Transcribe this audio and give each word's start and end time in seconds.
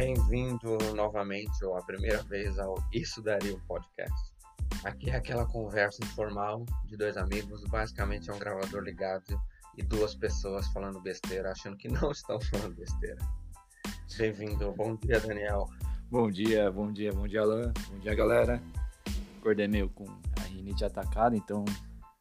Bem-vindo 0.00 0.78
novamente, 0.94 1.64
ou 1.64 1.76
a 1.76 1.82
primeira 1.82 2.22
vez, 2.22 2.56
ao 2.56 2.76
Isso 2.92 3.20
Daria 3.20 3.52
um 3.52 3.58
Podcast. 3.62 4.32
Aqui 4.84 5.10
é 5.10 5.16
aquela 5.16 5.44
conversa 5.44 6.04
informal 6.04 6.64
de 6.86 6.96
dois 6.96 7.16
amigos, 7.16 7.64
basicamente 7.64 8.30
é 8.30 8.32
um 8.32 8.38
gravador 8.38 8.84
ligado 8.84 9.36
e 9.76 9.82
duas 9.82 10.14
pessoas 10.14 10.68
falando 10.68 11.00
besteira, 11.00 11.50
achando 11.50 11.76
que 11.76 11.88
não 11.88 12.12
estão 12.14 12.40
falando 12.42 12.76
besteira. 12.76 13.18
Bem-vindo, 14.16 14.72
bom 14.76 14.94
dia, 14.94 15.18
Daniel. 15.18 15.68
Bom 16.08 16.30
dia, 16.30 16.70
bom 16.70 16.92
dia, 16.92 17.12
bom 17.12 17.26
dia, 17.26 17.40
Alan. 17.40 17.72
Bom 17.90 17.98
dia, 17.98 18.14
galera. 18.14 18.62
Acordei 19.40 19.66
meio 19.66 19.88
com 19.88 20.04
a 20.38 20.44
rinite 20.44 20.84
atacada, 20.84 21.34
então 21.34 21.64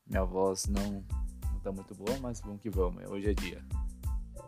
minha 0.07 0.23
voz 0.23 0.65
não, 0.65 1.05
não 1.51 1.59
tá 1.59 1.71
muito 1.71 1.93
boa, 1.93 2.17
mas 2.19 2.41
vamos 2.41 2.59
que 2.59 2.71
vamos, 2.71 3.05
hoje 3.05 3.29
é 3.29 3.33
dia. 3.35 3.63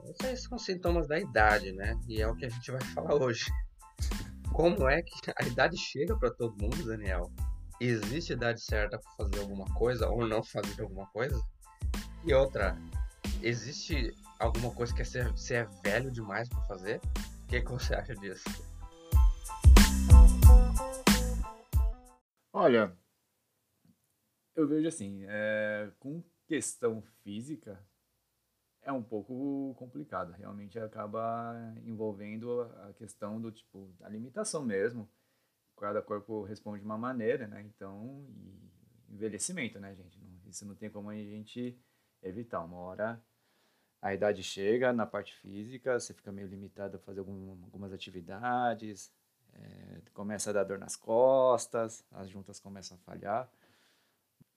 Esses 0.09 0.43
são 0.43 0.57
sintomas 0.57 1.07
da 1.07 1.19
idade, 1.19 1.71
né? 1.71 1.99
E 2.07 2.21
é 2.21 2.27
o 2.27 2.35
que 2.35 2.45
a 2.45 2.49
gente 2.49 2.71
vai 2.71 2.81
falar 2.81 3.15
hoje. 3.15 3.45
Como 4.53 4.89
é 4.89 5.01
que 5.01 5.31
a 5.35 5.45
idade 5.45 5.77
chega 5.77 6.17
para 6.17 6.31
todo 6.31 6.59
mundo, 6.61 6.83
Daniel? 6.83 7.31
Existe 7.79 8.33
idade 8.33 8.61
certa 8.61 8.97
para 8.97 9.11
fazer 9.13 9.39
alguma 9.39 9.65
coisa 9.75 10.09
ou 10.09 10.27
não 10.27 10.43
fazer 10.43 10.81
alguma 10.81 11.05
coisa? 11.07 11.39
E 12.25 12.33
outra, 12.33 12.75
existe 13.41 14.13
alguma 14.39 14.73
coisa 14.73 14.93
que 14.93 15.05
você 15.05 15.19
é, 15.19 15.59
é 15.59 15.67
velho 15.83 16.11
demais 16.11 16.49
para 16.49 16.61
fazer? 16.63 16.99
O 17.43 17.47
que, 17.47 17.61
que 17.61 17.71
você 17.71 17.93
acha 17.93 18.15
disso? 18.15 18.43
Olha, 22.51 22.91
eu 24.55 24.67
vejo 24.67 24.87
assim, 24.87 25.23
é, 25.29 25.91
com 25.99 26.23
questão 26.47 27.01
física, 27.23 27.79
é 28.89 28.91
um 28.91 29.03
pouco 29.03 29.73
complicado. 29.77 30.33
Realmente 30.33 30.77
acaba 30.79 31.55
envolvendo 31.85 32.61
a 32.61 32.93
questão 32.93 33.39
do 33.39 33.51
tipo, 33.51 33.93
a 34.01 34.09
limitação 34.09 34.63
mesmo. 34.63 35.09
Cada 35.79 36.01
corpo 36.01 36.43
responde 36.43 36.79
de 36.79 36.85
uma 36.85 36.97
maneira, 36.97 37.47
né? 37.47 37.61
Então, 37.61 38.27
envelhecimento, 39.07 39.79
né, 39.79 39.95
gente? 39.95 40.19
Isso 40.47 40.65
não 40.65 40.75
tem 40.75 40.89
como 40.89 41.09
a 41.09 41.15
gente 41.15 41.79
evitar. 42.21 42.61
Uma 42.63 42.77
hora 42.77 43.23
a 44.01 44.13
idade 44.13 44.43
chega 44.43 44.91
na 44.91 45.05
parte 45.05 45.35
física, 45.35 45.99
você 45.99 46.13
fica 46.13 46.31
meio 46.31 46.47
limitado 46.47 46.97
a 46.97 46.99
fazer 46.99 47.19
algum, 47.19 47.51
algumas 47.63 47.93
atividades, 47.93 49.11
é, 49.53 50.01
começa 50.13 50.49
a 50.49 50.53
dar 50.53 50.63
dor 50.63 50.79
nas 50.79 50.95
costas, 50.95 52.05
as 52.11 52.29
juntas 52.29 52.59
começam 52.59 52.97
a 52.97 52.99
falhar 53.01 53.49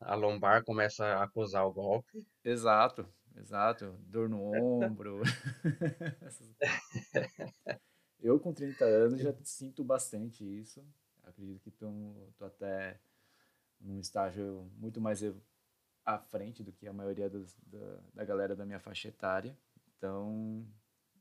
a 0.05 0.15
lombar 0.15 0.65
começa 0.65 1.05
a 1.05 1.25
acusar 1.25 1.67
o 1.67 1.73
golpe. 1.73 2.27
Exato, 2.45 3.07
exato. 3.37 3.97
Dor 4.07 4.29
no 4.29 4.41
ombro. 4.43 5.23
eu 8.21 8.39
com 8.41 8.53
30 8.53 8.85
anos 8.85 9.21
já 9.21 9.35
sinto 9.43 9.85
bastante 9.85 10.45
isso. 10.45 10.85
Acredito 11.25 11.61
que 11.61 11.69
estou 11.69 12.47
até 12.47 12.99
num 13.81 14.01
estágio 14.01 14.71
muito 14.77 15.01
mais 15.01 15.23
à 16.05 16.19
frente 16.19 16.63
do 16.63 16.73
que 16.73 16.87
a 16.87 16.93
maioria 16.93 17.29
dos, 17.29 17.57
da, 17.67 18.01
da 18.15 18.25
galera 18.25 18.57
da 18.57 18.67
minha 18.67 18.81
faixa 18.81 19.09
etária. 19.09 19.57
Então, 19.97 20.67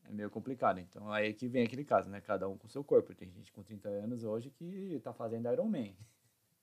é 0.06 0.12
meio 0.12 0.30
complicado. 0.30 0.80
Então, 0.80 1.12
aí 1.12 1.34
que 1.34 1.48
vem 1.48 1.66
aquele 1.66 1.86
caso, 1.86 2.10
né? 2.10 2.22
Cada 2.22 2.48
um 2.48 2.58
com 2.58 2.68
seu 2.68 2.84
corpo. 2.84 3.14
Tem 3.14 3.32
gente 3.32 3.52
com 3.52 3.64
30 3.64 3.90
anos 3.90 4.24
hoje 4.24 4.50
que 4.50 4.94
está 4.94 5.14
fazendo 5.14 5.52
Iron 5.52 5.68
Man. 5.68 5.94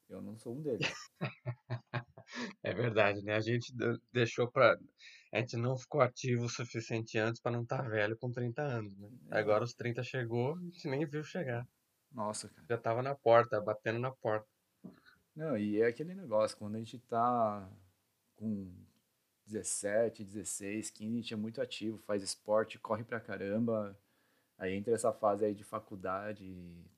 Eu 0.08 0.22
não 0.22 0.36
sou 0.36 0.56
um 0.56 0.62
deles. 0.62 0.88
É 2.62 2.74
verdade, 2.74 3.22
né? 3.22 3.36
A 3.36 3.40
gente 3.40 3.74
deixou 4.12 4.50
pra. 4.50 4.76
A 5.32 5.38
gente 5.38 5.56
não 5.56 5.76
ficou 5.76 6.00
ativo 6.00 6.46
o 6.46 6.48
suficiente 6.48 7.18
antes 7.18 7.40
para 7.40 7.52
não 7.52 7.62
estar 7.62 7.82
tá 7.82 7.88
velho 7.88 8.16
com 8.16 8.32
30 8.32 8.62
anos, 8.62 8.96
né? 8.96 9.10
É. 9.30 9.38
Agora 9.38 9.64
os 9.64 9.74
30 9.74 10.02
chegou, 10.02 10.56
a 10.56 10.60
gente 10.60 10.88
nem 10.88 11.04
viu 11.06 11.22
chegar. 11.22 11.66
Nossa, 12.10 12.48
cara. 12.48 12.66
Já 12.68 12.78
tava 12.78 13.02
na 13.02 13.14
porta, 13.14 13.60
batendo 13.60 13.98
na 13.98 14.10
porta. 14.10 14.46
Não, 15.36 15.56
e 15.56 15.80
é 15.80 15.86
aquele 15.86 16.14
negócio, 16.14 16.56
quando 16.56 16.76
a 16.76 16.78
gente 16.78 16.98
tá 16.98 17.68
com 18.36 18.72
17, 19.46 20.24
16, 20.24 20.90
15, 20.90 21.12
a 21.12 21.16
gente 21.16 21.34
é 21.34 21.36
muito 21.36 21.60
ativo, 21.60 21.98
faz 21.98 22.22
esporte, 22.22 22.78
corre 22.78 23.04
pra 23.04 23.20
caramba. 23.20 23.96
Aí 24.58 24.74
entra 24.74 24.94
essa 24.94 25.12
fase 25.12 25.44
aí 25.44 25.54
de 25.54 25.62
faculdade, 25.62 26.44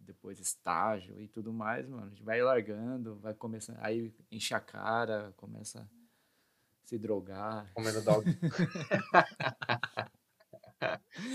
depois 0.00 0.40
estágio 0.40 1.20
e 1.20 1.28
tudo 1.28 1.52
mais, 1.52 1.86
mano. 1.86 2.06
A 2.06 2.08
gente 2.08 2.22
vai 2.22 2.40
largando, 2.40 3.16
vai 3.16 3.34
começando, 3.34 3.78
aí 3.80 4.14
enche 4.30 4.54
a 4.54 4.60
cara, 4.60 5.34
começa 5.36 5.86
se 6.84 6.98
drogar. 6.98 7.72
Comendo 7.74 8.02
dog. 8.02 8.24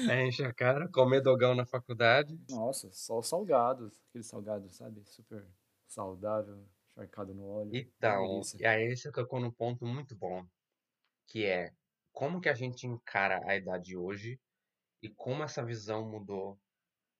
é, 0.09 0.27
enche 0.27 0.43
a 0.43 0.53
cara, 0.53 0.87
comer 0.89 1.21
dogão 1.21 1.55
na 1.55 1.65
faculdade. 1.65 2.39
Nossa, 2.49 2.91
só 2.91 3.21
salgados, 3.21 4.01
aqueles 4.09 4.27
salgados, 4.27 4.75
sabe? 4.75 5.03
Super 5.05 5.45
saudável, 5.87 6.67
charcado 6.93 7.33
no 7.33 7.47
óleo. 7.47 7.71
Então, 7.73 8.41
e 8.59 8.65
aí 8.65 8.95
você 8.95 9.11
tocou 9.11 9.39
num 9.39 9.51
ponto 9.51 9.85
muito 9.85 10.15
bom, 10.15 10.45
que 11.27 11.45
é 11.45 11.71
como 12.11 12.41
que 12.41 12.49
a 12.49 12.53
gente 12.53 12.87
encara 12.87 13.41
a 13.45 13.55
idade 13.55 13.95
hoje 13.95 14.39
e 15.01 15.09
como 15.09 15.43
essa 15.43 15.63
visão 15.63 16.09
mudou 16.09 16.57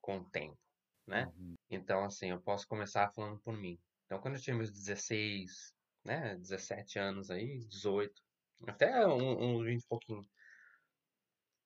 com 0.00 0.18
o 0.18 0.24
tempo, 0.24 0.58
né? 1.06 1.30
Uhum. 1.36 1.54
Então, 1.70 2.04
assim, 2.04 2.30
eu 2.30 2.40
posso 2.40 2.66
começar 2.66 3.12
falando 3.12 3.38
por 3.40 3.56
mim. 3.56 3.78
Então, 4.06 4.20
quando 4.20 4.36
eu 4.36 4.40
tinha 4.40 4.56
meus 4.56 4.70
16, 4.70 5.74
né, 6.06 6.36
17 6.36 6.98
anos 6.98 7.30
aí, 7.30 7.64
18, 7.66 8.22
até 8.66 9.06
uns 9.06 9.22
um, 9.22 9.58
um 9.58 9.64
20 9.64 9.82
e 9.82 9.86
pouquinho, 9.86 10.22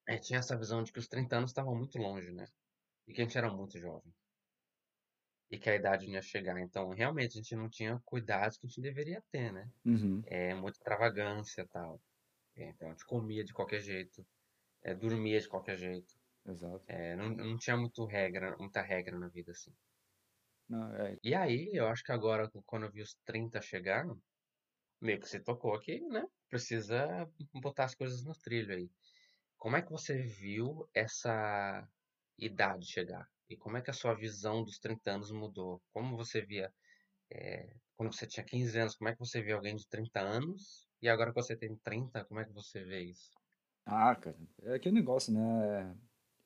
eu 0.08 0.20
tinha 0.20 0.40
essa 0.40 0.56
visão 0.56 0.82
de 0.82 0.92
que 0.92 0.98
os 0.98 1.06
30 1.06 1.36
anos 1.36 1.50
estavam 1.50 1.74
muito 1.76 1.98
longe, 1.98 2.32
né? 2.32 2.46
E 3.06 3.12
que 3.12 3.20
a 3.20 3.24
gente 3.24 3.38
era 3.38 3.52
muito 3.52 3.78
jovem. 3.78 4.12
E 5.50 5.58
que 5.58 5.70
a 5.70 5.76
idade 5.76 6.06
não 6.06 6.14
ia 6.14 6.22
chegar. 6.22 6.58
Então, 6.60 6.90
realmente, 6.90 7.32
a 7.32 7.42
gente 7.42 7.54
não 7.54 7.68
tinha 7.68 8.00
cuidados 8.04 8.56
que 8.56 8.66
a 8.66 8.68
gente 8.68 8.80
deveria 8.80 9.22
ter, 9.30 9.52
né? 9.52 9.70
Uhum. 9.84 10.22
É, 10.26 10.54
muita 10.54 10.78
extravagância 10.78 11.62
e 11.62 11.68
tal. 11.68 12.00
Então, 12.56 12.88
a 12.88 12.90
gente 12.90 13.04
comia 13.04 13.44
de 13.44 13.52
qualquer 13.52 13.80
jeito 13.80 14.26
é, 14.82 14.94
dormia 14.94 15.40
de 15.40 15.48
qualquer 15.48 15.76
jeito. 15.76 16.14
Exato. 16.46 16.82
É, 16.86 17.14
não, 17.16 17.30
não 17.30 17.58
tinha 17.58 17.76
muito 17.76 18.04
regra, 18.04 18.56
muita 18.58 18.80
regra 18.80 19.18
na 19.18 19.28
vida, 19.28 19.52
assim. 19.52 19.72
Não, 20.68 20.94
é... 20.96 21.18
E 21.22 21.34
aí, 21.34 21.70
eu 21.72 21.86
acho 21.88 22.02
que 22.02 22.12
agora, 22.12 22.50
quando 22.64 22.84
eu 22.86 22.92
vi 22.92 23.02
os 23.02 23.14
30 23.24 23.60
chegar, 23.60 24.06
meio 25.00 25.20
que 25.20 25.28
você 25.28 25.40
tocou 25.40 25.74
aqui, 25.74 26.00
né? 26.00 26.26
Precisa 26.48 27.28
botar 27.54 27.84
as 27.84 27.94
coisas 27.94 28.22
no 28.22 28.32
trilho 28.34 28.74
aí. 28.74 28.90
Como 29.56 29.76
é 29.76 29.82
que 29.82 29.90
você 29.90 30.22
viu 30.22 30.88
essa 30.94 31.86
idade 32.38 32.86
chegar? 32.86 33.28
E 33.48 33.56
como 33.56 33.76
é 33.76 33.82
que 33.82 33.90
a 33.90 33.94
sua 33.94 34.14
visão 34.14 34.62
dos 34.62 34.78
30 34.78 35.12
anos 35.12 35.30
mudou? 35.30 35.82
Como 35.92 36.16
você 36.16 36.40
via, 36.40 36.72
é, 37.30 37.74
quando 37.96 38.14
você 38.14 38.26
tinha 38.26 38.44
15 38.44 38.78
anos, 38.78 38.94
como 38.94 39.08
é 39.08 39.12
que 39.12 39.18
você 39.18 39.42
via 39.42 39.54
alguém 39.54 39.74
de 39.74 39.86
30 39.88 40.20
anos? 40.20 40.88
E 41.02 41.08
agora 41.08 41.30
que 41.30 41.42
você 41.42 41.56
tem 41.56 41.76
30, 41.76 42.24
como 42.24 42.40
é 42.40 42.44
que 42.44 42.52
você 42.52 42.84
vê 42.84 43.00
isso? 43.02 43.30
Ah, 43.84 44.14
cara, 44.14 44.38
é 44.62 44.74
aquele 44.74 44.94
negócio, 44.94 45.32
né? 45.32 45.96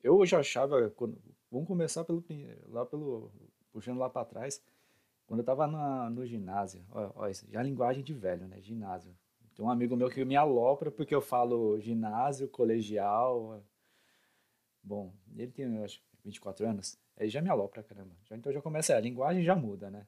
Eu 0.01 0.25
já 0.25 0.39
achava, 0.39 0.89
quando, 0.91 1.21
vamos 1.51 1.67
começar 1.67 2.03
pelo, 2.05 2.23
lá 2.67 2.85
pelo, 2.85 3.31
puxando 3.71 3.99
lá 3.99 4.09
para 4.09 4.25
trás, 4.25 4.61
quando 5.25 5.39
eu 5.39 5.45
tava 5.45 5.67
na, 5.67 6.09
no 6.09 6.25
ginásio, 6.25 6.83
ó, 6.91 7.11
ó, 7.15 7.31
já 7.31 7.59
é 7.59 7.63
linguagem 7.63 8.03
de 8.03 8.13
velho, 8.13 8.47
né? 8.47 8.61
Ginásio. 8.61 9.15
Tem 9.55 9.65
um 9.65 9.69
amigo 9.69 9.95
meu 9.95 10.09
que 10.09 10.23
me 10.25 10.35
alopra 10.35 10.91
porque 10.91 11.15
eu 11.15 11.21
falo 11.21 11.79
ginásio, 11.79 12.47
colegial. 12.47 13.63
Bom, 14.83 15.13
ele 15.35 15.51
tem, 15.51 15.65
eu 15.75 15.83
acho, 15.83 16.01
24 16.23 16.67
anos, 16.67 16.97
aí 17.17 17.29
já 17.29 17.41
me 17.41 17.49
alopra, 17.49 17.81
caramba. 17.81 18.15
Já, 18.25 18.35
então 18.35 18.51
já 18.51 18.61
começa, 18.61 18.95
a 18.95 18.99
linguagem 18.99 19.43
já 19.43 19.55
muda, 19.55 19.89
né? 19.89 20.05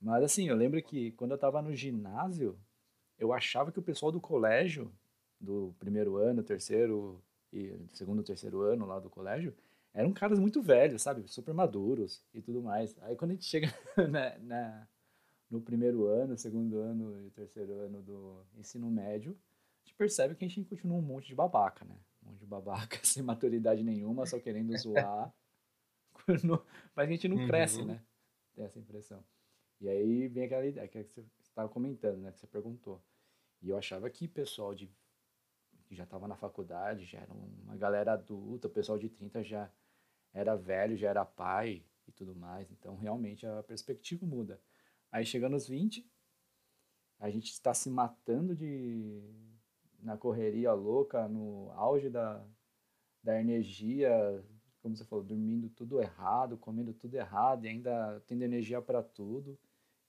Mas 0.00 0.24
assim, 0.24 0.48
eu 0.48 0.56
lembro 0.56 0.82
que 0.82 1.12
quando 1.12 1.30
eu 1.30 1.38
tava 1.38 1.62
no 1.62 1.74
ginásio, 1.74 2.58
eu 3.18 3.32
achava 3.32 3.70
que 3.70 3.78
o 3.78 3.82
pessoal 3.82 4.10
do 4.10 4.20
colégio 4.20 4.92
do 5.40 5.74
primeiro 5.78 6.16
ano, 6.16 6.42
terceiro 6.42 7.22
e 7.52 7.78
segundo, 7.92 8.22
terceiro 8.22 8.62
ano 8.62 8.84
lá 8.84 8.98
do 8.98 9.08
colégio, 9.08 9.54
eram 9.94 10.12
caras 10.12 10.38
muito 10.38 10.62
velhos, 10.62 11.02
sabe? 11.02 11.28
Super 11.28 11.52
maduros 11.52 12.24
e 12.32 12.40
tudo 12.40 12.62
mais. 12.62 12.96
Aí 13.02 13.16
quando 13.16 13.32
a 13.32 13.34
gente 13.34 13.44
chega 13.44 13.66
na, 14.10 14.38
na, 14.38 14.88
no 15.50 15.60
primeiro 15.60 16.06
ano, 16.06 16.36
segundo 16.36 16.78
ano 16.78 17.20
e 17.20 17.30
terceiro 17.30 17.72
ano 17.80 18.02
do 18.02 18.44
ensino 18.56 18.90
médio, 18.90 19.36
a 19.82 19.86
gente 19.86 19.96
percebe 19.96 20.34
que 20.34 20.44
a 20.44 20.48
gente 20.48 20.64
continua 20.64 20.96
um 20.96 21.02
monte 21.02 21.28
de 21.28 21.34
babaca, 21.34 21.84
né? 21.84 21.96
Um 22.22 22.30
monte 22.30 22.40
de 22.40 22.46
babaca 22.46 22.98
sem 23.04 23.22
maturidade 23.22 23.82
nenhuma, 23.82 24.26
só 24.26 24.38
querendo 24.38 24.76
zoar. 24.78 25.32
Mas 26.94 27.08
a 27.08 27.12
gente 27.12 27.28
não 27.28 27.46
cresce, 27.46 27.80
uhum. 27.80 27.86
né? 27.86 28.02
Tem 28.54 28.64
essa 28.64 28.78
impressão. 28.78 29.22
E 29.80 29.88
aí 29.88 30.28
vem 30.28 30.44
aquela 30.44 30.64
ideia 30.64 30.86
que 30.86 31.02
você 31.02 31.24
estava 31.42 31.68
comentando, 31.68 32.18
né? 32.18 32.30
Que 32.30 32.38
você 32.38 32.46
perguntou. 32.46 33.02
E 33.60 33.68
eu 33.68 33.76
achava 33.76 34.08
que 34.08 34.28
pessoal 34.28 34.74
de 34.74 34.90
que 35.84 35.94
já 35.94 36.04
estava 36.04 36.26
na 36.26 36.36
faculdade, 36.36 37.04
já 37.04 37.18
era 37.18 37.32
uma 37.32 37.76
galera 37.76 38.14
adulta, 38.14 38.66
o 38.66 38.70
pessoal 38.70 38.98
de 38.98 39.10
30 39.10 39.44
já 39.44 39.70
era 40.32 40.56
velho, 40.56 40.96
já 40.96 41.08
era 41.08 41.24
pai 41.24 41.84
e 42.06 42.12
tudo 42.12 42.34
mais. 42.34 42.70
Então, 42.70 42.96
realmente, 42.96 43.46
a 43.46 43.62
perspectiva 43.62 44.26
muda. 44.26 44.60
Aí, 45.10 45.24
chegando 45.24 45.54
aos 45.54 45.68
20, 45.68 46.08
a 47.18 47.30
gente 47.30 47.52
está 47.52 47.72
se 47.74 47.90
matando 47.90 48.54
de 48.56 49.22
na 50.00 50.16
correria 50.16 50.72
louca, 50.72 51.28
no 51.28 51.70
auge 51.72 52.10
da, 52.10 52.44
da 53.22 53.40
energia, 53.40 54.10
como 54.80 54.96
você 54.96 55.04
falou, 55.04 55.24
dormindo 55.24 55.70
tudo 55.70 56.00
errado, 56.00 56.58
comendo 56.58 56.92
tudo 56.92 57.14
errado 57.14 57.64
e 57.64 57.68
ainda 57.68 58.20
tendo 58.26 58.42
energia 58.42 58.82
para 58.82 59.00
tudo. 59.00 59.56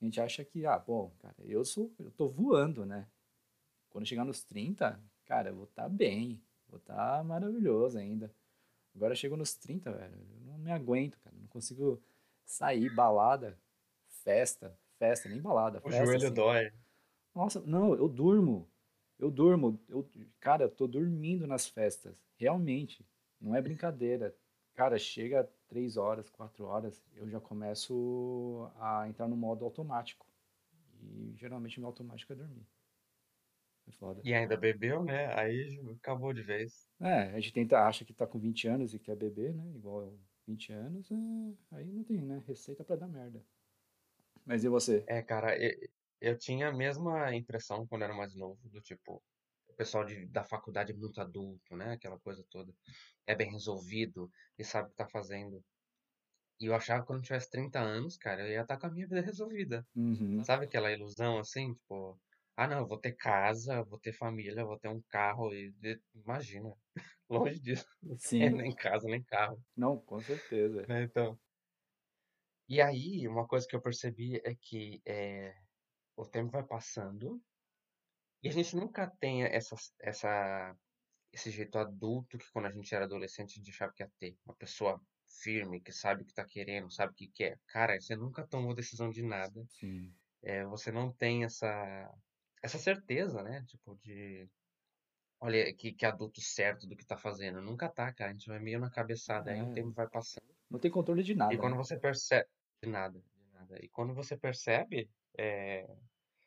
A 0.02 0.06
gente 0.06 0.20
acha 0.20 0.44
que, 0.44 0.66
ah, 0.66 0.80
bom, 0.80 1.14
cara, 1.20 1.36
eu 1.46 1.64
sou, 1.64 1.94
eu 2.00 2.10
tô 2.12 2.28
voando, 2.28 2.86
né? 2.86 3.08
Quando 3.90 4.08
chegar 4.08 4.26
nos 4.26 4.44
30, 4.44 5.00
cara, 5.26 5.50
eu 5.50 5.56
vou 5.56 5.66
estar 5.66 5.84
tá 5.84 5.90
bem, 5.90 6.42
vou 6.68 6.80
estar 6.80 7.20
tá 7.20 7.24
maravilhoso 7.24 8.00
ainda. 8.00 8.34
Agora 8.96 9.16
chego 9.16 9.36
nos 9.36 9.56
30, 9.56 9.92
velho, 9.92 10.14
eu 10.14 10.46
não 10.46 10.58
me 10.58 10.72
aguento, 10.72 11.18
cara, 11.20 11.36
não 11.40 11.48
consigo 11.48 12.02
sair, 12.46 12.94
balada, 12.94 13.58
festa, 14.24 14.78
festa, 14.98 15.28
nem 15.30 15.42
balada, 15.42 15.80
o 15.80 15.82
festa. 15.82 16.04
O 16.04 16.06
joelho 16.06 16.26
assim. 16.26 16.34
dói. 16.34 16.72
Nossa, 17.34 17.62
não, 17.62 17.96
eu 17.96 18.08
durmo. 18.08 18.70
Eu 19.18 19.32
durmo, 19.32 19.80
eu, 19.88 20.08
cara, 20.40 20.66
eu 20.66 20.70
tô 20.70 20.88
dormindo 20.88 21.48
nas 21.48 21.68
festas, 21.68 22.22
realmente. 22.36 23.06
Não 23.40 23.56
é 23.56 23.62
brincadeira. 23.62 24.36
Cara, 24.74 24.98
chega 24.98 25.50
três 25.68 25.98
horas, 25.98 26.30
quatro 26.30 26.66
horas, 26.66 27.04
eu 27.14 27.30
já 27.30 27.40
começo 27.40 28.70
a 28.76 29.08
entrar 29.08 29.28
no 29.28 29.38
modo 29.38 29.66
automático. 29.66 30.26
E 31.02 31.34
geralmente 31.36 31.80
meu 31.80 31.88
automático 31.88 32.32
é 32.34 32.36
dormir. 32.36 32.68
É 33.88 33.92
foda. 33.92 34.22
E 34.24 34.34
ainda 34.34 34.56
bebeu, 34.56 35.04
né? 35.04 35.34
Aí 35.38 35.80
acabou 36.00 36.34
de 36.34 36.42
vez. 36.42 36.88
É, 37.02 37.32
a 37.32 37.40
gente 37.40 37.54
tenta, 37.54 37.80
acha 37.80 38.06
que 38.06 38.14
tá 38.14 38.26
com 38.26 38.40
20 38.40 38.68
anos 38.68 38.94
e 38.94 39.00
quer 39.00 39.16
beber, 39.16 39.54
né? 39.54 39.64
Igual 39.76 40.18
20 40.48 40.74
anos, 40.74 41.12
é... 41.12 41.76
aí 41.76 41.86
não 41.86 42.04
tem, 42.04 42.22
né? 42.22 42.44
Receita 42.48 42.84
para 42.84 42.98
dar 42.98 43.08
merda. 43.08 43.44
Mas 44.46 44.64
e 44.64 44.70
você? 44.70 45.04
É, 45.08 45.22
cara, 45.22 45.58
eu, 45.58 45.72
eu 46.20 46.38
tinha 46.38 46.70
a 46.70 46.74
mesma 46.74 47.34
impressão 47.36 47.88
quando 47.88 48.04
era 48.04 48.14
mais 48.14 48.36
novo, 48.36 48.60
do 48.70 48.82
tipo, 48.82 49.22
o 49.68 49.74
pessoal 49.74 50.06
de, 50.06 50.26
da 50.28 50.44
faculdade 50.44 50.92
é 50.92 50.96
muito 50.96 51.20
adulto, 51.20 51.76
né? 51.76 51.94
Aquela 51.94 52.20
coisa 52.20 52.44
toda. 52.50 52.74
É 53.26 53.36
bem 53.36 53.52
resolvido 53.52 54.30
e 54.58 54.64
sabe 54.64 54.88
o 54.88 54.92
que 54.92 54.98
tá 54.98 55.08
fazendo. 55.08 55.64
E 56.60 56.66
eu 56.66 56.76
achava 56.76 57.02
que 57.02 57.08
quando 57.08 57.20
eu 57.20 57.24
tivesse 57.24 57.50
30 57.50 57.80
anos, 57.80 58.18
cara, 58.18 58.42
eu 58.46 58.52
ia 58.52 58.62
estar 58.62 58.76
tá 58.76 58.80
com 58.80 58.88
a 58.88 58.92
minha 58.92 59.08
vida 59.08 59.22
resolvida. 59.22 59.86
Uhum. 59.96 60.44
Sabe 60.44 60.66
aquela 60.66 60.92
ilusão 60.92 61.40
assim, 61.40 61.74
tipo, 61.74 62.20
ah 62.56 62.68
não, 62.68 62.80
eu 62.80 62.88
vou 62.88 63.00
ter 63.00 63.14
casa, 63.14 63.84
vou 63.84 64.00
ter 64.00 64.14
família, 64.14 64.66
vou 64.66 64.78
ter 64.78 64.90
um 64.90 65.02
carro 65.10 65.54
e 65.54 65.74
imagina, 66.14 66.72
longe 67.30 67.60
disso. 67.60 67.86
Sim. 68.20 68.44
É, 68.44 68.50
nem 68.50 68.76
casa, 68.76 69.08
nem 69.08 69.24
carro. 69.24 69.62
Não, 69.76 70.00
com 70.00 70.20
certeza. 70.20 70.86
Né, 70.88 71.04
então. 71.04 71.40
E 72.70 72.82
aí, 72.82 73.28
uma 73.28 73.48
coisa 73.48 73.68
que 73.68 73.76
eu 73.76 73.82
percebi 73.82 74.42
é 74.44 74.56
que 74.56 75.02
é, 75.06 75.54
o 76.16 76.26
tempo 76.26 76.52
vai 76.52 76.64
passando 76.64 77.42
e 78.44 78.50
a 78.50 78.52
gente 78.52 78.76
nunca 78.76 79.08
tem 79.22 79.44
essa, 79.44 79.76
essa, 80.02 80.76
esse 81.32 81.50
jeito 81.50 81.78
adulto 81.78 82.38
que 82.38 82.52
quando 82.52 82.66
a 82.66 82.72
gente 82.72 82.94
era 82.94 83.06
adolescente 83.06 83.54
a 83.54 83.56
gente 83.56 83.72
achava 83.72 83.94
que 83.94 84.04
ia 84.04 84.12
ter. 84.20 84.38
Uma 84.46 84.54
pessoa 84.56 85.02
firme, 85.42 85.80
que 85.80 85.94
sabe 85.94 86.24
o 86.24 86.26
que 86.26 86.34
tá 86.34 86.46
querendo, 86.46 86.92
sabe 86.92 87.14
o 87.14 87.16
que 87.16 87.30
quer. 87.30 87.58
Cara, 87.68 88.00
você 88.00 88.18
nunca 88.18 88.46
tomou 88.46 88.76
decisão 88.76 89.10
de 89.10 89.24
nada. 89.24 89.66
Sim. 89.70 90.14
É, 90.42 90.66
você 90.66 90.92
não 90.92 91.12
tem 91.14 91.46
essa, 91.46 92.14
essa 92.64 92.78
certeza, 92.78 93.44
né? 93.44 93.64
Tipo, 93.68 93.96
de. 94.02 94.50
Olha, 95.40 95.74
que, 95.74 95.92
que 95.92 96.06
adulto 96.06 96.40
certo 96.40 96.88
do 96.88 96.96
que 96.96 97.06
tá 97.06 97.18
fazendo. 97.18 97.62
Nunca 97.62 97.90
tá, 97.90 98.12
cara. 98.14 98.32
A 98.32 98.34
gente 98.34 98.48
vai 98.48 98.60
meio 98.60 98.80
na 98.80 98.90
cabeçada, 98.90 99.52
é. 99.52 99.56
aí 99.56 99.62
o 99.62 99.72
é. 99.72 99.74
tempo 99.74 99.92
vai 99.92 100.08
passando. 100.08 100.48
Não 100.72 100.80
tem 100.80 100.90
controle 100.90 101.22
de 101.22 101.36
nada. 101.36 101.54
E 101.54 101.58
quando 101.58 101.74
né? 101.74 101.78
você 101.78 102.00
percebe. 102.00 102.48
De 102.82 102.90
nada, 102.90 103.20
de 103.20 103.52
nada. 103.54 103.78
E 103.84 103.90
quando 103.90 104.14
você 104.14 104.38
percebe, 104.38 105.10
é, 105.38 105.86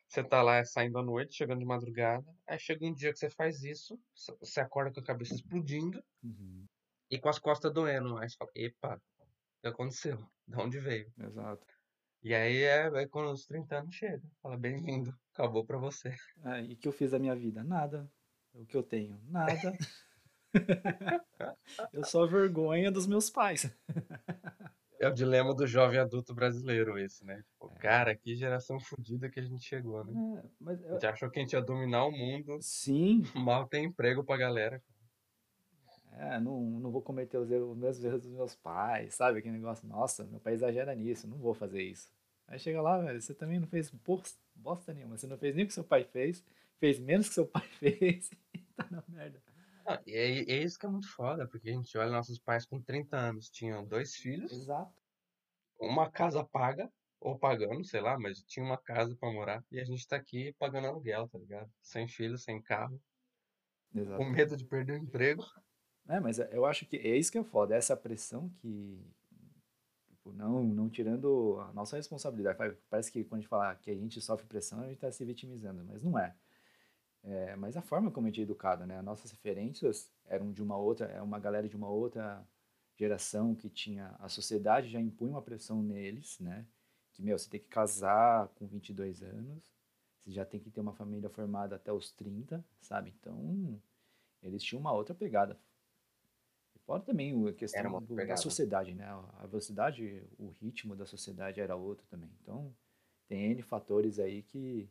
você 0.07 0.23
tá 0.23 0.41
lá 0.41 0.63
saindo 0.65 0.97
à 0.97 1.03
noite, 1.03 1.35
chegando 1.35 1.59
de 1.59 1.65
madrugada, 1.65 2.25
aí 2.47 2.57
chega 2.57 2.85
um 2.85 2.93
dia 2.93 3.13
que 3.13 3.19
você 3.19 3.29
faz 3.29 3.63
isso, 3.63 3.99
você 4.39 4.59
acorda 4.59 4.91
com 4.91 4.99
a 4.99 5.03
cabeça 5.03 5.35
explodindo 5.35 6.03
uhum. 6.23 6.65
e 7.11 7.19
com 7.19 7.29
as 7.29 7.37
costas 7.37 7.71
doendo. 7.71 8.17
Aí 8.17 8.27
você 8.27 8.35
fala, 8.37 8.51
epa, 8.55 8.95
o 8.95 9.61
que 9.61 9.67
aconteceu? 9.67 10.17
De 10.47 10.57
onde 10.57 10.79
veio? 10.79 11.11
Exato. 11.19 11.76
E 12.23 12.33
aí 12.33 12.63
é, 12.63 12.87
é 12.87 13.07
quando 13.07 13.31
os 13.31 13.45
30 13.45 13.77
anos 13.77 13.95
chegam. 13.95 14.29
Fala, 14.41 14.57
bem-vindo, 14.57 15.15
acabou 15.33 15.63
pra 15.63 15.77
você. 15.77 16.13
É, 16.43 16.61
e 16.63 16.73
o 16.73 16.77
que 16.77 16.87
eu 16.87 16.91
fiz 16.91 17.11
da 17.11 17.19
minha 17.19 17.35
vida? 17.35 17.63
Nada. 17.63 18.09
O 18.53 18.65
que 18.65 18.75
eu 18.75 18.83
tenho? 18.83 19.19
Nada. 19.29 19.77
eu 21.93 22.03
sou 22.03 22.23
a 22.23 22.27
vergonha 22.27 22.91
dos 22.91 23.05
meus 23.05 23.29
pais. 23.29 23.71
É 24.99 25.07
o 25.07 25.13
dilema 25.13 25.53
do 25.53 25.67
jovem 25.67 25.99
adulto 25.99 26.33
brasileiro 26.33 26.97
esse, 26.97 27.23
né? 27.23 27.43
Tipo, 27.43 27.71
é. 27.75 27.79
cara, 27.79 28.15
que 28.15 28.35
geração 28.35 28.79
fodida 28.79 29.29
que 29.29 29.39
a 29.39 29.43
gente 29.43 29.63
chegou, 29.63 30.03
né? 30.03 30.41
É, 30.43 30.49
mas 30.59 30.81
eu... 30.81 30.89
A 30.89 30.93
gente 30.93 31.05
achou 31.05 31.29
que 31.29 31.37
a 31.39 31.41
gente 31.43 31.53
ia 31.53 31.61
dominar 31.61 32.05
o 32.05 32.11
mundo. 32.11 32.57
Sim. 32.61 33.21
Mal 33.35 33.67
tem 33.67 33.85
emprego 33.85 34.23
pra 34.23 34.37
galera. 34.37 34.81
É, 36.19 36.39
não, 36.39 36.59
não 36.61 36.91
vou 36.91 37.01
cometer 37.01 37.37
os, 37.37 37.51
erros, 37.51 37.69
os 37.71 37.77
mesmos 37.77 38.03
erros 38.03 38.21
dos 38.21 38.31
meus 38.31 38.55
pais, 38.55 39.13
sabe? 39.13 39.39
Aquele 39.39 39.55
negócio, 39.55 39.87
nossa, 39.87 40.23
meu 40.25 40.39
pai 40.39 40.53
exagera 40.53 40.93
nisso, 40.95 41.27
não 41.27 41.37
vou 41.37 41.53
fazer 41.53 41.81
isso. 41.81 42.11
Aí 42.47 42.57
chega 42.57 42.81
lá, 42.81 42.97
velho, 42.99 43.21
você 43.21 43.33
também 43.33 43.59
não 43.59 43.67
fez 43.67 43.91
bosta 44.55 44.93
nenhuma, 44.93 45.17
você 45.17 45.27
não 45.27 45.37
fez 45.37 45.53
nem 45.53 45.65
o 45.65 45.67
que 45.67 45.73
seu 45.73 45.83
pai 45.83 46.03
fez, 46.03 46.43
fez 46.79 46.97
menos 46.97 47.27
que 47.27 47.35
seu 47.35 47.45
pai 47.45 47.67
fez 47.79 48.31
e 48.53 48.59
tá 48.75 48.87
na 48.89 49.03
merda. 49.07 49.41
Ah, 49.85 50.01
e 50.05 50.13
é, 50.13 50.39
é, 50.39 50.63
isso 50.63 50.79
que 50.79 50.85
é 50.85 50.89
muito 50.89 51.09
foda, 51.09 51.47
porque 51.47 51.69
a 51.69 51.73
gente 51.73 51.97
olha 51.97 52.11
nossos 52.11 52.39
pais 52.39 52.65
com 52.65 52.81
30 52.81 53.15
anos, 53.15 53.49
tinham 53.49 53.85
dois 53.85 54.15
filhos. 54.15 54.51
Exato. 54.51 54.93
Uma 55.79 56.09
casa 56.09 56.43
paga, 56.43 56.91
ou 57.19 57.37
pagando, 57.37 57.83
sei 57.85 58.01
lá, 58.01 58.17
mas 58.17 58.43
tinha 58.43 58.65
uma 58.65 58.77
casa 58.77 59.15
para 59.15 59.31
morar. 59.31 59.63
E 59.71 59.79
a 59.79 59.85
gente 59.85 60.07
tá 60.07 60.15
aqui 60.15 60.53
pagando 60.59 60.87
aluguel, 60.87 61.27
tá 61.27 61.37
ligado? 61.37 61.71
Sem 61.81 62.07
filho, 62.07 62.37
sem 62.37 62.61
carro. 62.61 63.01
Exato. 63.93 64.17
Com 64.17 64.29
medo 64.29 64.55
de 64.55 64.65
perder 64.65 64.93
o 64.93 65.03
emprego. 65.03 65.43
É, 66.07 66.19
mas 66.19 66.39
eu 66.39 66.65
acho 66.65 66.85
que 66.85 66.97
é 66.97 67.17
isso 67.17 67.31
que 67.31 67.37
é 67.37 67.43
foda, 67.43 67.75
essa 67.75 67.95
pressão 67.95 68.49
que. 68.61 68.99
Tipo, 70.07 70.31
não, 70.31 70.63
não 70.63 70.89
tirando 70.89 71.57
a 71.69 71.73
nossa 71.73 71.97
responsabilidade. 71.97 72.57
Parece 72.89 73.11
que 73.11 73.23
quando 73.23 73.39
a 73.39 73.41
gente 73.41 73.49
fala 73.49 73.75
que 73.75 73.91
a 73.91 73.95
gente 73.95 74.21
sofre 74.21 74.45
pressão, 74.45 74.81
a 74.81 74.87
gente 74.87 74.99
tá 74.99 75.11
se 75.11 75.23
vitimizando, 75.25 75.83
mas 75.85 76.01
não 76.03 76.17
é. 76.17 76.35
É, 77.23 77.55
mas 77.57 77.75
a 77.75 77.81
forma 77.81 78.09
como 78.09 78.27
a 78.27 78.29
gente 78.29 78.39
é 78.39 78.43
educado, 78.43 78.85
né? 78.85 78.99
As 78.99 79.03
nossas 79.03 79.31
referências 79.31 80.09
eram 80.25 80.51
de 80.53 80.63
uma 80.63 80.77
outra, 80.77 81.07
é 81.07 81.21
uma 81.21 81.39
galera 81.39 81.67
de 81.67 81.75
uma 81.75 81.89
outra 81.89 82.41
geração 82.95 83.53
que 83.53 83.69
tinha 83.69 84.15
a 84.19 84.29
sociedade 84.29 84.89
já 84.89 84.99
impunha 84.99 85.31
uma 85.31 85.41
pressão 85.41 85.81
neles, 85.83 86.39
né? 86.39 86.65
Que 87.13 87.21
meu, 87.21 87.37
você 87.37 87.49
tem 87.49 87.59
que 87.59 87.67
casar 87.67 88.47
com 88.55 88.65
22 88.65 89.21
anos, 89.23 89.75
você 90.19 90.31
já 90.31 90.45
tem 90.45 90.59
que 90.59 90.71
ter 90.71 90.79
uma 90.79 90.93
família 90.93 91.29
formada 91.29 91.75
até 91.75 91.91
os 91.91 92.11
30, 92.11 92.63
sabe? 92.81 93.13
Então, 93.19 93.81
eles 94.41 94.63
tinham 94.63 94.79
uma 94.79 94.93
outra 94.93 95.13
pegada. 95.13 95.59
Fora 96.87 97.01
também 97.01 97.45
a 97.45 97.53
questão 97.53 98.01
do, 98.01 98.15
da 98.15 98.37
sociedade, 98.37 98.95
né? 98.95 99.05
A 99.39 99.45
velocidade, 99.45 100.25
o 100.39 100.51
ritmo 100.51 100.95
da 100.95 101.05
sociedade 101.05 101.59
era 101.59 101.75
outro 101.75 102.07
também. 102.07 102.31
Então, 102.41 102.73
tem 103.27 103.51
N 103.51 103.61
fatores 103.61 104.19
aí 104.19 104.41
que 104.41 104.89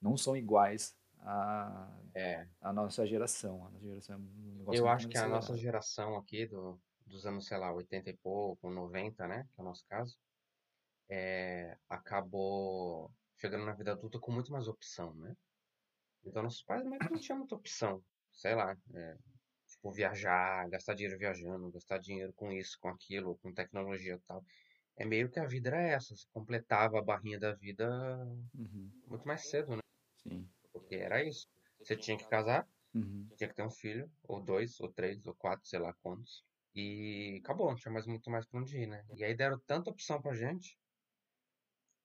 não 0.00 0.16
são 0.16 0.36
iguais 0.36 0.96
a, 1.18 1.90
é. 2.14 2.46
a 2.60 2.72
nossa 2.72 3.04
geração. 3.04 3.66
A 3.66 3.70
nossa 3.70 3.88
geração 3.88 4.14
é 4.14 4.18
um 4.18 4.72
Eu 4.72 4.88
acho 4.88 5.08
que 5.08 5.18
a 5.18 5.26
nossa 5.26 5.56
geração 5.56 6.16
aqui, 6.16 6.46
do, 6.46 6.80
dos 7.04 7.26
anos, 7.26 7.48
sei 7.48 7.58
lá, 7.58 7.72
80 7.72 8.08
e 8.08 8.16
pouco, 8.18 8.70
90, 8.70 9.26
né? 9.26 9.48
Que 9.52 9.60
é 9.60 9.62
o 9.64 9.66
nosso 9.66 9.84
caso, 9.88 10.16
é, 11.08 11.76
acabou 11.88 13.10
chegando 13.34 13.64
na 13.64 13.72
vida 13.72 13.90
adulta 13.90 14.20
com 14.20 14.30
muito 14.30 14.52
mais 14.52 14.68
opção, 14.68 15.12
né? 15.14 15.36
Então 16.24 16.44
nossos 16.44 16.62
pais 16.62 16.84
meio 16.84 17.00
que 17.00 17.10
não 17.10 17.18
tinham 17.18 17.38
muita 17.38 17.56
opção. 17.56 18.00
Sei 18.30 18.54
lá, 18.54 18.76
é, 18.94 19.16
tipo, 19.86 19.90
viajar, 19.90 20.68
gastar 20.68 20.94
dinheiro 20.94 21.18
viajando, 21.18 21.70
gastar 21.70 21.98
dinheiro 21.98 22.32
com 22.32 22.52
isso, 22.52 22.78
com 22.80 22.88
aquilo, 22.88 23.36
com 23.36 23.52
tecnologia 23.52 24.14
e 24.14 24.18
tal. 24.20 24.44
É 24.96 25.04
meio 25.04 25.28
que 25.28 25.38
a 25.38 25.46
vida 25.46 25.68
era 25.68 25.80
essa, 25.80 26.14
você 26.14 26.26
completava 26.32 26.98
a 26.98 27.02
barrinha 27.02 27.38
da 27.38 27.52
vida 27.52 27.88
uhum. 28.54 28.90
muito 29.06 29.26
mais 29.26 29.48
cedo, 29.48 29.76
né? 29.76 29.82
Sim. 30.16 30.48
Porque 30.72 30.96
era 30.96 31.22
isso. 31.22 31.46
Você 31.80 31.96
tinha 31.96 32.16
que 32.16 32.26
casar, 32.26 32.66
uhum. 32.94 33.28
tinha 33.36 33.48
que 33.48 33.54
ter 33.54 33.62
um 33.62 33.70
filho, 33.70 34.10
ou 34.24 34.40
dois, 34.40 34.80
ou 34.80 34.90
três, 34.90 35.24
ou 35.26 35.34
quatro, 35.34 35.68
sei 35.68 35.78
lá 35.78 35.92
quantos. 36.02 36.42
E 36.74 37.40
acabou, 37.42 37.68
não 37.68 37.76
tinha 37.76 37.92
mais 37.92 38.06
muito 38.06 38.30
mais 38.30 38.46
pra 38.46 38.60
onde 38.60 38.78
ir, 38.78 38.86
né? 38.86 39.04
E 39.14 39.24
aí 39.24 39.34
deram 39.34 39.58
tanta 39.66 39.90
opção 39.90 40.20
pra 40.20 40.34
gente. 40.34 40.78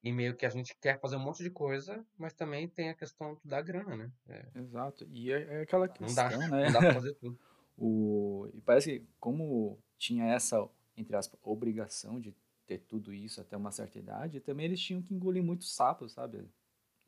E 0.04 0.12
meio 0.12 0.36
que 0.36 0.46
a 0.46 0.50
gente 0.50 0.76
quer 0.82 1.00
fazer 1.00 1.16
um 1.16 1.20
monte 1.20 1.44
de 1.44 1.52
coisa, 1.52 2.04
mas 2.18 2.34
também 2.34 2.68
tem 2.68 2.90
a 2.90 2.96
questão 2.96 3.40
da 3.46 3.62
grana, 3.62 3.96
né? 3.96 4.12
É. 4.28 4.60
Exato. 4.60 5.08
E 5.12 5.32
é, 5.32 5.60
é 5.60 5.62
aquela 5.62 5.88
questão, 5.88 6.08
não 6.08 6.16
dá, 6.16 6.38
né? 6.38 6.66
Não 6.66 6.72
dá 6.72 6.80
pra 6.80 6.94
fazer 6.94 7.14
tudo. 7.16 7.40
o... 7.78 8.50
E 8.54 8.62
parece 8.62 9.00
que 9.00 9.08
como 9.20 9.78
tinha 9.98 10.26
essa, 10.26 10.68
entre 10.96 11.16
aspas, 11.16 11.40
obrigação 11.44 12.20
de 12.20 12.36
ter 12.66 12.80
tudo 12.80 13.14
isso 13.14 13.42
até 13.42 13.58
uma 13.58 13.72
certa 13.72 14.00
idade, 14.00 14.40
também 14.40 14.66
eles 14.66 14.82
tinham 14.82 15.02
que 15.02 15.14
engolir 15.14 15.44
muito 15.44 15.66
sapo, 15.66 16.08
sabe? 16.08 16.48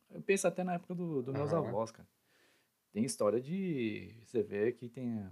Eu 0.09 0.21
penso 0.21 0.47
até 0.47 0.63
na 0.63 0.73
época 0.73 0.93
dos 0.93 1.25
do 1.25 1.33
meus 1.33 1.51
uhum. 1.51 1.59
avós, 1.59 1.91
cara. 1.91 2.07
Tem 2.91 3.03
história 3.03 3.41
de. 3.41 4.15
Você 4.25 4.43
vê 4.43 4.71
que 4.71 4.87
tem 4.87 5.27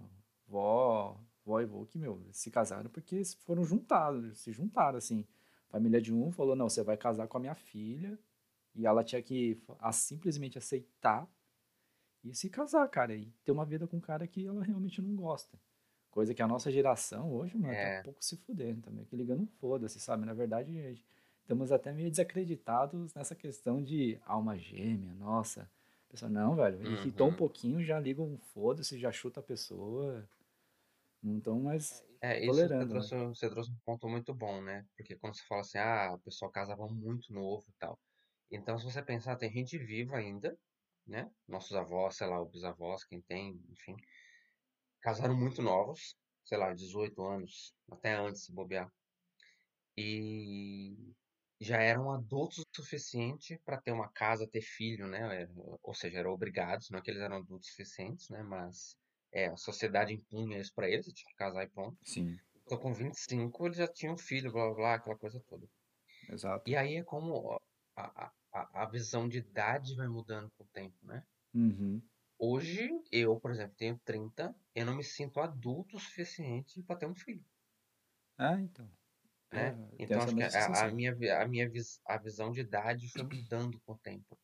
vó, 0.47 1.15
vó 1.45 1.61
e 1.61 1.65
vô 1.65 1.85
que, 1.85 1.99
meu, 1.99 2.19
se 2.31 2.49
casaram 2.49 2.89
porque 2.89 3.21
foram 3.45 3.63
juntados, 3.63 4.39
se 4.39 4.51
juntaram, 4.51 4.97
assim. 4.97 5.27
A 5.69 5.71
família 5.73 6.01
de 6.01 6.13
um 6.13 6.31
falou: 6.31 6.55
não, 6.55 6.67
você 6.67 6.83
vai 6.83 6.97
casar 6.97 7.27
com 7.27 7.37
a 7.37 7.41
minha 7.41 7.55
filha. 7.55 8.17
E 8.73 8.85
ela 8.85 9.03
tinha 9.03 9.21
que 9.21 9.61
a, 9.79 9.91
simplesmente 9.91 10.57
aceitar 10.57 11.29
e 12.23 12.33
se 12.35 12.49
casar, 12.49 12.87
cara. 12.89 13.15
E 13.15 13.31
ter 13.43 13.51
uma 13.51 13.65
vida 13.65 13.87
com 13.87 13.97
um 13.97 14.01
cara 14.01 14.27
que 14.27 14.45
ela 14.45 14.63
realmente 14.63 15.01
não 15.01 15.15
gosta. 15.15 15.57
Coisa 16.09 16.33
que 16.33 16.41
a 16.41 16.47
nossa 16.47 16.71
geração 16.71 17.31
hoje, 17.33 17.57
mano, 17.57 17.73
tá 17.73 17.79
É, 17.79 17.99
um 17.99 18.03
pouco 18.03 18.23
se 18.23 18.35
fudendo, 18.37 18.81
tá 18.81 18.91
meio 18.91 19.07
que 19.07 19.15
ligando 19.15 19.43
um 19.43 19.47
foda-se, 19.47 19.99
sabe? 19.99 20.25
Na 20.25 20.33
verdade, 20.33 21.01
estamos 21.41 21.71
até 21.71 21.93
meio 21.93 22.09
desacreditados 22.09 23.13
nessa 23.13 23.35
questão 23.35 23.81
de 23.81 24.19
alma 24.25 24.57
gêmea, 24.57 25.13
nossa. 25.13 25.69
A 26.07 26.11
pessoa, 26.11 26.29
não, 26.29 26.55
velho, 26.55 26.85
irritou 26.85 27.27
um 27.27 27.29
uhum. 27.31 27.35
pouquinho, 27.37 27.83
já 27.83 27.99
liga 27.99 28.21
um 28.21 28.37
foda-se, 28.37 28.99
já 28.99 29.11
chuta 29.11 29.39
a 29.39 29.43
pessoa. 29.43 30.27
Não 31.23 31.37
estão 31.37 31.59
mais 31.59 32.03
É, 32.21 32.39
isso 32.45 32.53
você 32.53 32.67
né? 32.67 32.85
trouxe, 32.85 33.15
você 33.15 33.49
trouxe 33.49 33.71
um 33.71 33.77
ponto 33.85 34.09
muito 34.09 34.33
bom, 34.33 34.61
né? 34.61 34.85
Porque 34.97 35.15
quando 35.15 35.35
você 35.35 35.43
fala 35.47 35.61
assim, 35.61 35.77
ah, 35.77 36.13
o 36.13 36.19
pessoal 36.19 36.51
casava 36.51 36.87
muito 36.87 37.33
novo 37.33 37.65
e 37.69 37.73
tal. 37.79 37.97
Então, 38.51 38.77
se 38.77 38.83
você 38.85 39.01
pensar, 39.01 39.37
tem 39.37 39.51
gente 39.51 39.77
viva 39.77 40.17
ainda, 40.17 40.57
né? 41.11 41.29
Nossos 41.47 41.73
avós, 41.77 42.17
sei 42.17 42.27
lá, 42.27 42.41
os 42.41 42.51
bisavós, 42.51 43.03
quem 43.05 43.21
tem, 43.21 43.61
enfim, 43.69 43.95
casaram 45.01 45.35
muito 45.37 45.61
novos, 45.61 46.15
sei 46.45 46.57
lá, 46.57 46.73
18 46.73 47.21
anos, 47.23 47.75
até 47.91 48.13
antes 48.15 48.47
de 48.47 48.53
bobear. 48.53 48.91
E 49.97 51.13
já 51.59 51.77
eram 51.81 52.11
adultos 52.11 52.59
o 52.59 52.63
suficiente 52.75 53.57
para 53.65 53.79
ter 53.81 53.91
uma 53.91 54.09
casa, 54.11 54.47
ter 54.49 54.61
filho, 54.61 55.07
né? 55.07 55.43
É, 55.43 55.47
Ou 55.83 55.93
seja, 55.93 56.19
eram 56.19 56.31
obrigados, 56.31 56.89
não 56.89 56.99
é 56.99 57.01
que 57.01 57.11
eles 57.11 57.21
eram 57.21 57.37
adultos 57.37 57.69
suficientes, 57.69 58.29
né? 58.29 58.41
Mas 58.43 58.97
é, 59.31 59.47
a 59.47 59.57
sociedade 59.57 60.13
impunha 60.13 60.59
isso 60.59 60.73
para 60.73 60.89
eles, 60.89 61.05
tinha 61.07 61.29
que 61.29 61.35
casar 61.35 61.63
e 61.63 61.69
pronto. 61.69 61.97
Sim, 62.03 62.39
Então, 62.65 62.79
com 62.79 62.93
25, 62.93 63.67
eles 63.67 63.77
já 63.77 63.87
tinham 63.87 64.17
filho, 64.17 64.51
blá 64.51 64.65
blá 64.67 64.75
blá, 64.75 64.93
aquela 64.95 65.17
coisa 65.17 65.41
toda. 65.47 65.67
exato. 66.29 66.69
E 66.69 66.75
aí 66.75 66.95
é 66.95 67.03
como 67.03 67.53
a, 67.95 68.25
a, 68.27 68.31
a 68.53 68.83
a 68.83 68.85
visão 68.87 69.27
de 69.29 69.39
idade 69.39 69.95
vai 69.95 70.07
mudando 70.07 70.51
com 70.57 70.63
o 70.63 70.67
tempo, 70.67 70.97
né? 71.05 71.25
Uhum. 71.53 72.09
Hoje, 72.37 72.89
eu, 73.09 73.39
por 73.39 73.51
exemplo, 73.51 73.77
tenho 73.77 73.97
30, 74.03 74.53
eu 74.75 74.85
não 74.85 74.97
me 74.97 75.01
sinto 75.03 75.39
adulto 75.39 75.95
o 75.95 75.99
suficiente 75.99 76.83
para 76.83 76.97
ter 76.97 77.05
um 77.05 77.15
filho, 77.15 77.45
Ah, 78.37 78.59
então. 78.59 78.91
É, 79.53 79.71
né? 79.71 79.77
tem 80.05 80.07
Então, 80.07 80.21
acho 80.23 80.35
que 80.35 80.43
a, 80.43 80.85
a 80.87 80.91
minha, 80.91 81.11
a 81.41 81.47
minha 81.47 81.69
vis- 81.69 82.01
a 82.05 82.17
visão 82.17 82.51
de 82.51 82.61
idade 82.61 83.09
foi 83.09 83.23
mudando 83.25 83.79
com 83.81 83.93
o 83.93 83.97
tempo. 83.99 84.39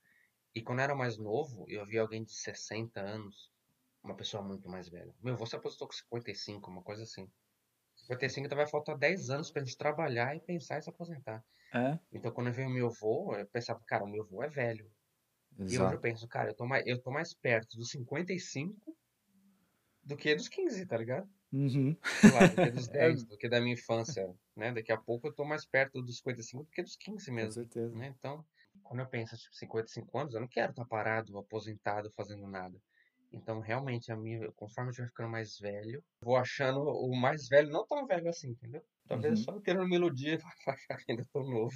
E 0.56 0.64
quando 0.64 0.80
eu 0.80 0.86
era 0.86 0.96
mais 0.96 1.18
novo, 1.18 1.66
eu 1.70 1.86
via 1.86 2.02
alguém 2.02 2.24
de 2.24 2.34
60 2.34 3.02
anos, 3.02 3.52
uma 4.04 4.16
pessoa 4.18 4.44
muito 4.44 4.70
mais 4.70 4.90
velha. 4.90 5.16
Meu 5.22 5.36
avô 5.36 5.46
se 5.48 5.56
aposentou 5.58 5.88
com 5.88 5.94
55, 5.96 6.72
uma 6.72 6.84
coisa 6.84 7.04
assim. 7.04 7.32
55, 8.08 8.46
então 8.48 8.58
vai 8.58 8.68
faltar 8.68 8.98
10 8.98 9.30
anos 9.30 9.52
pra 9.52 9.64
gente 9.64 9.78
trabalhar 9.78 10.36
e 10.36 10.42
pensar 10.42 10.80
em 10.80 10.82
se 10.82 10.90
aposentar. 10.90 11.44
É, 11.74 12.00
Então, 12.12 12.32
quando 12.34 12.48
eu 12.48 12.54
vi 12.54 12.64
o 12.64 12.70
meu 12.70 12.88
avô, 12.88 13.36
eu 13.36 13.48
pensava, 13.50 13.82
cara, 13.88 14.04
o 14.06 14.10
meu 14.10 14.24
avô 14.24 14.44
é 14.44 14.50
velho. 14.50 14.92
E 15.68 15.80
hoje 15.80 15.94
eu 15.96 16.00
exato. 16.00 16.02
penso, 16.02 16.28
cara, 16.28 16.52
eu 16.52 16.56
tô 16.56 16.66
mais, 16.68 16.86
eu 16.88 17.02
tô 17.02 17.12
mais 17.12 17.34
perto 17.34 17.78
dos 17.78 17.92
55 17.92 18.96
do 20.04 20.18
que 20.18 20.34
dos 20.36 20.48
15, 20.50 20.86
tá 20.86 20.98
ligado? 20.98 21.30
Uhum. 21.52 21.98
Sei 22.14 22.32
lá, 22.32 22.48
do 22.48 22.58
que 22.58 22.72
dos 22.72 22.90
É, 23.00 23.00
10, 23.00 23.26
do 23.26 23.38
que 23.38 23.50
da 23.50 23.62
minha 23.62 23.74
infância, 23.76 24.34
né? 24.56 24.74
Daqui 24.74 24.92
a 24.92 24.98
pouco 25.02 25.28
eu 25.28 25.34
tô 25.36 25.46
mais 25.46 25.66
perto 25.66 26.02
dos 26.02 26.18
55 26.18 26.64
do 26.66 26.72
que 26.72 26.84
dos 26.84 26.96
15 26.98 27.32
com 27.40 27.48
mesmo, 27.48 27.50
certeza. 27.50 27.94
né? 27.94 28.08
Então, 28.18 28.46
quando 28.84 29.02
eu 29.02 29.10
penso, 29.10 29.38
tipo, 29.38 29.56
55 29.56 30.18
anos, 30.20 30.34
eu 30.36 30.42
não 30.42 30.48
quero 30.48 30.72
estar 30.72 30.86
parado, 30.86 31.38
aposentado, 31.38 32.12
fazendo 32.16 32.48
nada. 32.48 32.80
Então, 33.32 33.60
realmente, 33.60 34.12
a 34.12 34.16
minha, 34.18 34.52
conforme 34.54 34.90
eu 34.90 34.92
estiver 34.92 35.08
ficando 35.10 35.30
mais 35.30 35.58
velho, 35.60 36.04
vou 36.22 36.36
achando 36.38 36.80
o 36.82 37.16
mais 37.16 37.48
velho 37.48 37.70
não 37.70 37.86
tão 37.86 38.06
velho 38.08 38.30
assim, 38.30 38.50
entendeu? 38.52 38.84
Talvez 39.08 39.40
Uhum. 39.40 39.44
só 39.44 39.60
querendo 39.62 39.88
me 39.88 39.96
iludir 39.96 40.40
pra 40.66 40.74
achar 40.74 40.98
que 40.98 41.12
ainda 41.12 41.26
tô 41.32 41.42
novo. 41.44 41.76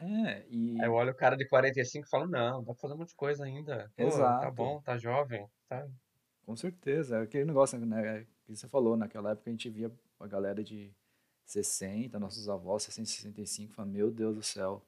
É, 0.00 0.46
Aí 0.78 0.86
eu 0.88 0.92
e 0.92 0.94
olho 0.94 1.12
o 1.12 1.16
cara 1.16 1.36
de 1.36 1.46
45 1.48 2.06
e 2.06 2.10
falo, 2.10 2.26
não, 2.26 2.60
dá 2.64 2.72
pra 2.72 2.80
fazer 2.80 2.94
um 2.94 2.98
monte 2.98 3.10
de 3.10 3.14
coisa 3.16 3.44
ainda. 3.44 3.90
Pô, 3.96 4.32
tá 4.38 4.50
exato, 4.50 4.50
bom, 4.50 4.80
tá 4.82 4.96
jovem, 4.96 5.46
tá? 5.68 5.86
com 6.44 6.56
certeza. 6.56 7.18
É 7.18 7.22
aquele 7.22 7.44
negócio, 7.44 7.78
né, 7.84 8.26
que 8.44 8.56
você 8.56 8.68
falou, 8.68 8.96
naquela 8.96 9.32
época 9.32 9.50
a 9.50 9.52
gente 9.52 9.68
via 9.70 9.92
a 10.18 10.26
galera 10.26 10.62
de 10.62 10.92
60, 11.44 12.18
nossos 12.18 12.48
avós, 12.48 12.82
60, 12.84 13.08
65, 13.08 13.72
falando, 13.72 13.92
meu 13.92 14.10
Deus 14.10 14.34
do 14.36 14.42
céu, 14.42 14.82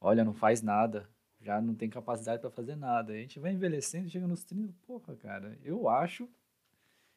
olha, 0.00 0.24
não 0.24 0.34
faz 0.34 0.62
nada, 0.62 1.08
já 1.40 1.60
não 1.60 1.74
tem 1.74 1.88
capacidade 1.88 2.40
para 2.40 2.50
fazer 2.50 2.76
nada. 2.76 3.12
A 3.12 3.16
gente 3.16 3.38
vai 3.38 3.52
envelhecendo, 3.52 4.10
chega 4.10 4.26
nos 4.26 4.44
30, 4.44 4.74
porra, 4.86 5.16
cara, 5.16 5.58
eu 5.62 5.88
acho 5.88 6.26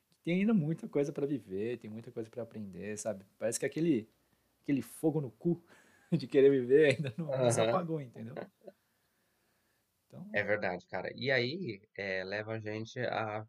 que 0.09 0.23
tem 0.23 0.39
ainda 0.39 0.53
muita 0.53 0.87
coisa 0.87 1.11
para 1.11 1.27
viver, 1.27 1.77
tem 1.77 1.89
muita 1.89 2.11
coisa 2.11 2.29
para 2.29 2.43
aprender, 2.43 2.97
sabe? 2.97 3.25
Parece 3.37 3.59
que 3.59 3.65
aquele, 3.65 4.09
aquele 4.63 4.81
fogo 4.81 5.19
no 5.19 5.31
cu 5.31 5.61
de 6.11 6.27
querer 6.27 6.49
viver 6.49 6.95
ainda 6.95 7.13
não, 7.17 7.25
não 7.25 7.51
se 7.51 7.59
apagou, 7.59 7.99
entendeu? 7.99 8.35
Então, 10.07 10.29
É 10.33 10.43
verdade, 10.43 10.85
cara. 10.87 11.11
E 11.15 11.29
aí, 11.29 11.81
é, 11.97 12.23
leva 12.23 12.53
a 12.53 12.59
gente 12.59 12.99
a, 12.99 13.45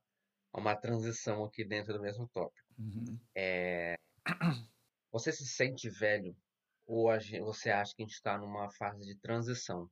a 0.52 0.58
uma 0.58 0.74
transição 0.74 1.44
aqui 1.44 1.64
dentro 1.64 1.92
do 1.92 2.00
mesmo 2.00 2.26
tópico. 2.28 2.66
uhum. 2.78 3.18
É, 3.34 3.98
você 5.12 5.30
se 5.30 5.46
sente 5.46 5.88
velho 5.88 6.36
ou 6.86 7.08
a 7.08 7.18
você 7.42 7.70
acha 7.70 7.94
que 7.94 8.02
a 8.02 8.06
gente 8.06 8.14
está 8.14 8.36
numa 8.36 8.70
fase 8.70 9.04
de 9.04 9.14
transição? 9.16 9.88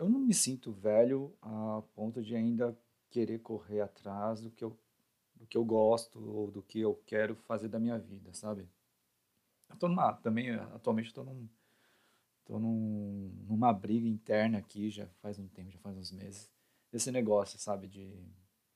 Eu 0.00 0.08
não 0.08 0.18
me 0.18 0.34
sinto 0.34 0.72
velho 0.72 1.32
a 1.40 1.80
ponto 1.94 2.20
de 2.20 2.34
ainda 2.34 2.76
querer 3.08 3.38
correr 3.38 3.82
atrás 3.82 4.40
do 4.40 4.50
que 4.50 4.64
eu, 4.64 4.76
do 5.36 5.46
que 5.46 5.56
eu 5.56 5.64
gosto 5.64 6.18
ou 6.20 6.50
do 6.50 6.62
que 6.62 6.80
eu 6.80 6.96
quero 7.06 7.36
fazer 7.36 7.68
da 7.68 7.78
minha 7.78 7.98
vida, 7.98 8.32
sabe? 8.34 8.68
Eu 9.70 9.76
tô 9.76 9.88
numa, 9.88 10.12
também, 10.14 10.50
atualmente 10.50 11.14
tô 11.14 11.22
num, 11.24 11.48
tô 12.44 12.58
num, 12.58 13.32
numa 13.48 13.72
briga 13.72 14.08
interna 14.08 14.58
aqui, 14.58 14.90
já 14.90 15.06
faz 15.22 15.38
um 15.38 15.48
tempo, 15.48 15.70
já 15.70 15.78
faz 15.80 15.96
uns 15.96 16.12
meses, 16.12 16.50
desse 16.92 17.10
negócio, 17.12 17.58
sabe? 17.58 17.88
De 17.88 18.12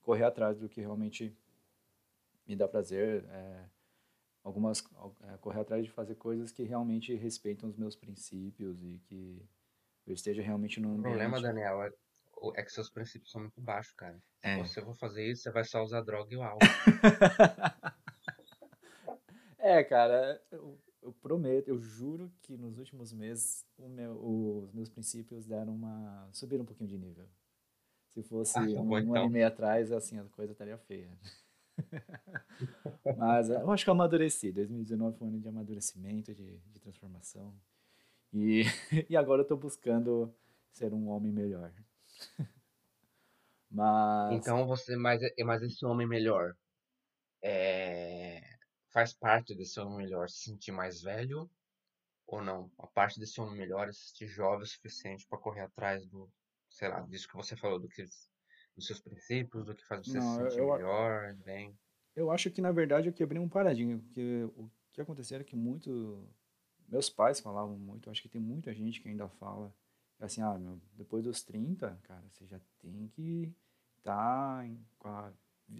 correr 0.01 0.23
atrás 0.25 0.59
do 0.59 0.69
que 0.69 0.81
realmente 0.81 1.35
me 2.47 2.55
dá 2.55 2.67
prazer, 2.67 3.23
é, 3.29 3.65
algumas, 4.43 4.83
al- 4.95 5.15
é, 5.23 5.37
correr 5.37 5.61
atrás 5.61 5.85
de 5.85 5.91
fazer 5.91 6.15
coisas 6.15 6.51
que 6.51 6.63
realmente 6.63 7.13
respeitam 7.15 7.69
os 7.69 7.77
meus 7.77 7.95
princípios 7.95 8.83
e 8.83 8.99
que 9.07 9.41
eu 10.07 10.13
esteja 10.13 10.41
realmente 10.41 10.79
num 10.79 10.97
O 10.97 11.01
problema, 11.01 11.37
ambiente 11.37 11.43
Daniel, 11.53 11.83
é, 11.83 11.91
é 12.55 12.63
que 12.63 12.71
seus 12.71 12.89
princípios 12.89 13.31
são 13.31 13.41
muito 13.41 13.59
baixos, 13.61 13.93
cara. 13.93 14.17
Se 14.43 14.49
É. 14.49 14.57
você 14.63 14.81
for 14.81 14.95
fazer 14.95 15.25
isso, 15.29 15.43
você 15.43 15.51
vai 15.51 15.63
só 15.63 15.81
usar 15.83 16.01
droga 16.01 16.33
e 16.33 16.37
o 16.37 16.43
álcool. 16.43 16.59
É, 19.57 19.83
cara, 19.83 20.39
eu, 20.51 20.77
eu 21.01 21.11
prometo, 21.11 21.67
eu 21.69 21.79
juro 21.79 22.31
que 22.43 22.55
nos 22.55 22.77
últimos 22.77 23.11
meses 23.11 23.65
meu- 23.79 24.13
os 24.63 24.71
meus 24.73 24.89
princípios 24.89 25.45
deram 25.47 25.73
uma. 25.73 26.29
subiram 26.31 26.61
um 26.61 26.67
pouquinho 26.67 26.87
de 26.89 26.97
nível. 26.99 27.27
Se 28.09 28.21
fosse 28.21 28.59
Ah, 28.59 28.61
um, 28.61 28.87
bom 28.87 28.89
um 28.89 28.95
ano 28.95 29.07
e 29.07 29.09
então. 29.09 29.29
meio 29.29 29.47
atrás, 29.47 29.91
assim, 29.91 30.19
a 30.19 30.23
coisa 30.25 30.51
estaria 30.51 30.77
feia. 30.77 31.09
Mas 33.17 33.49
eu 33.49 33.69
acho 33.71 33.83
que 33.83 33.89
eu 33.89 33.93
amadureci. 33.93 34.51
2019 34.51 35.17
foi 35.17 35.27
um 35.27 35.31
ano 35.31 35.39
de 35.39 35.47
amadurecimento, 35.47 36.33
de, 36.33 36.57
de 36.59 36.79
transformação. 36.79 37.53
E, 38.35 38.63
e 39.09 39.15
agora 39.15 39.41
eu 39.41 39.47
tô 39.47 39.55
buscando 39.55 40.35
ser 40.73 40.93
um 40.93 41.07
homem 41.07 41.31
melhor. 41.31 41.73
Mas 43.71 44.33
Então 44.33 44.67
você, 44.67 44.95
mas, 44.95 45.21
mas 45.43 45.61
esse 45.61 45.85
homem 45.85 46.07
melhor 46.07 46.55
é, 47.41 48.41
faz 48.93 49.11
parte 49.11 49.53
desse 49.53 49.79
homem 49.79 49.97
melhor 49.97 50.29
se 50.29 50.43
sentir 50.43 50.71
mais 50.71 51.01
velho 51.01 51.49
ou 52.27 52.41
não? 52.41 52.71
A 52.77 52.87
parte 52.87 53.19
desse 53.19 53.41
homem 53.41 53.57
melhor 53.57 53.89
é 53.89 53.91
se 53.91 54.07
sentir 54.07 54.27
jovem 54.27 54.63
o 54.63 54.65
suficiente 54.65 55.27
para 55.27 55.39
correr 55.39 55.61
atrás 55.61 56.05
do, 56.05 56.31
sei 56.69 56.87
lá, 56.87 57.01
disso 57.01 57.27
que 57.27 57.35
você 57.35 57.57
falou, 57.57 57.79
do 57.79 57.89
que, 57.89 58.05
dos 58.75 58.87
seus 58.87 59.01
princípios, 59.01 59.65
do 59.65 59.75
que 59.75 59.85
faz 59.85 60.05
você 60.05 60.11
se 60.11 60.17
não, 60.17 60.39
eu, 60.39 60.49
sentir 60.49 60.61
eu, 60.61 60.73
melhor, 60.73 61.33
bem. 61.43 61.77
Eu 62.15 62.31
acho 62.31 62.49
que, 62.49 62.61
na 62.61 62.71
verdade, 62.71 63.09
eu 63.09 63.13
quebrei 63.13 63.41
um 63.41 63.49
paradigma, 63.49 63.99
porque 63.99 64.43
o 64.55 64.69
que 64.93 65.01
aconteceu 65.01 65.35
era 65.35 65.43
que 65.43 65.55
muito... 65.55 66.25
Meus 66.87 67.09
pais 67.09 67.39
falavam 67.39 67.77
muito, 67.77 68.09
acho 68.09 68.21
que 68.21 68.29
tem 68.29 68.41
muita 68.41 68.73
gente 68.73 69.01
que 69.01 69.09
ainda 69.09 69.27
fala, 69.27 69.73
assim, 70.19 70.41
ah, 70.41 70.57
meu, 70.57 70.79
depois 70.93 71.23
dos 71.23 71.43
30, 71.43 71.99
cara, 72.03 72.23
você 72.31 72.45
já 72.45 72.59
tem 72.79 73.07
que 73.09 73.53
estar 73.97 74.65
com, 74.99 75.07
a, 75.09 75.33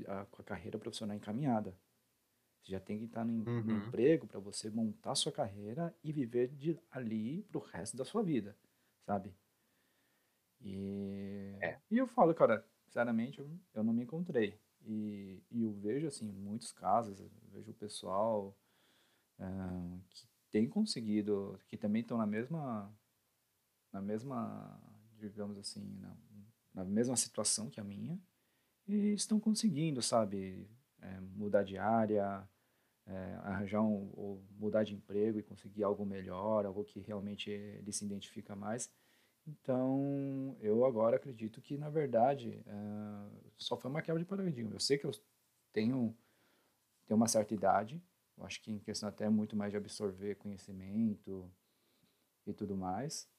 a- 0.07 0.25
com 0.25 0.41
a 0.41 0.45
carreira 0.45 0.77
profissional 0.79 1.15
encaminhada. 1.15 1.75
Você 2.63 2.71
já 2.71 2.79
tem 2.79 2.97
que 2.99 3.05
estar 3.05 3.23
no, 3.25 3.31
em- 3.33 3.43
no 3.43 3.51
Uhum. 3.51 3.87
emprego 3.87 4.27
para 4.27 4.39
você 4.39 4.69
montar 4.69 5.15
sua 5.15 5.31
carreira 5.31 5.95
e 6.03 6.11
viver 6.11 6.47
de 6.49 6.77
ali 6.91 7.43
pro 7.43 7.59
resto 7.59 7.95
da 7.97 8.05
sua 8.05 8.23
vida, 8.23 8.57
sabe? 9.05 9.33
E, 10.61 11.57
É. 11.61 11.79
e 11.91 11.97
eu 11.97 12.07
falo, 12.07 12.33
cara, 12.33 12.65
sinceramente, 12.85 13.39
eu, 13.39 13.49
eu 13.73 13.83
não 13.83 13.93
me 13.93 14.03
encontrei. 14.03 14.59
E, 14.81 15.41
e 15.51 15.63
eu 15.63 15.71
vejo, 15.73 16.07
assim, 16.07 16.31
muitos 16.31 16.71
casos, 16.71 17.19
eu 17.19 17.29
vejo 17.51 17.71
o 17.71 17.75
pessoal 17.75 18.55
ah, 19.39 19.97
que 20.09 20.27
tem 20.55 20.69
conseguido, 20.69 21.59
que 21.67 21.75
também 21.75 22.01
estão 22.01 22.17
na 22.17 22.25
mesma, 22.25 22.89
na 23.91 24.01
mesma, 24.01 24.81
digamos 25.19 25.57
assim, 25.57 25.83
na, 25.99 26.15
na 26.73 26.85
mesma 26.85 27.17
situação 27.17 27.69
que 27.69 27.77
a 27.77 27.83
minha, 27.83 28.17
e 28.87 29.11
estão 29.11 29.37
conseguindo, 29.37 30.01
sabe, 30.01 30.65
é, 31.01 31.19
mudar 31.19 31.63
de 31.63 31.77
área, 31.77 32.47
é, 33.05 33.33
arranjar 33.43 33.81
um, 33.81 34.09
ou 34.13 34.41
mudar 34.51 34.85
de 34.85 34.95
emprego 34.95 35.39
e 35.39 35.43
conseguir 35.43 35.83
algo 35.83 36.05
melhor, 36.05 36.65
algo 36.65 36.85
que 36.85 37.01
realmente 37.01 37.49
ele 37.49 37.91
se 37.91 38.05
identifica 38.05 38.55
mais. 38.55 38.89
Então, 39.45 40.55
eu 40.61 40.85
agora 40.85 41.17
acredito 41.17 41.61
que, 41.61 41.77
na 41.77 41.89
verdade, 41.89 42.63
eh, 42.65 43.51
só 43.57 43.75
foi 43.75 43.91
uma 43.91 44.01
quebra 44.01 44.21
de 44.23 44.27
paradigma. 44.27 44.73
Eu 44.73 44.79
sei 44.79 44.97
que 44.97 45.05
eu 45.05 45.11
tenho 45.73 46.15
tem 47.05 47.15
uma 47.15 47.27
certa 47.27 47.53
idade, 47.53 48.01
eu 48.37 48.45
acho 48.45 48.61
que 48.61 48.71
em 48.71 48.79
questão 48.79 49.07
até 49.09 49.29
muito 49.29 49.55
mais 49.55 49.71
de 49.71 49.77
absorver 49.77 50.35
conhecimento 50.35 51.49
e 52.45 52.53
tudo 52.53 52.75
mais. 52.75 53.29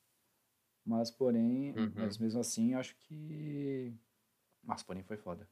Mas, 0.84 1.10
porém, 1.10 1.72
uhum. 1.72 1.92
mas 1.96 2.16
mesmo 2.16 2.40
assim, 2.40 2.74
acho 2.74 2.96
que. 2.96 3.92
Mas, 4.62 4.82
porém, 4.82 5.02
foi 5.02 5.16
foda. 5.16 5.48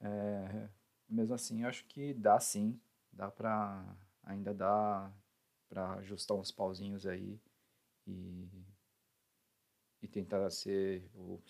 É, 0.00 0.68
mesmo 1.08 1.34
assim, 1.34 1.64
acho 1.64 1.84
que 1.86 2.14
dá 2.14 2.38
sim. 2.38 2.80
Dá 3.12 3.30
pra. 3.30 3.96
Ainda 4.22 4.54
dá 4.54 5.12
pra 5.68 5.94
ajustar 5.94 6.36
uns 6.36 6.52
pauzinhos 6.52 7.06
aí 7.06 7.40
e. 8.06 8.48
E 10.00 10.06
tentar 10.06 10.48
ser. 10.50 11.10
Ou 11.14 11.42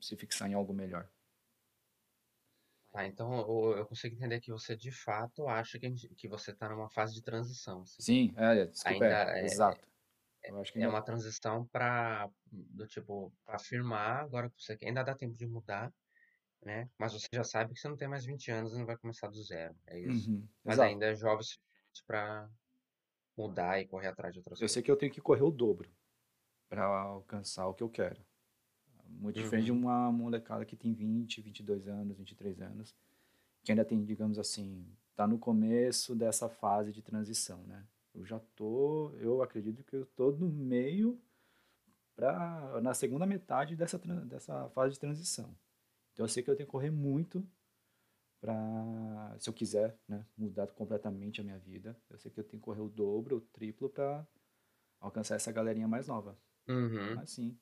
se 0.00 0.16
fixar 0.16 0.50
em 0.50 0.54
algo 0.54 0.72
melhor. 0.72 1.10
Ah, 2.96 3.06
então 3.06 3.40
eu, 3.76 3.84
consigo 3.84 4.16
entender 4.16 4.40
que 4.40 4.50
você 4.50 4.74
de 4.74 4.90
fato 4.90 5.46
acha 5.46 5.78
que, 5.78 5.90
que 5.90 6.26
você 6.26 6.50
está 6.50 6.66
numa 6.66 6.88
fase 6.88 7.12
de 7.12 7.22
transição. 7.22 7.82
Assim. 7.82 8.02
Sim, 8.02 8.34
é, 8.38 8.64
desculpa, 8.64 9.04
Ainda 9.04 9.32
é, 9.32 9.40
é, 9.40 9.44
exato. 9.44 9.86
Eu 10.42 10.58
acho 10.58 10.72
que 10.72 10.80
é 10.80 10.88
uma 10.88 11.02
transição 11.02 11.66
para 11.66 12.30
do 12.50 12.86
tipo 12.86 13.30
para 13.44 13.56
afirmar 13.56 14.22
agora 14.22 14.48
que 14.48 14.62
você 14.62 14.78
ainda 14.82 15.02
dá 15.02 15.14
tempo 15.14 15.36
de 15.36 15.46
mudar, 15.46 15.92
né? 16.64 16.88
Mas 16.96 17.12
você 17.12 17.28
já 17.30 17.44
sabe 17.44 17.74
que 17.74 17.80
você 17.80 17.86
não 17.86 17.98
tem 17.98 18.08
mais 18.08 18.24
20 18.24 18.50
anos 18.50 18.72
e 18.72 18.78
não 18.78 18.86
vai 18.86 18.96
começar 18.96 19.28
do 19.28 19.42
zero, 19.42 19.76
é 19.86 20.00
isso. 20.00 20.30
Uhum, 20.30 20.48
Mas 20.64 20.76
exato. 20.76 20.90
ainda 20.90 21.06
é 21.06 21.14
jovem 21.14 21.46
para 22.06 22.48
mudar 23.36 23.78
e 23.78 23.86
correr 23.86 24.08
atrás 24.08 24.32
de 24.32 24.38
outras 24.38 24.58
eu 24.58 24.60
coisas. 24.60 24.70
Eu 24.70 24.72
sei 24.72 24.82
que 24.82 24.90
eu 24.90 24.96
tenho 24.96 25.12
que 25.12 25.20
correr 25.20 25.42
o 25.42 25.50
dobro 25.50 25.90
para 26.66 26.82
alcançar 26.84 27.66
o 27.66 27.74
que 27.74 27.82
eu 27.82 27.90
quero. 27.90 28.24
Muito 29.08 29.36
uhum. 29.36 29.42
diferente 29.42 29.66
de 29.66 29.72
uma 29.72 30.10
molecada 30.12 30.64
que 30.64 30.76
tem 30.76 30.92
20, 30.92 31.40
22 31.40 31.88
anos, 31.88 32.16
23 32.16 32.60
anos, 32.60 32.94
que 33.64 33.72
ainda 33.72 33.84
tem, 33.84 34.04
digamos 34.04 34.38
assim, 34.38 34.86
tá 35.14 35.26
no 35.26 35.38
começo 35.38 36.14
dessa 36.14 36.48
fase 36.48 36.92
de 36.92 37.02
transição, 37.02 37.62
né? 37.66 37.84
Eu 38.14 38.24
já 38.24 38.38
tô, 38.54 39.10
eu 39.18 39.42
acredito 39.42 39.84
que 39.84 39.96
eu 39.96 40.06
tô 40.06 40.30
no 40.32 40.48
meio 40.48 41.20
para 42.14 42.80
na 42.80 42.94
segunda 42.94 43.26
metade 43.26 43.76
dessa 43.76 43.98
dessa 43.98 44.68
fase 44.70 44.94
de 44.94 45.00
transição. 45.00 45.54
Então 46.12 46.24
eu 46.24 46.28
sei 46.28 46.42
que 46.42 46.50
eu 46.50 46.56
tenho 46.56 46.66
que 46.66 46.72
correr 46.72 46.90
muito 46.90 47.46
para 48.40 49.36
se 49.38 49.48
eu 49.48 49.54
quiser, 49.54 49.98
né, 50.08 50.24
mudar 50.36 50.66
completamente 50.68 51.40
a 51.40 51.44
minha 51.44 51.58
vida, 51.58 51.96
eu 52.08 52.18
sei 52.18 52.30
que 52.30 52.40
eu 52.40 52.44
tenho 52.44 52.60
que 52.60 52.64
correr 52.64 52.80
o 52.80 52.88
dobro, 52.88 53.36
o 53.36 53.40
triplo 53.40 53.88
para 53.88 54.26
alcançar 55.00 55.34
essa 55.34 55.52
galerinha 55.52 55.88
mais 55.88 56.06
nova. 56.06 56.38
Uhum. 56.68 57.16
Mas 57.16 57.30
sim, 57.30 57.58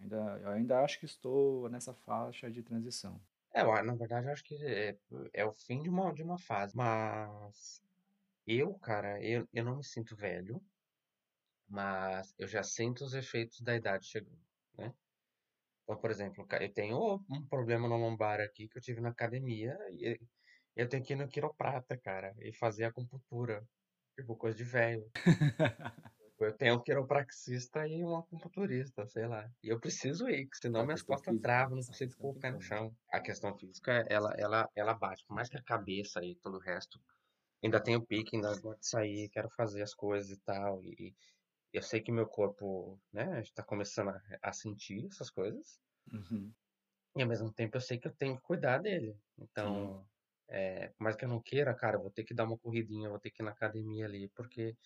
ainda 0.00 0.16
eu 0.42 0.48
ainda 0.50 0.80
acho 0.80 0.98
que 0.98 1.06
estou 1.06 1.68
nessa 1.68 1.94
faixa 1.94 2.50
de 2.50 2.62
transição. 2.62 3.20
É, 3.52 3.62
na 3.82 3.94
verdade, 3.94 4.26
eu 4.26 4.32
acho 4.32 4.44
que 4.44 4.54
é, 4.64 4.96
é 5.32 5.44
o 5.44 5.52
fim 5.52 5.82
de 5.82 5.88
uma, 5.88 6.12
de 6.12 6.22
uma 6.22 6.38
fase. 6.38 6.76
Mas 6.76 7.82
eu, 8.46 8.74
cara, 8.74 9.22
eu, 9.24 9.48
eu 9.52 9.64
não 9.64 9.76
me 9.78 9.84
sinto 9.84 10.14
velho, 10.14 10.62
mas 11.68 12.34
eu 12.38 12.46
já 12.46 12.62
sinto 12.62 13.04
os 13.04 13.14
efeitos 13.14 13.60
da 13.60 13.74
idade 13.74 14.06
chegando, 14.06 14.38
né? 14.76 14.94
Então, 15.82 15.96
por 15.96 16.10
exemplo, 16.10 16.46
eu 16.60 16.72
tenho 16.74 17.24
um 17.30 17.46
problema 17.46 17.88
no 17.88 17.96
lombar 17.96 18.40
aqui 18.40 18.68
que 18.68 18.76
eu 18.76 18.82
tive 18.82 19.00
na 19.00 19.10
academia 19.10 19.76
e 19.92 20.18
eu 20.74 20.88
tenho 20.88 21.02
que 21.02 21.12
ir 21.12 21.16
no 21.16 21.28
quiroprata, 21.28 21.96
cara, 21.96 22.34
e 22.40 22.52
fazer 22.52 22.84
acupuntura. 22.84 23.66
Tipo, 24.16 24.34
coisa 24.36 24.56
de 24.56 24.64
velho. 24.64 25.10
eu 26.40 26.52
tenho 26.52 26.74
um 26.74 26.82
quiropraxista 26.82 27.86
e 27.86 28.04
um 28.04 28.16
acupunturista, 28.16 29.06
sei 29.06 29.26
lá. 29.26 29.50
E 29.62 29.68
eu 29.68 29.80
preciso 29.80 30.28
ir, 30.28 30.48
senão 30.52 30.84
minhas 30.84 31.02
costas 31.02 31.32
física, 31.32 31.48
travam, 31.48 31.76
não 31.76 31.84
consigo 31.84 32.16
pôr 32.16 32.30
o 32.30 32.40
pé 32.40 32.50
no 32.50 32.60
chão. 32.60 32.94
A 33.12 33.20
questão 33.20 33.56
física, 33.56 34.04
ela, 34.08 34.34
ela, 34.36 34.68
ela 34.74 34.94
bate. 34.94 35.24
Por 35.26 35.34
mais 35.34 35.48
que 35.48 35.56
a 35.56 35.62
cabeça 35.62 36.22
e 36.24 36.34
todo 36.36 36.56
o 36.56 36.60
resto 36.60 37.00
ainda 37.62 37.80
tenho 37.80 38.04
pique, 38.04 38.36
ainda 38.36 38.58
gosto 38.60 38.80
de 38.80 38.88
sair, 38.88 39.28
quero 39.30 39.48
fazer 39.50 39.82
as 39.82 39.94
coisas 39.94 40.30
e 40.30 40.36
tal. 40.40 40.82
E, 40.84 41.14
eu 41.72 41.82
sei 41.82 42.00
que 42.00 42.12
meu 42.12 42.26
corpo, 42.26 42.98
né, 43.12 43.40
está 43.40 43.62
começando 43.62 44.08
a, 44.08 44.22
a, 44.42 44.52
sentir 44.52 45.06
essas 45.06 45.30
coisas. 45.30 45.78
Uhum. 46.12 46.50
E 47.16 47.22
ao 47.22 47.28
mesmo 47.28 47.52
tempo 47.52 47.76
eu 47.76 47.80
sei 47.80 47.98
que 47.98 48.08
eu 48.08 48.12
tenho 48.12 48.36
que 48.36 48.42
cuidar 48.42 48.78
dele. 48.78 49.16
Então, 49.38 50.06
é, 50.48 50.88
por 50.88 51.04
mais 51.04 51.16
que 51.16 51.24
eu 51.24 51.28
não 51.28 51.40
queira, 51.40 51.74
cara, 51.74 51.96
eu 51.96 52.02
vou 52.02 52.10
ter 52.10 52.24
que 52.24 52.34
dar 52.34 52.44
uma 52.44 52.56
corridinha, 52.56 53.10
vou 53.10 53.18
ter 53.18 53.30
que 53.30 53.42
ir 53.42 53.44
na 53.44 53.50
academia 53.50 54.06
ali, 54.06 54.28
porque 54.28 54.76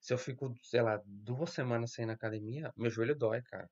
se 0.00 0.12
eu 0.12 0.18
fico, 0.18 0.54
sei 0.62 0.82
lá, 0.82 1.02
duas 1.04 1.50
semanas 1.50 1.92
sem 1.92 2.04
ir 2.04 2.06
na 2.06 2.12
academia, 2.12 2.72
meu 2.76 2.90
joelho 2.90 3.16
dói, 3.16 3.42
cara. 3.42 3.68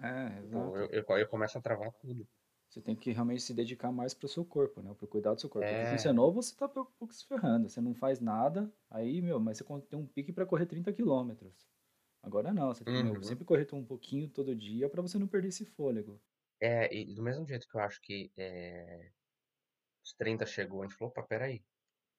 É, 0.00 0.38
exato. 0.38 0.76
Eu, 0.76 0.86
eu, 0.90 1.18
eu 1.18 1.28
começo 1.28 1.58
a 1.58 1.60
travar 1.60 1.92
tudo. 1.92 2.26
Você 2.68 2.80
tem 2.80 2.96
que 2.96 3.12
realmente 3.12 3.42
se 3.42 3.52
dedicar 3.52 3.92
mais 3.92 4.14
pro 4.14 4.26
seu 4.26 4.44
corpo, 4.44 4.80
né? 4.80 4.94
Pro 4.94 5.06
cuidar 5.06 5.34
do 5.34 5.40
seu 5.40 5.50
corpo. 5.50 5.68
É. 5.68 5.74
Porque 5.74 5.98
se 5.98 6.02
você 6.02 6.08
é 6.08 6.12
novo, 6.12 6.42
você 6.42 6.56
tá 6.56 6.64
um 6.64 6.70
pouco 6.70 7.12
se 7.12 7.26
ferrando. 7.26 7.68
Você 7.68 7.82
não 7.82 7.94
faz 7.94 8.18
nada, 8.18 8.72
aí, 8.90 9.20
meu, 9.20 9.38
mas 9.38 9.58
você 9.58 9.64
tem 9.82 9.98
um 9.98 10.06
pique 10.06 10.32
para 10.32 10.46
correr 10.46 10.64
30 10.64 10.90
quilômetros. 10.92 11.68
Agora 12.22 12.52
não, 12.52 12.72
você 12.72 12.84
tem 12.84 12.94
que 12.94 13.16
uhum. 13.16 13.22
sempre 13.22 13.44
correr 13.44 13.68
um 13.72 13.84
pouquinho 13.84 14.28
todo 14.28 14.56
dia 14.56 14.88
para 14.88 15.02
você 15.02 15.18
não 15.18 15.26
perder 15.26 15.48
esse 15.48 15.66
fôlego. 15.66 16.18
É, 16.60 16.94
e 16.94 17.14
do 17.14 17.22
mesmo 17.22 17.46
jeito 17.46 17.68
que 17.68 17.76
eu 17.76 17.80
acho 17.80 18.00
que 18.00 18.32
é, 18.36 19.10
os 20.02 20.14
30 20.14 20.46
chegou, 20.46 20.82
a 20.82 20.86
gente 20.86 20.96
falou, 20.96 21.10
opa, 21.10 21.22
peraí, 21.24 21.62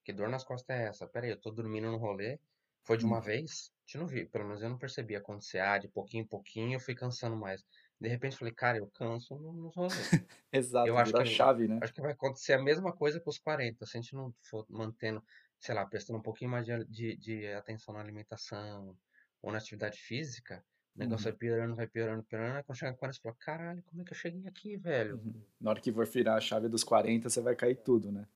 que 0.04 0.14
dor 0.14 0.30
nas 0.30 0.44
costas 0.44 0.76
é 0.76 0.84
essa? 0.88 1.08
Peraí, 1.08 1.32
eu 1.32 1.40
tô 1.40 1.50
dormindo 1.50 1.90
no 1.90 1.98
rolê, 1.98 2.38
foi 2.84 2.98
de 2.98 3.06
uma 3.06 3.20
hum. 3.20 3.22
vez? 3.22 3.72
A 3.80 3.86
gente 3.86 3.98
não 3.98 4.08
viu, 4.08 4.30
pelo 4.30 4.46
menos 4.46 4.62
eu 4.62 4.70
não 4.70 4.78
percebi 4.78 5.16
acontecer, 5.16 5.60
ah, 5.60 5.78
de 5.78 5.88
pouquinho 5.88 6.24
em 6.24 6.28
pouquinho 6.28 6.76
eu 6.76 6.80
fui 6.80 6.96
cansando 6.96 7.36
mais. 7.36 7.64
De 8.00 8.10
repente 8.10 8.38
falei, 8.38 8.54
cara, 8.54 8.78
eu 8.78 8.88
canso 8.88 9.36
nos 9.36 9.76
rolês. 9.76 9.94
Exato, 10.52 10.88
eu 10.88 10.98
acho 10.98 11.14
que, 11.14 11.26
chave, 11.26 11.68
né? 11.68 11.80
Acho 11.82 11.94
que 11.94 12.02
vai 12.02 12.12
acontecer 12.12 12.54
a 12.54 12.62
mesma 12.62 12.92
coisa 12.92 13.20
com 13.20 13.30
os 13.30 13.38
40. 13.38 13.86
Se 13.86 13.98
a 13.98 14.02
gente 14.02 14.14
não 14.14 14.34
for 14.42 14.66
mantendo, 14.70 15.24
sei 15.60 15.74
lá, 15.74 15.86
prestando 15.86 16.20
um 16.20 16.22
pouquinho 16.22 16.52
mais 16.52 16.66
de, 16.66 16.86
de, 16.86 17.16
de 17.16 17.48
atenção 17.54 17.94
na 17.94 18.02
alimentação 18.02 18.98
ou 19.42 19.52
na 19.52 19.58
atividade 19.58 19.98
física, 19.98 20.64
o 20.96 21.00
negócio 21.00 21.26
uhum. 21.26 21.32
vai 21.32 21.40
piorando, 21.40 21.76
vai 21.76 21.88
piorando, 21.88 22.24
piorando. 22.24 22.58
Aí 22.58 22.64
quando 22.64 22.78
chega 22.78 22.94
40, 22.94 23.16
você 23.16 23.22
fala, 23.22 23.36
caralho, 23.40 23.84
como 23.84 24.02
é 24.02 24.06
que 24.06 24.12
eu 24.12 24.18
cheguei 24.18 24.48
aqui, 24.48 24.78
velho? 24.78 25.16
Uhum. 25.16 25.42
Na 25.60 25.70
hora 25.72 25.82
que 25.82 25.92
for 25.92 26.06
virar 26.06 26.36
a 26.36 26.42
chave 26.42 26.68
dos 26.68 26.84
40, 26.84 27.30
você 27.30 27.42
vai 27.42 27.56
cair 27.56 27.76
tudo, 27.76 28.12
né? 28.12 28.28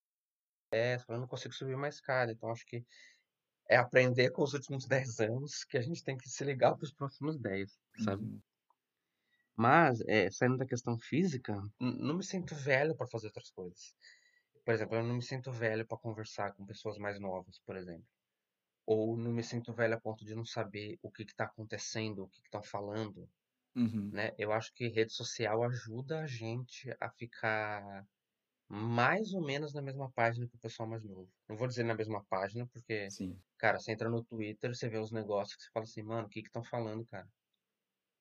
É, 0.73 0.97
eu 1.07 1.17
não 1.17 1.27
consigo 1.27 1.53
subir 1.53 1.77
mais 1.77 1.95
escada. 1.95 2.31
Então 2.31 2.49
acho 2.49 2.65
que 2.65 2.85
é 3.69 3.77
aprender 3.77 4.31
com 4.31 4.43
os 4.43 4.53
últimos 4.53 4.85
10 4.85 5.19
anos 5.19 5.63
que 5.63 5.77
a 5.77 5.81
gente 5.81 6.03
tem 6.03 6.17
que 6.17 6.29
se 6.29 6.43
ligar 6.43 6.75
para 6.75 6.85
os 6.85 6.93
próximos 6.93 7.37
10, 7.37 7.77
sabe? 8.03 8.23
Uhum. 8.23 8.41
Mas, 9.55 10.01
é, 10.01 10.29
saindo 10.29 10.57
da 10.57 10.65
questão 10.65 10.99
física, 10.99 11.59
não 11.79 12.17
me 12.17 12.23
sinto 12.23 12.53
velho 12.53 12.95
para 12.95 13.07
fazer 13.07 13.27
outras 13.27 13.49
coisas. 13.49 13.95
Por 14.63 14.73
exemplo, 14.73 14.97
eu 14.97 15.03
não 15.03 15.15
me 15.15 15.23
sinto 15.23 15.51
velho 15.51 15.85
para 15.85 15.97
conversar 15.97 16.53
com 16.53 16.65
pessoas 16.65 16.97
mais 16.97 17.19
novas, 17.19 17.59
por 17.65 17.75
exemplo. 17.75 18.05
Ou 18.85 19.17
não 19.17 19.31
me 19.31 19.43
sinto 19.43 19.73
velho 19.73 19.95
a 19.95 19.99
ponto 19.99 20.23
de 20.23 20.35
não 20.35 20.45
saber 20.45 20.99
o 21.01 21.09
que 21.09 21.23
está 21.23 21.45
acontecendo, 21.45 22.23
o 22.23 22.27
que 22.27 22.39
estão 22.43 22.61
falando. 22.61 23.27
Uhum. 23.75 24.11
Né? 24.11 24.33
Eu 24.37 24.51
acho 24.51 24.73
que 24.73 24.87
rede 24.87 25.11
social 25.11 25.63
ajuda 25.63 26.19
a 26.19 26.27
gente 26.27 26.95
a 26.99 27.09
ficar 27.09 28.05
mais 28.69 29.33
ou 29.33 29.41
menos 29.41 29.73
na 29.73 29.81
mesma 29.81 30.11
página 30.11 30.47
que 30.47 30.55
o 30.55 30.59
pessoal 30.59 30.87
mais 30.87 31.03
novo. 31.03 31.29
Não 31.47 31.55
vou 31.55 31.67
dizer 31.67 31.83
na 31.83 31.95
mesma 31.95 32.23
página, 32.25 32.67
porque, 32.67 33.09
Sim. 33.09 33.39
cara, 33.57 33.79
você 33.79 33.91
entra 33.91 34.09
no 34.09 34.23
Twitter, 34.23 34.75
você 34.75 34.89
vê 34.89 34.97
os 34.97 35.11
negócios 35.11 35.55
que 35.55 35.63
você 35.63 35.69
fala 35.71 35.85
assim, 35.85 36.01
mano, 36.01 36.27
o 36.27 36.29
que 36.29 36.41
estão 36.41 36.63
falando, 36.63 37.05
cara? 37.05 37.27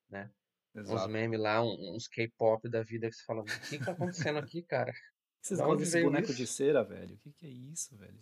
Né? 0.08 0.30
Exato. 0.74 1.04
uns 1.04 1.06
memes 1.10 1.40
lá, 1.40 1.62
uns 1.62 2.06
K-pop 2.06 2.68
da 2.68 2.82
vida 2.82 3.08
que 3.08 3.16
você 3.16 3.24
fala, 3.24 3.40
o 3.40 3.44
que 3.44 3.78
tá 3.78 3.92
acontecendo 3.92 4.38
aqui, 4.38 4.62
cara? 4.62 4.92
Vocês 5.40 5.60
gostam 5.60 5.76
desse 5.76 6.02
boneco 6.02 6.26
isso? 6.30 6.36
de 6.36 6.46
cera, 6.46 6.82
velho? 6.82 7.14
O 7.14 7.18
que, 7.18 7.32
que 7.32 7.46
é 7.46 7.50
isso, 7.50 7.96
velho? 7.96 8.18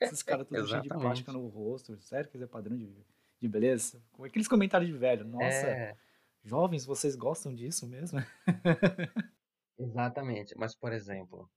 Esses 0.00 0.22
caras 0.24 0.48
todos 0.48 0.70
cheios 0.70 0.82
de 0.82 0.88
plástica 0.88 1.30
no 1.30 1.46
rosto. 1.48 1.94
Sério 2.00 2.30
que 2.30 2.38
isso 2.38 2.44
é 2.44 2.48
padrão 2.48 2.74
de, 2.74 2.90
de 3.38 3.48
beleza? 3.48 4.02
Aqueles 4.18 4.48
comentários 4.48 4.90
de 4.90 4.96
velho. 4.96 5.26
Nossa, 5.26 5.44
é... 5.44 5.94
jovens, 6.42 6.86
vocês 6.86 7.16
gostam 7.16 7.54
disso 7.54 7.86
mesmo? 7.86 8.18
Exatamente. 9.78 10.54
Mas, 10.56 10.74
por 10.74 10.92
exemplo, 10.92 11.50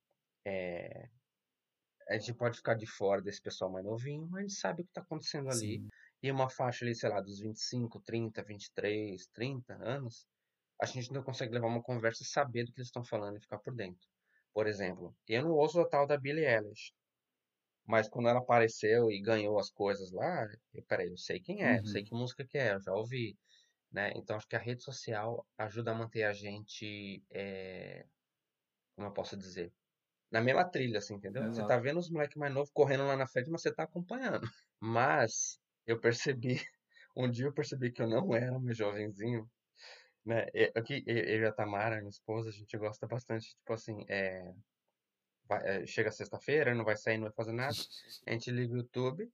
é... 0.45 1.09
a 2.09 2.17
gente 2.17 2.33
pode 2.33 2.57
ficar 2.57 2.75
de 2.75 2.85
fora 2.85 3.21
desse 3.21 3.41
pessoal 3.41 3.71
mais 3.71 3.85
novinho, 3.85 4.27
mas 4.29 4.39
a 4.39 4.41
gente 4.41 4.53
sabe 4.53 4.81
o 4.81 4.85
que 4.85 4.91
está 4.91 5.01
acontecendo 5.01 5.49
ali. 5.49 5.79
Sim 5.79 5.89
e 6.21 6.31
uma 6.31 6.49
faixa 6.49 6.83
ali, 6.83 6.95
sei 6.95 7.09
lá, 7.09 7.21
dos 7.21 7.39
25, 7.39 7.99
30, 8.01 8.43
23, 8.43 9.27
30 9.27 9.73
anos, 9.75 10.27
a 10.81 10.85
gente 10.85 11.11
não 11.11 11.23
consegue 11.23 11.53
levar 11.53 11.67
uma 11.67 11.81
conversa 11.81 12.23
e 12.23 12.25
saber 12.25 12.65
do 12.65 12.71
que 12.71 12.79
eles 12.79 12.87
estão 12.87 13.03
falando 13.03 13.37
e 13.37 13.41
ficar 13.41 13.59
por 13.59 13.73
dentro. 13.73 14.07
Por 14.53 14.67
exemplo, 14.67 15.15
eu 15.27 15.43
não 15.43 15.51
ouço 15.51 15.79
o 15.79 15.87
tal 15.87 16.07
da 16.07 16.17
Billie 16.17 16.45
Eilish, 16.45 16.91
mas 17.85 18.09
quando 18.09 18.29
ela 18.29 18.39
apareceu 18.39 19.11
e 19.11 19.21
ganhou 19.21 19.59
as 19.59 19.69
coisas 19.69 20.11
lá, 20.11 20.47
eu, 20.73 20.83
peraí, 20.83 21.09
eu 21.09 21.17
sei 21.17 21.39
quem 21.39 21.63
é, 21.63 21.73
uhum. 21.73 21.77
eu 21.77 21.85
sei 21.85 22.01
uhum. 22.01 22.07
que 22.07 22.13
música 22.15 22.45
que 22.45 22.57
é, 22.57 22.73
eu 22.73 22.81
já 22.81 22.93
ouvi. 22.93 23.37
Né? 23.91 24.11
Então 24.15 24.35
acho 24.35 24.47
que 24.47 24.55
a 24.55 24.59
rede 24.59 24.83
social 24.83 25.45
ajuda 25.57 25.91
a 25.91 25.95
manter 25.95 26.23
a 26.23 26.33
gente, 26.33 27.23
é... 27.29 28.05
como 28.95 29.07
eu 29.07 29.13
posso 29.13 29.37
dizer, 29.37 29.73
na 30.29 30.41
mesma 30.41 30.65
trilha, 30.65 30.99
assim, 30.99 31.15
entendeu? 31.15 31.43
Exato. 31.43 31.55
Você 31.55 31.67
tá 31.67 31.77
vendo 31.77 31.99
os 31.99 32.09
moleques 32.09 32.35
mais 32.35 32.53
novos 32.53 32.69
correndo 32.71 33.05
lá 33.07 33.15
na 33.15 33.27
frente, 33.27 33.49
mas 33.49 33.61
você 33.61 33.73
tá 33.73 33.83
acompanhando. 33.83 34.41
Mas 34.79 35.59
eu 35.87 35.99
percebi, 35.99 36.61
um 37.15 37.31
dia 37.31 37.47
eu 37.47 37.53
percebi 37.53 37.91
que 37.91 37.99
eu 37.99 38.07
não 38.07 38.35
era 38.35 38.59
mais 38.59 38.77
jovenzinho, 38.77 39.49
né? 40.23 40.45
Aqui, 40.75 41.03
eu 41.07 41.41
e 41.41 41.45
a 41.45 41.51
Tamara, 41.51 41.97
minha 41.97 42.09
esposa, 42.09 42.49
a 42.49 42.53
gente 42.53 42.77
gosta 42.77 43.07
bastante, 43.07 43.55
tipo 43.55 43.73
assim, 43.73 44.05
é, 44.07 44.53
vai, 45.47 45.65
é, 45.65 45.85
chega 45.87 46.11
sexta-feira, 46.11 46.75
não 46.75 46.83
vai 46.83 46.97
sair, 46.97 47.17
não 47.17 47.23
vai 47.23 47.33
fazer 47.33 47.53
nada. 47.53 47.75
A 48.25 48.31
gente 48.33 48.51
liga 48.51 48.73
o 48.73 48.77
YouTube, 48.77 49.31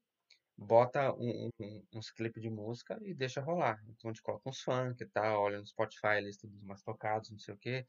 bota 0.58 1.14
um, 1.14 1.50
um, 1.60 1.84
uns 1.94 2.12
clipes 2.12 2.42
de 2.42 2.50
música 2.50 2.98
e 3.02 3.14
deixa 3.14 3.42
rolar. 3.42 3.82
Então 3.88 4.10
a 4.10 4.14
gente 4.14 4.22
coloca 4.22 4.50
uns 4.50 4.62
funk 4.62 5.02
e 5.04 5.08
tal, 5.08 5.42
olha 5.42 5.60
no 5.60 5.66
Spotify, 5.66 6.08
a 6.08 6.22
lista 6.22 6.48
dos 6.48 6.62
mais 6.64 6.82
tocados, 6.84 7.32
não 7.32 7.40
sei 7.40 7.54
o 7.54 7.58
que, 7.58 7.86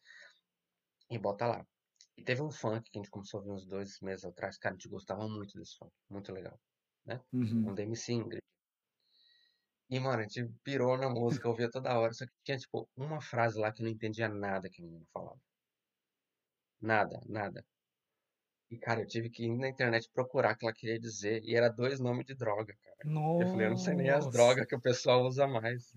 e 1.11 1.19
bota 1.19 1.47
lá. 1.47 1.67
E 2.17 2.23
teve 2.23 2.43
um 2.43 2.51
funk 2.51 2.91
que 2.91 2.99
a 2.99 3.03
gente 3.03 3.11
começou 3.11 3.39
a 3.39 3.43
ouvir 3.43 3.53
uns 3.53 3.67
dois 3.67 4.01
meses 4.01 4.25
atrás, 4.25 4.57
cara, 4.57 4.75
a 4.75 4.79
gente 4.79 4.89
gostava 4.89 5.29
muito 5.29 5.59
desse 5.59 5.77
funk, 5.77 5.93
muito 6.09 6.33
legal, 6.33 6.59
né? 7.05 7.21
Uhum. 7.33 7.71
Um 7.71 7.75
da 7.75 7.83
MC 7.83 8.13
Ingrid. 8.13 8.45
E, 9.91 10.01
mano, 10.01 10.21
a 10.21 10.23
gente 10.23 10.49
pirou 10.63 10.97
na 10.97 11.09
música, 11.11 11.49
ouvia 11.49 11.71
toda 11.71 11.97
hora, 11.99 12.13
só 12.13 12.25
que 12.25 12.33
tinha, 12.43 12.57
tipo, 12.57 12.89
uma 12.97 13.21
frase 13.21 13.59
lá 13.59 13.71
que 13.71 13.83
eu 13.83 13.85
não 13.85 13.93
entendia 13.93 14.29
nada 14.29 14.71
que 14.71 14.81
a 14.81 14.85
menina 14.85 15.05
falava. 15.13 15.41
Nada, 16.81 17.21
nada. 17.27 17.65
E, 18.75 18.79
cara, 18.79 19.01
eu 19.03 19.07
tive 19.07 19.31
que 19.31 19.45
ir 19.45 19.57
na 19.57 19.69
internet 19.69 20.11
procurar 20.13 20.55
o 20.55 20.57
que 20.57 20.65
ela 20.65 20.75
queria 20.75 20.99
dizer. 20.99 21.43
E 21.45 21.55
era 21.55 21.69
dois 21.69 22.01
nomes 22.01 22.27
de 22.27 22.35
droga, 22.35 22.75
cara. 22.83 22.97
Eu 23.41 23.47
falei, 23.49 23.67
eu 23.67 23.71
não 23.71 23.77
sei 23.77 23.95
nem 23.95 24.11
as 24.11 24.25
Nossa. 24.25 24.37
drogas 24.37 24.67
que 24.67 24.75
o 24.75 24.81
pessoal 24.81 25.25
usa 25.25 25.47
mais. 25.47 25.93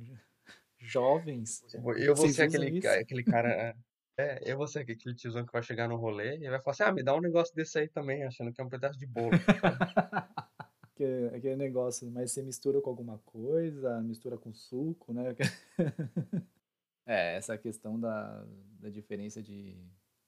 Jovens. 0.80 1.64
Eu 1.74 1.82
vou 1.82 1.96
Vocês 2.16 2.36
ser 2.36 2.44
aquele, 2.44 2.78
isso? 2.78 2.88
aquele 2.88 3.24
cara. 3.24 3.76
É, 4.20 4.52
eu 4.52 4.58
vou 4.58 4.66
ser 4.68 4.80
aquele 4.80 5.14
tiozão 5.14 5.46
que 5.46 5.54
vai 5.54 5.62
chegar 5.62 5.88
no 5.88 5.96
rolê 5.96 6.38
e 6.40 6.50
vai 6.50 6.60
falar 6.60 6.72
assim: 6.72 6.82
ah, 6.82 6.92
me 6.92 7.04
dá 7.04 7.14
um 7.14 7.22
negócio 7.22 7.54
desse 7.54 7.78
aí 7.78 7.88
também, 7.88 8.24
achando 8.24 8.52
que 8.52 8.60
é 8.60 8.64
um 8.64 8.68
pedaço 8.70 8.98
de 8.98 9.06
bolo. 9.06 9.30
Que- 10.96 11.30
Aquele 11.36 11.56
negócio, 11.56 12.10
mas 12.10 12.32
você 12.32 12.42
mistura 12.42 12.82
com 12.82 12.90
alguma 12.90 13.20
coisa, 13.20 14.02
mistura 14.02 14.36
com 14.36 14.52
suco, 14.52 15.14
né? 15.14 15.36
É, 17.06 17.36
essa 17.38 17.56
questão 17.60 18.00
da, 18.00 18.44
da 18.80 18.90
diferença 18.90 19.40
de 19.42 19.78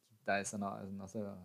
que 0.08 0.24
dá 0.24 0.38
essa 0.38 0.56
no- 0.58 0.92
nossa 0.92 1.36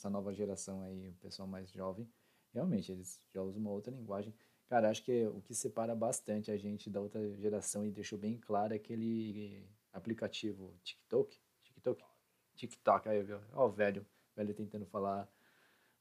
essa 0.00 0.08
nova 0.08 0.32
geração 0.32 0.80
aí, 0.80 1.10
o 1.10 1.14
pessoal 1.14 1.46
mais 1.46 1.70
jovem, 1.70 2.08
realmente 2.54 2.90
eles 2.90 3.20
já 3.34 3.42
usam 3.42 3.60
uma 3.60 3.70
outra 3.70 3.94
linguagem. 3.94 4.34
Cara, 4.66 4.88
acho 4.88 5.02
que 5.04 5.26
o 5.26 5.42
que 5.42 5.54
separa 5.54 5.94
bastante 5.94 6.50
a 6.50 6.56
gente 6.56 6.88
da 6.88 7.00
outra 7.00 7.34
geração 7.36 7.84
e 7.84 7.90
deixou 7.90 8.18
bem 8.18 8.38
claro 8.38 8.72
é 8.72 8.76
aquele 8.76 9.68
aplicativo 9.92 10.72
TikTok, 10.82 11.38
TikTok, 11.62 12.02
TikTok, 12.54 13.08
aí, 13.08 13.22
viu? 13.22 13.40
ó, 13.52 13.66
o 13.66 13.70
velho, 13.70 14.06
velho 14.34 14.54
tentando 14.54 14.86
falar 14.86 15.28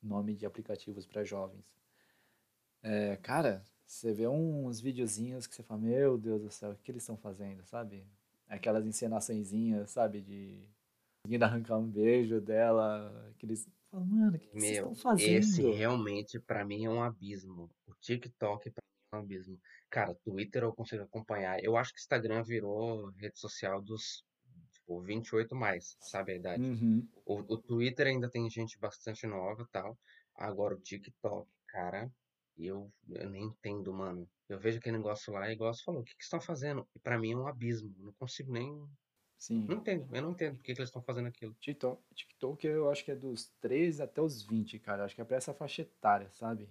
nome 0.01 0.33
de 0.33 0.45
aplicativos 0.45 1.05
para 1.05 1.25
jovens. 1.25 1.65
É, 2.81 3.17
cara, 3.17 3.65
você 3.85 4.13
vê 4.13 4.27
uns 4.27 4.79
videozinhos 4.79 5.45
que 5.45 5.55
você 5.55 5.63
fala, 5.63 5.81
meu 5.81 6.17
Deus 6.17 6.41
do 6.41 6.51
céu, 6.51 6.71
o 6.71 6.75
que 6.77 6.91
eles 6.91 7.03
estão 7.03 7.17
fazendo, 7.17 7.65
sabe? 7.65 8.05
Aquelas 8.47 8.85
encenaçõezinhas, 8.85 9.91
sabe, 9.91 10.21
de 10.21 10.63
conseguindo 11.21 11.43
arrancar 11.43 11.77
um 11.77 11.89
beijo 11.89 12.39
dela, 12.39 13.11
aqueles... 13.31 13.67
Fala, 13.91 14.05
mano, 14.05 14.35
o 14.35 14.39
que, 14.39 14.47
que 14.47 14.59
vocês 14.59 14.77
estão 14.77 14.91
Meu, 14.91 14.97
esse 15.17 15.57
fazendo? 15.57 15.71
realmente 15.71 16.39
pra 16.39 16.65
mim 16.65 16.85
é 16.85 16.89
um 16.89 17.01
abismo. 17.03 17.69
O 17.87 17.93
TikTok 17.95 18.69
pra 18.71 18.81
mim 18.83 19.09
é 19.13 19.15
um 19.15 19.19
abismo. 19.19 19.59
Cara, 19.89 20.15
Twitter 20.23 20.63
eu 20.63 20.73
consigo 20.73 21.03
acompanhar. 21.03 21.63
Eu 21.63 21.75
acho 21.77 21.93
que 21.93 21.99
Instagram 21.99 22.43
virou 22.43 23.09
rede 23.11 23.39
social 23.39 23.81
dos, 23.81 24.23
tipo, 24.71 25.01
28 25.01 25.55
mais, 25.55 25.97
sabe 25.99 26.33
a 26.33 26.35
idade? 26.35 26.63
Uhum. 26.63 27.07
O, 27.25 27.35
o 27.53 27.57
Twitter 27.57 28.07
ainda 28.07 28.29
tem 28.29 28.49
gente 28.49 28.77
bastante 28.79 29.25
nova 29.25 29.63
e 29.63 29.67
tal. 29.71 29.97
Agora 30.35 30.75
o 30.75 30.79
TikTok, 30.79 31.49
cara, 31.67 32.11
eu, 32.57 32.91
eu 33.09 33.29
nem 33.29 33.45
entendo, 33.45 33.91
mano. 33.93 34.29
Eu 34.47 34.59
vejo 34.59 34.77
aquele 34.79 34.97
negócio 34.97 35.33
lá 35.33 35.51
e 35.51 35.55
você 35.55 35.83
falou, 35.83 36.01
o 36.01 36.03
que 36.03 36.15
que 36.15 36.23
estão 36.23 36.41
fazendo? 36.41 36.87
E 36.95 36.99
pra 36.99 37.17
mim 37.19 37.33
é 37.33 37.37
um 37.37 37.47
abismo. 37.47 37.93
Eu 37.99 38.05
Não 38.05 38.13
consigo 38.13 38.51
nem. 38.51 38.87
Sim. 39.39 39.65
Não 39.67 39.77
entendo, 39.77 40.13
eu 40.13 40.21
não 40.21 40.31
entendo 40.31 40.57
por 40.57 40.63
que 40.63 40.71
eles 40.73 40.83
estão 40.89 41.01
fazendo 41.01 41.27
aquilo. 41.27 41.53
TikTok, 41.55 42.03
TikTok 42.13 42.67
eu 42.67 42.91
acho 42.91 43.05
que 43.05 43.11
é 43.11 43.15
dos 43.15 43.47
13 43.61 44.03
até 44.03 44.21
os 44.21 44.43
20, 44.43 44.77
cara. 44.79 45.05
Acho 45.05 45.15
que 45.15 45.21
é 45.21 45.25
pra 45.25 45.37
essa 45.37 45.53
faixa 45.53 45.81
etária, 45.81 46.29
sabe? 46.33 46.69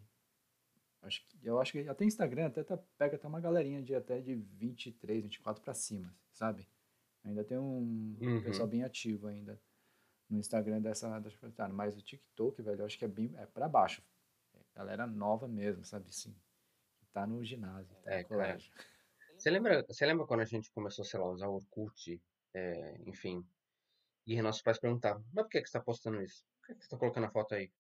Acho 1.01 1.27
que, 1.27 1.39
eu 1.43 1.59
acho 1.61 1.73
que 1.73 1.89
até 1.89 2.05
Instagram 2.05 2.47
até 2.49 2.63
tá- 2.63 2.77
pega 2.99 3.17
até 3.17 3.27
uma 3.27 3.41
galerinha 3.41 3.81
de 3.83 3.95
até 3.95 4.21
de 4.21 4.35
23, 4.35 5.23
24 5.23 5.63
pra 5.63 5.73
cima, 5.73 6.15
sabe? 6.33 6.69
Ainda 7.25 7.43
tem 7.43 7.57
um 7.59 8.17
pessoal 8.43 8.67
Uhum. 8.67 8.71
bem 8.71 8.83
ativo 8.85 9.29
ainda 9.29 9.59
no 10.29 10.39
Instagram 10.39 10.81
dessa, 10.83 11.19
dessa 11.21 11.39
faixa 11.39 11.55
etária. 11.55 11.75
Mas 11.75 11.97
o 11.97 12.03
TikTok, 12.03 12.61
velho, 12.61 12.83
eu 12.83 12.87
acho 12.87 12.99
que 12.99 13.05
é 13.05 13.09
bem 13.09 13.33
é 13.37 13.47
pra 13.47 13.67
baixo. 13.69 14.03
É 14.55 14.59
galera 14.75 15.07
nova 15.07 15.49
mesmo, 15.49 15.85
sabe? 15.87 16.15
Sim. 16.15 16.37
Tá 17.15 17.27
no 17.27 17.43
ginásio, 17.43 17.97
tá 18.03 18.13
É, 18.13 18.23
no 18.23 18.29
cara. 18.29 18.43
colégio. 18.53 18.71
Você 19.39 19.51
lembra, 19.51 19.85
você 19.89 20.05
lembra 20.05 20.27
quando 20.27 20.41
a 20.41 20.45
gente 20.45 20.71
começou, 20.73 21.05
sei 21.05 21.19
lá, 21.19 21.27
a 21.27 21.31
usar 21.31 21.47
o 21.49 21.55
Orkut, 21.55 22.21
é, 22.55 22.99
enfim, 23.07 23.45
e 24.27 24.41
nossos 24.43 24.63
pais 24.63 24.79
perguntavam, 24.79 25.25
mas 25.35 25.45
por 25.45 25.51
que 25.51 25.63
que 25.63 25.69
você 25.69 25.79
tá 25.79 25.85
postando 25.85 26.23
isso? 26.23 26.45
Por 26.61 26.69
que 26.69 26.75
que 26.77 26.85
você 26.85 26.91
tá 26.91 26.99
colocando 26.99 27.27
a 27.27 27.31
foto 27.31 27.55
aí? 27.55 27.71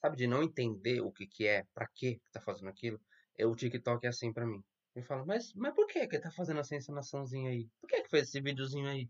Sabe, 0.00 0.16
de 0.16 0.26
não 0.26 0.42
entender 0.42 1.00
o 1.02 1.12
que 1.12 1.26
que 1.26 1.46
é, 1.46 1.64
pra 1.74 1.86
que 1.88 2.16
que 2.16 2.30
tá 2.32 2.40
fazendo 2.40 2.68
aquilo? 2.70 3.00
É, 3.38 3.46
o 3.46 3.56
TikTok 3.56 4.06
é 4.06 4.10
assim 4.10 4.32
pra 4.32 4.46
mim. 4.46 4.62
Eu 4.94 5.04
falo, 5.04 5.26
mas, 5.26 5.52
mas 5.54 5.74
por 5.74 5.86
que 5.86 6.06
que 6.08 6.18
tá 6.20 6.30
fazendo 6.32 6.60
essa 6.60 6.76
encenaçãozinha 6.76 7.50
aí? 7.50 7.68
Por 7.80 7.88
que 7.88 8.02
que 8.02 8.10
fez 8.10 8.28
esse 8.28 8.40
videozinho 8.40 8.88
aí? 8.88 9.08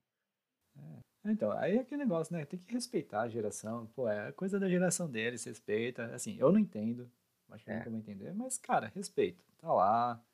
Então, 1.24 1.52
aí 1.52 1.76
é 1.76 1.80
aquele 1.80 2.02
negócio, 2.02 2.34
né? 2.34 2.44
Tem 2.46 2.58
que 2.58 2.72
respeitar 2.72 3.22
a 3.22 3.28
geração. 3.28 3.86
Pô, 3.94 4.08
é 4.08 4.32
coisa 4.32 4.58
da 4.58 4.68
geração 4.68 5.10
deles, 5.10 5.44
respeita. 5.44 6.14
Assim, 6.14 6.36
eu 6.38 6.50
não 6.50 6.58
entendo, 6.58 7.10
acho 7.50 7.64
que 7.64 7.70
eu 7.70 7.74
É, 7.74 7.78
nunca 7.78 7.90
vou 7.90 7.98
entender, 7.98 8.32
mas, 8.32 8.56
cara, 8.58 8.88
respeito. 8.94 9.44
Tá 9.58 9.72
lá, 9.72 10.24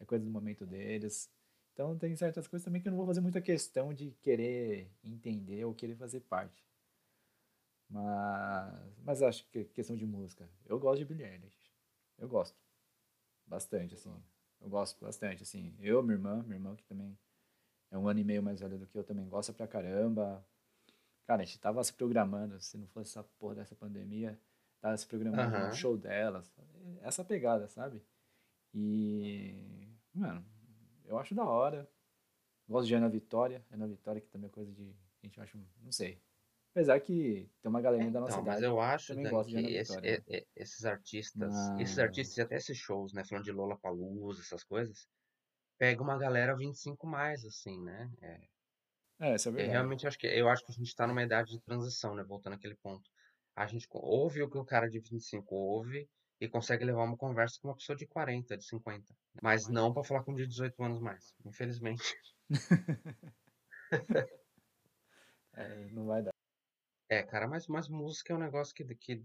é 0.00 0.04
coisa 0.04 0.24
do 0.24 0.30
momento 0.30 0.66
deles. 0.66 1.30
Então, 1.74 1.98
tem 1.98 2.14
certas 2.14 2.46
coisas 2.46 2.64
também 2.64 2.80
que 2.80 2.86
eu 2.86 2.92
não 2.92 2.96
vou 2.96 3.06
fazer 3.06 3.20
muita 3.20 3.42
questão 3.42 3.92
de 3.92 4.12
querer 4.22 4.88
entender 5.02 5.64
ou 5.64 5.74
querer 5.74 5.96
fazer 5.96 6.20
parte. 6.20 6.64
Mas, 7.90 8.98
mas 9.02 9.22
acho 9.22 9.44
que 9.50 9.64
questão 9.64 9.96
de 9.96 10.06
música. 10.06 10.48
Eu 10.66 10.78
gosto 10.78 10.98
de 11.00 11.04
Billie 11.04 11.26
Eilish. 11.26 11.72
Eu 12.16 12.28
gosto 12.28 12.56
bastante, 13.44 13.94
assim. 13.94 14.14
Eu 14.60 14.68
gosto 14.68 15.04
bastante, 15.04 15.42
assim. 15.42 15.76
Eu, 15.80 16.00
minha 16.00 16.14
irmã, 16.14 16.42
minha 16.44 16.56
irmã 16.56 16.76
que 16.76 16.84
também 16.84 17.18
é 17.90 17.98
um 17.98 18.08
ano 18.08 18.20
e 18.20 18.24
meio 18.24 18.42
mais 18.42 18.60
velha 18.60 18.78
do 18.78 18.86
que 18.86 18.96
eu, 18.96 19.02
também 19.02 19.28
gosta 19.28 19.52
pra 19.52 19.66
caramba. 19.66 20.46
Cara, 21.26 21.42
a 21.42 21.44
gente 21.44 21.58
tava 21.58 21.82
se 21.82 21.92
programando, 21.92 22.60
se 22.60 22.78
não 22.78 22.86
fosse 22.86 23.10
essa 23.10 23.24
porra 23.38 23.56
dessa 23.56 23.74
pandemia, 23.74 24.38
tava 24.80 24.96
se 24.96 25.06
programando 25.06 25.56
Aham. 25.56 25.72
show 25.72 25.96
delas. 25.96 26.52
Essa 27.02 27.24
pegada, 27.24 27.66
sabe? 27.66 28.00
E, 28.72 29.88
mano, 30.14 30.44
eu 31.04 31.18
acho 31.18 31.34
da 31.34 31.44
hora. 31.44 31.88
Gosto 32.68 32.88
de 32.88 32.94
Ana 32.94 33.08
Vitória. 33.08 33.66
Ana 33.70 33.86
Vitória, 33.88 34.20
que 34.20 34.28
também 34.28 34.48
é 34.48 34.52
coisa 34.52 34.72
de. 34.72 34.96
A 35.22 35.26
gente 35.26 35.40
acha, 35.40 35.58
não 35.82 35.92
sei. 35.92 36.22
Apesar 36.72 37.00
que 37.00 37.50
tem 37.62 37.70
uma 37.70 37.80
É, 37.96 38.04
galerinha 38.04 38.10
da 38.12 38.20
nossa 38.20 38.38
então, 38.38 38.44
mas 38.44 38.60
idade 38.60 38.62
eu 38.62 38.80
que 38.80 38.80
acho, 38.80 39.14
de 39.14 39.26
que 39.46 39.58
Ana 39.58 39.70
esse- 39.76 39.98
Vitória, 39.98 40.08
né? 40.10 40.20
e- 40.28 40.36
e- 40.38 40.46
esses 40.56 40.84
artistas, 40.84 41.70
esses 41.76 41.98
artistas 41.98 42.36
e 42.36 42.40
Mas. 42.40 42.42
até 42.42 42.56
esses 42.56 42.76
shows, 42.76 43.12
né, 43.12 43.24
falando 43.24 43.44
de 43.44 43.52
Lollapalooza, 43.52 44.40
essas 44.42 44.64
coisas, 44.64 45.08
pega 45.78 46.02
uma 46.02 46.18
galera 46.18 46.56
25 46.56 47.06
mais, 47.06 47.44
assim, 47.44 47.80
né? 47.82 48.10
É, 48.22 48.48
É, 49.18 49.34
isso 49.34 49.48
é 49.48 49.52
eu 49.56 49.68
verdade. 49.68 49.68
realmente 49.68 50.06
acho 50.06 50.18
que, 50.18 50.26
eu 50.26 50.48
acho 50.48 50.64
que 50.64 50.72
a 50.72 50.74
gente 50.74 50.94
tá 50.94 51.06
numa 51.06 51.22
idade 51.22 51.50
de 51.52 51.60
transição, 51.62 52.14
né, 52.14 52.22
voltando 52.24 52.54
àquele 52.54 52.76
ponto. 52.76 53.08
A 53.56 53.66
gente 53.66 53.86
ouve 53.92 54.42
o 54.42 54.50
que 54.50 54.58
o 54.58 54.64
cara 54.64 54.88
de 54.88 54.98
25 55.00 55.54
ouve 55.54 56.08
e 56.40 56.48
consegue 56.48 56.84
levar 56.84 57.04
uma 57.04 57.16
conversa 57.16 57.58
com 57.60 57.68
uma 57.68 57.76
pessoa 57.76 57.96
de 57.96 58.06
40, 58.06 58.56
de 58.56 58.64
50. 58.64 59.14
Mas 59.42 59.68
não 59.68 59.92
pra 59.92 60.04
falar 60.04 60.22
com 60.24 60.32
um 60.32 60.36
de 60.36 60.46
18 60.46 60.82
anos 60.82 61.00
mais, 61.00 61.34
infelizmente. 61.44 62.02
É, 65.56 65.88
não 65.92 66.06
vai 66.06 66.22
dar. 66.22 66.32
É, 67.08 67.22
cara, 67.22 67.46
mas, 67.46 67.68
mas 67.68 67.88
música 67.88 68.32
é 68.32 68.36
um 68.36 68.40
negócio 68.40 68.74
que, 68.74 68.84
que 68.96 69.22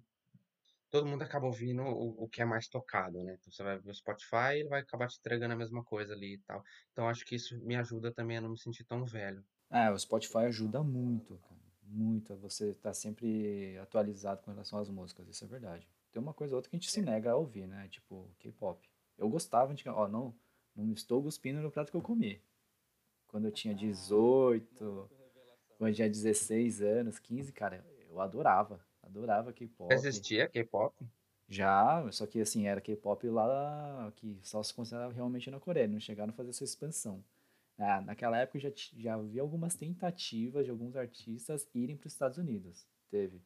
todo 0.90 1.08
mundo 1.08 1.24
acaba 1.24 1.46
ouvindo 1.46 1.82
o, 1.82 2.24
o 2.24 2.30
que 2.30 2.42
é 2.42 2.46
mais 2.46 2.68
tocado, 2.68 3.24
né? 3.24 3.36
Então 3.40 3.52
você 3.52 3.64
vai 3.64 3.80
ver 3.80 3.90
o 3.90 3.94
Spotify, 3.94 4.60
ele 4.60 4.70
vai 4.70 4.82
acabar 4.82 5.08
te 5.08 5.18
entregando 5.18 5.54
a 5.54 5.58
mesma 5.58 5.84
coisa 5.84 6.14
ali 6.14 6.36
e 6.36 6.40
tal. 6.40 6.64
Então 6.92 7.08
acho 7.08 7.26
que 7.26 7.36
isso 7.36 7.60
me 7.64 7.76
ajuda 7.76 8.14
também 8.14 8.38
a 8.38 8.42
não 8.42 8.52
me 8.52 8.60
sentir 8.60 8.84
tão 8.84 9.06
velho. 9.06 9.44
É, 9.72 9.90
o 9.90 9.98
Spotify 9.98 10.40
ajuda 10.40 10.84
muito, 10.84 11.38
cara. 11.38 11.60
Muito 11.84 12.36
você 12.36 12.72
estar 12.72 12.94
sempre 12.94 13.78
atualizado 13.80 14.44
com 14.44 14.52
relação 14.52 14.78
às 14.78 14.90
músicas, 14.90 15.28
isso 15.28 15.44
é 15.44 15.48
verdade. 15.48 15.88
Tem 16.12 16.22
uma 16.22 16.34
coisa 16.34 16.56
ou 16.56 16.58
outra 16.58 16.70
que 16.70 16.76
a 16.76 16.80
gente 16.80 16.92
se 16.92 17.02
nega 17.02 17.32
a 17.32 17.36
ouvir, 17.36 17.68
né? 17.68 17.88
Tipo, 17.90 18.30
K-pop. 18.40 18.90
Eu 19.18 19.30
gostava 19.30 19.74
de. 19.74 19.88
Ó, 19.88 20.08
não, 20.08 20.34
não 20.76 20.92
estou 20.94 21.22
cuspindo 21.22 21.62
no 21.62 21.72
prato 21.72 21.92
que 21.92 21.98
eu 21.98 22.02
comi. 22.02 22.42
Quando 23.28 23.46
eu 23.46 23.52
tinha 23.52 23.76
18, 23.76 25.10
quando 25.78 25.90
eu 25.90 25.96
tinha 25.96 26.10
16 26.10 26.82
anos, 26.82 27.20
15, 27.20 27.52
cara, 27.52 27.86
eu 28.10 28.20
adorava. 28.20 28.84
Adorava 29.04 29.54
K-pop. 29.54 29.94
existia 29.94 30.48
K-pop? 30.48 30.96
Já, 31.48 32.12
só 32.12 32.28
que 32.28 32.40
assim, 32.42 32.68
era 32.68 32.80
K-pop 32.80 33.28
lá 33.28 34.12
que 34.16 34.40
só 34.44 34.62
se 34.62 34.74
considerava 34.74 35.14
realmente 35.14 35.50
na 35.50 35.60
Coreia, 35.60 35.88
não 35.88 36.00
chegaram 36.00 36.32
a 36.32 36.36
fazer 36.36 36.52
essa 36.52 36.64
expansão. 36.64 37.24
Ah, 37.78 38.02
naquela 38.02 38.38
época 38.38 38.60
já, 38.60 38.70
já 38.98 39.16
havia 39.16 39.42
algumas 39.42 39.74
tentativas 39.74 40.66
de 40.66 40.72
alguns 40.72 40.96
artistas 40.96 41.68
irem 41.74 41.96
para 41.96 42.08
os 42.08 42.14
Estados 42.14 42.38
Unidos. 42.38 42.86
Teve. 43.10 43.42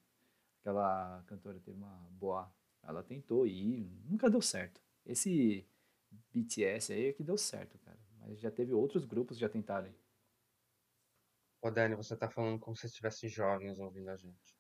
Aquela 0.64 1.22
cantora 1.28 1.60
teve 1.60 1.78
uma 1.78 1.94
boa. 2.12 2.50
Ela 2.82 3.04
tentou 3.04 3.46
ir, 3.46 3.86
nunca 4.10 4.30
deu 4.30 4.42
certo. 4.42 4.82
Esse 5.06 5.68
BTS 6.34 6.94
aí 6.94 7.08
é 7.08 7.14
que 7.14 7.22
deu 7.24 7.38
certo, 7.38 7.78
cara. 7.80 8.00
Mas 8.22 8.40
já 8.40 8.50
teve 8.50 8.74
outros 8.74 9.04
grupos 9.06 9.36
que 9.38 9.42
já 9.42 9.50
tentaram. 9.50 9.88
ir. 9.90 9.96
Ô 11.64 11.72
Dani, 11.72 11.96
você 11.96 12.16
tá 12.16 12.30
falando 12.30 12.60
como 12.60 12.76
se 12.76 12.86
estivesse 12.86 13.28
jovens 13.28 13.80
ouvindo 13.80 14.10
a 14.12 14.16
gente. 14.18 14.56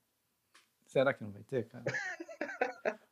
Será 0.85 1.13
que 1.13 1.23
não 1.23 1.31
vai 1.31 1.43
ter, 1.43 1.67
cara? 1.67 1.83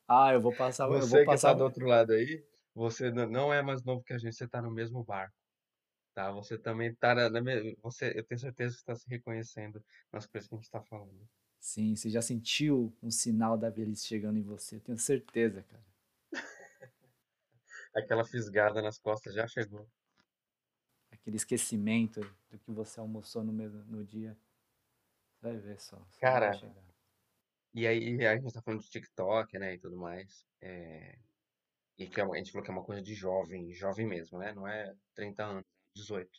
Ah, 0.08 0.34
eu 0.34 0.41
vou 0.41 0.54
passar, 0.54 0.86
eu 0.89 1.08
Você 1.08 1.08
vou 1.08 1.25
que 1.25 1.38
tá 1.38 1.54
passar. 1.54 1.54
do 1.54 1.63
outro 1.63 1.88
lado 1.88 2.12
aí, 2.13 2.43
você 2.75 3.12
não 3.12 3.54
é 3.54 3.62
mais 3.62 3.84
novo 3.84 4.04
que 4.04 4.13
a 4.13 4.17
gente, 4.17 4.36
você 4.36 4.47
tá 4.47 4.62
no 4.62 4.71
mesmo 4.71 5.04
barco, 5.04 5.36
tá? 6.13 6.32
Você 6.32 6.58
também 6.58 6.95
tá 6.95 7.15
na, 7.15 7.30
na 7.30 7.41
me- 7.41 7.75
você, 7.82 8.13
eu 8.17 8.25
tenho 8.25 8.39
certeza 8.39 8.75
que 8.75 8.80
você 8.82 8.86
tá 8.86 8.95
se 8.95 9.10
reconhecendo 9.10 9.84
nas 10.12 10.25
coisas 10.27 10.49
que 10.49 10.56
a 10.56 10.60
gente 10.60 10.71
tá 10.71 10.82
falando. 10.84 11.27
Sim, 11.62 11.95
você 11.95 12.10
já 12.10 12.24
sentiu 12.24 12.91
um 13.04 13.12
sinal 13.12 13.56
da 13.56 13.69
velhice 13.69 14.08
chegando 14.08 14.39
em 14.39 14.41
você? 14.41 14.80
Tenho 14.80 14.97
certeza, 14.97 15.62
cara. 15.62 15.86
Aquela 17.95 18.26
fisgada 18.26 18.82
nas 18.82 18.97
costas 18.97 19.36
já 19.36 19.47
chegou. 19.47 19.88
Aquele 21.12 21.38
esquecimento 21.38 22.19
do 22.50 22.58
que 22.58 22.71
você 22.71 23.00
almoçou 23.00 23.43
no 23.43 23.54
mesmo 23.54 23.84
no 23.86 24.04
dia. 24.04 24.36
Você 25.36 25.39
vai 25.39 25.58
ver 25.58 25.80
só. 25.80 26.04
Cara, 26.19 26.52
e 27.76 27.86
aí 27.86 28.26
a 28.26 28.36
gente 28.36 28.54
tá 28.54 28.62
falando 28.63 28.82
de 28.82 28.89
TikTok, 28.89 29.60
né, 29.60 29.76
e 29.76 29.80
tudo 29.80 29.95
mais. 29.95 30.43
É, 30.62 31.15
e 31.95 32.08
que 32.08 32.19
é 32.19 32.24
a 32.24 32.38
gente 32.38 32.52
falou 32.52 32.65
que 32.65 32.71
é 32.71 32.74
uma 32.74 32.84
coisa 32.84 33.04
de 33.04 33.13
jovem, 33.13 33.71
jovem 33.71 34.08
mesmo, 34.08 34.39
né? 34.39 34.52
Não 34.52 34.67
é 34.67 34.95
30 35.13 35.45
anos, 35.45 35.63
18. 35.95 36.32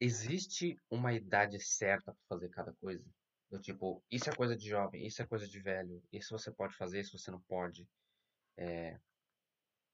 Existe 0.00 0.80
uma 0.90 1.12
idade 1.12 1.60
certa 1.60 2.12
pra 2.12 2.36
fazer 2.36 2.48
cada 2.48 2.72
coisa? 2.80 3.04
Do 3.50 3.60
tipo, 3.60 4.02
isso 4.10 4.28
é 4.28 4.34
coisa 4.34 4.56
de 4.56 4.68
jovem, 4.68 5.06
isso 5.06 5.22
é 5.22 5.26
coisa 5.26 5.46
de 5.46 5.60
velho, 5.60 6.02
isso 6.12 6.36
você 6.36 6.50
pode 6.50 6.74
fazer, 6.74 7.00
isso 7.00 7.16
você 7.16 7.30
não 7.30 7.40
pode. 7.40 7.88
É, 8.56 8.98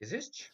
existe? 0.01 0.51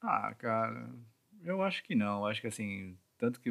Ah, 0.00 0.34
cara, 0.34 0.92
eu 1.42 1.62
acho 1.62 1.82
que 1.82 1.94
não. 1.94 2.20
Eu 2.20 2.26
acho 2.26 2.40
que 2.40 2.46
assim, 2.46 2.96
tanto 3.18 3.40
que 3.40 3.50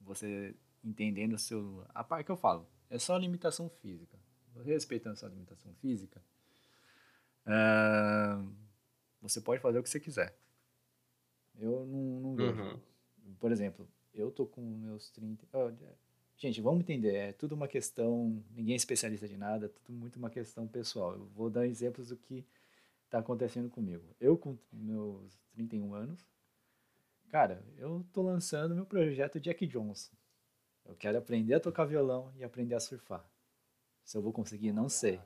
você 0.00 0.54
entendendo 0.82 1.34
o 1.34 1.38
seu. 1.38 1.84
A 1.90 2.02
parte 2.02 2.26
que 2.26 2.32
eu 2.32 2.36
falo, 2.36 2.66
é 2.88 2.98
só 2.98 3.16
limitação 3.16 3.68
física. 3.68 4.18
Respeitando 4.64 5.16
sua 5.16 5.30
limitação 5.30 5.74
física, 5.76 6.22
ah, 7.46 8.42
você 9.20 9.40
pode 9.40 9.62
fazer 9.62 9.78
o 9.78 9.82
que 9.82 9.88
você 9.88 10.00
quiser. 10.00 10.36
Eu 11.58 11.86
não, 11.86 12.20
não 12.20 12.34
vejo. 12.34 12.62
Uhum. 12.62 12.80
Por 13.38 13.52
exemplo, 13.52 13.88
eu 14.14 14.30
tô 14.30 14.46
com 14.46 14.60
meus 14.60 15.10
30. 15.10 15.46
ó, 15.52 15.68
é, 15.68 15.74
Gente, 16.42 16.60
vamos 16.60 16.80
entender, 16.80 17.14
é 17.14 17.32
tudo 17.32 17.54
uma 17.54 17.68
questão. 17.68 18.42
Ninguém 18.50 18.72
é 18.72 18.76
especialista 18.76 19.28
de 19.28 19.36
nada, 19.36 19.66
é 19.66 19.68
tudo 19.68 19.92
muito 19.92 20.16
uma 20.16 20.28
questão 20.28 20.66
pessoal. 20.66 21.12
Eu 21.12 21.26
vou 21.26 21.48
dar 21.48 21.66
exemplos 21.66 22.08
do 22.08 22.16
que 22.16 22.44
tá 23.08 23.18
acontecendo 23.18 23.70
comigo. 23.70 24.04
Eu, 24.18 24.36
com 24.36 24.58
meus 24.72 25.38
31 25.52 25.94
anos, 25.94 26.26
cara, 27.28 27.62
eu 27.76 28.04
tô 28.12 28.22
lançando 28.22 28.74
meu 28.74 28.84
projeto 28.84 29.38
Jack 29.38 29.66
Johnson. 29.66 30.10
Eu 30.84 30.96
quero 30.96 31.18
aprender 31.18 31.54
a 31.54 31.60
tocar 31.60 31.84
violão 31.84 32.32
e 32.36 32.42
aprender 32.42 32.74
a 32.74 32.80
surfar. 32.80 33.24
Se 34.04 34.16
eu 34.16 34.22
vou 34.22 34.32
conseguir, 34.32 34.72
não 34.72 34.88
sei. 34.88 35.20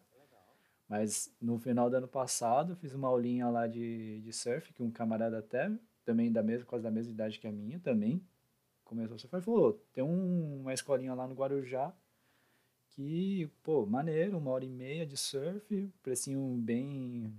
Mas 0.89 1.35
no 1.41 1.59
final 1.59 1.89
do 1.89 1.97
ano 1.97 2.09
passado, 2.09 2.73
eu 2.73 2.77
fiz 2.77 2.93
uma 2.93 3.09
aulinha 3.09 3.49
lá 3.49 3.67
de, 3.67 4.21
de 4.21 4.33
surf, 4.33 4.73
que 4.75 4.83
um 4.83 4.91
camarada 4.91 5.39
até, 5.39 5.71
também 6.07 6.33
da 6.33 6.42
mesma, 6.45 6.66
quase 6.66 6.85
da 6.85 6.92
mesma 6.92 7.12
idade 7.12 7.40
que 7.40 7.49
a 7.49 7.53
minha, 7.53 7.81
também. 7.81 8.23
Começou 8.85 9.16
a 9.16 9.19
surfar 9.21 9.40
e 9.40 9.45
falou, 9.45 9.75
tem 9.95 10.05
um- 10.05 10.62
uma 10.62 10.75
escolinha 10.75 11.14
lá 11.14 11.29
no 11.29 11.35
Guarujá 11.35 11.95
que, 12.90 13.51
pô, 13.62 13.85
maneiro, 13.87 14.38
uma 14.38 14.51
hora 14.51 14.64
e 14.64 14.69
meia 14.69 15.07
de 15.07 15.16
surf, 15.16 15.92
precinho 16.03 16.40
bem, 16.59 17.33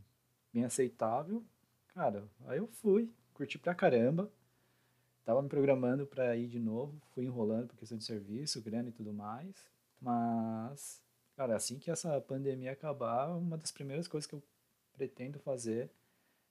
bem 0.54 0.66
aceitável. 0.66 1.44
Cara, 1.90 2.28
aí 2.46 2.60
eu 2.60 2.68
fui, 2.68 3.12
curti 3.34 3.58
pra 3.58 3.74
caramba, 3.76 4.32
tava 5.26 5.42
me 5.42 5.50
programando 5.50 6.06
pra 6.08 6.36
ir 6.36 6.48
de 6.48 6.60
novo, 6.60 7.00
fui 7.14 7.26
enrolando 7.26 7.68
por 7.68 7.78
questão 7.78 7.98
de 7.98 8.04
serviço, 8.06 8.62
grana 8.62 8.90
e 8.90 8.94
tudo 8.94 9.14
mais, 9.14 9.54
mas, 10.02 11.02
cara, 11.36 11.56
assim 11.56 11.80
que 11.80 11.92
essa 11.92 12.20
pandemia 12.22 12.72
acabar, 12.72 13.30
uma 13.36 13.58
das 13.58 13.72
primeiras 13.72 14.08
coisas 14.08 14.28
que 14.28 14.36
eu 14.36 14.44
pretendo 14.94 15.40
fazer 15.40 15.92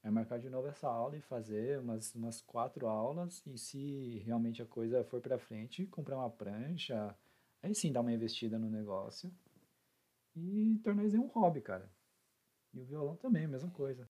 é 0.06 0.10
marcar 0.10 0.38
de 0.38 0.48
novo 0.48 0.68
essa 0.68 0.88
aula 0.88 1.16
e 1.16 1.20
fazer 1.20 1.80
umas, 1.80 2.14
umas 2.14 2.40
quatro 2.40 2.86
aulas, 2.86 3.42
e 3.44 3.58
se 3.58 4.18
realmente 4.20 4.62
a 4.62 4.66
coisa 4.66 5.04
for 5.04 5.20
pra 5.20 5.36
frente, 5.38 5.84
comprar 5.86 6.16
uma 6.16 6.30
prancha, 6.30 7.14
aí 7.60 7.74
sim 7.74 7.90
dar 7.92 8.02
uma 8.02 8.12
investida 8.12 8.56
no 8.58 8.70
negócio 8.70 9.32
e 10.36 10.78
tornar 10.84 11.04
isso 11.04 11.16
um 11.16 11.26
hobby, 11.26 11.60
cara. 11.60 11.90
E 12.72 12.80
o 12.80 12.84
violão 12.84 13.16
também, 13.16 13.46
a 13.46 13.48
mesma 13.48 13.70
coisa. 13.70 14.08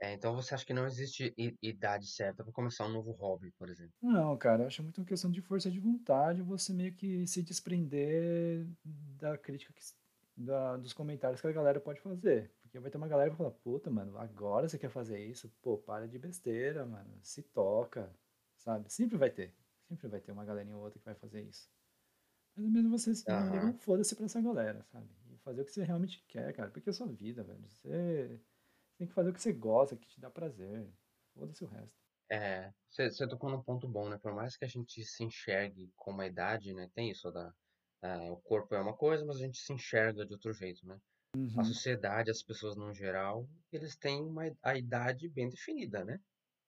É, 0.00 0.12
então 0.12 0.34
você 0.34 0.54
acha 0.54 0.66
que 0.66 0.74
não 0.74 0.86
existe 0.86 1.34
idade 1.62 2.06
certa 2.08 2.44
pra 2.44 2.52
começar 2.52 2.84
um 2.84 2.92
novo 2.92 3.12
hobby, 3.12 3.50
por 3.52 3.70
exemplo? 3.70 3.94
Não, 4.02 4.36
cara, 4.36 4.62
eu 4.62 4.66
acho 4.66 4.82
muito 4.82 4.98
uma 5.00 5.06
questão 5.06 5.30
de 5.30 5.40
força 5.40 5.70
de 5.70 5.80
vontade, 5.80 6.42
você 6.42 6.72
meio 6.72 6.94
que 6.94 7.26
se 7.26 7.42
desprender 7.42 8.66
da 8.84 9.38
crítica, 9.38 9.72
que, 9.72 9.82
da, 10.36 10.76
dos 10.76 10.92
comentários 10.92 11.40
que 11.40 11.46
a 11.46 11.52
galera 11.52 11.80
pode 11.80 12.00
fazer. 12.00 12.50
Porque 12.76 12.82
vai 12.82 12.90
ter 12.90 12.98
uma 12.98 13.08
galera 13.08 13.30
que 13.30 13.36
vai 13.38 13.46
falar, 13.50 13.58
puta, 13.62 13.90
mano, 13.90 14.18
agora 14.18 14.68
você 14.68 14.78
quer 14.78 14.90
fazer 14.90 15.18
isso? 15.24 15.48
Pô, 15.62 15.78
para 15.78 16.06
de 16.06 16.18
besteira, 16.18 16.84
mano, 16.84 17.18
se 17.22 17.42
toca, 17.42 18.14
sabe? 18.54 18.92
Sempre 18.92 19.16
vai 19.16 19.30
ter, 19.30 19.54
sempre 19.88 20.08
vai 20.08 20.20
ter 20.20 20.30
uma 20.30 20.44
galerinha 20.44 20.76
ou 20.76 20.82
outra 20.82 20.98
que 20.98 21.04
vai 21.06 21.14
fazer 21.14 21.40
isso. 21.42 21.70
Mas 22.56 22.66
mesmo 22.70 22.90
você 22.90 23.14
se 23.14 23.32
não 23.32 23.48
liga 23.50 23.66
um 23.66 23.72
Aham. 23.72 23.78
foda-se 23.78 24.16
pra 24.16 24.26
essa 24.26 24.42
galera, 24.42 24.84
sabe? 24.84 25.08
E 25.32 25.38
fazer 25.38 25.62
o 25.62 25.64
que 25.64 25.72
você 25.72 25.84
realmente 25.84 26.24
quer, 26.28 26.52
cara, 26.54 26.70
porque 26.70 26.90
é 26.90 26.92
sua 26.92 27.08
vida, 27.08 27.44
velho. 27.44 27.68
Você 27.68 28.40
tem 28.98 29.06
que 29.08 29.14
fazer 29.14 29.30
o 29.30 29.34
que 29.34 29.42
você 29.42 29.52
gosta, 29.52 29.96
que 29.96 30.08
te 30.08 30.20
dá 30.20 30.30
prazer. 30.30 30.92
Foda-se 31.34 31.64
o 31.64 31.68
resto. 31.68 32.00
É, 32.30 32.72
você 32.90 33.26
tocou 33.28 33.50
num 33.50 33.62
ponto 33.62 33.88
bom, 33.88 34.08
né? 34.08 34.18
Por 34.18 34.34
mais 34.34 34.56
que 34.56 34.64
a 34.64 34.68
gente 34.68 35.04
se 35.04 35.22
enxergue 35.24 35.92
como 35.96 36.20
a 36.20 36.26
idade, 36.26 36.72
né? 36.74 36.90
Tem 36.94 37.10
isso 37.10 37.30
da, 37.30 37.54
ah, 38.02 38.32
o 38.32 38.40
corpo 38.40 38.74
é 38.74 38.80
uma 38.80 38.96
coisa, 38.96 39.24
mas 39.24 39.36
a 39.36 39.40
gente 39.40 39.58
se 39.58 39.72
enxerga 39.72 40.26
de 40.26 40.32
outro 40.32 40.52
jeito, 40.52 40.84
né? 40.86 41.00
A 41.56 41.64
Uhum, 41.64 41.64
sociedade, 41.64 42.30
as 42.30 42.42
pessoas 42.42 42.76
no 42.76 42.92
geral, 42.94 43.48
eles 43.72 43.96
têm 43.96 44.22
uma, 44.24 44.44
a 44.62 44.76
idade 44.78 45.28
bem 45.28 45.48
definida, 45.48 46.04
né? 46.04 46.20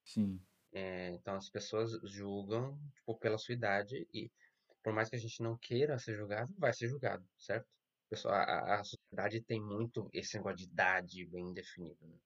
sim. 0.05 0.47
É, 0.73 1.09
então 1.11 1.35
as 1.37 1.49
pessoas 1.51 1.93
julgam, 2.05 2.79
tipo, 2.95 3.19
pela 3.19 3.39
sua 3.39 3.55
idade 3.55 4.07
e 4.13 4.31
por 4.83 4.93
mais 4.93 5.09
que 5.11 5.17
a 5.17 5.19
gente 5.19 5.43
não 5.43 5.57
queira 5.59 5.99
ser 5.99 6.15
julgado, 6.17 6.55
vai 6.59 6.73
ser 6.73 6.89
julgado, 6.89 7.29
certo? 7.39 7.69
Pessoal, 8.09 8.35
a, 8.35 8.77
a 8.77 8.81
a 8.81 8.85
sociedade 8.85 9.43
tem 9.45 9.61
muito 9.63 10.09
esse 10.13 10.37
negócio 10.37 10.59
de 10.59 10.65
idade 10.65 11.27
bem 11.27 11.53
definido, 11.53 12.07
né? 12.07 12.19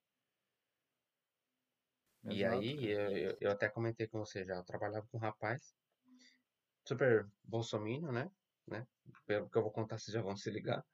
E 2.29 2.45
aí, 2.45 2.85
eu, 2.91 3.37
eu 3.41 3.51
até 3.53 3.69
comentei 3.69 4.09
com 4.09 4.19
você 4.19 4.45
já, 4.45 4.57
eu 4.57 4.65
trabalhava 4.65 5.07
com 5.09 5.19
um 5.19 5.21
rapaz, 5.21 5.77
super 6.87 7.29
bolsominion, 7.43 8.13
né? 8.13 8.31
né? 8.67 8.87
Pelo 9.27 9.51
que 9.51 9.59
eu 9.59 9.63
vou 9.63 9.73
contar, 9.73 9.99
vocês 9.99 10.15
já 10.15 10.23
vão 10.23 10.37
se 10.37 10.51
ligar. 10.51 10.85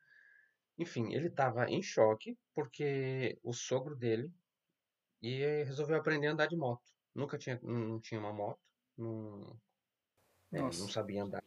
Enfim, 0.78 1.12
ele 1.12 1.30
tava 1.30 1.66
em 1.68 1.82
choque 1.82 2.36
porque 2.54 3.38
o 3.42 3.52
sogro 3.52 3.96
dele 3.96 4.32
e 5.22 5.64
resolveu 5.64 5.96
aprender 5.98 6.28
a 6.28 6.32
andar 6.32 6.46
de 6.48 6.56
moto. 6.56 6.82
Nunca 7.14 7.38
tinha, 7.38 7.58
não 7.62 8.00
tinha 8.00 8.20
uma 8.20 8.32
moto, 8.32 8.60
não, 8.96 9.58
não 10.52 10.88
sabia 10.88 11.22
andar. 11.22 11.42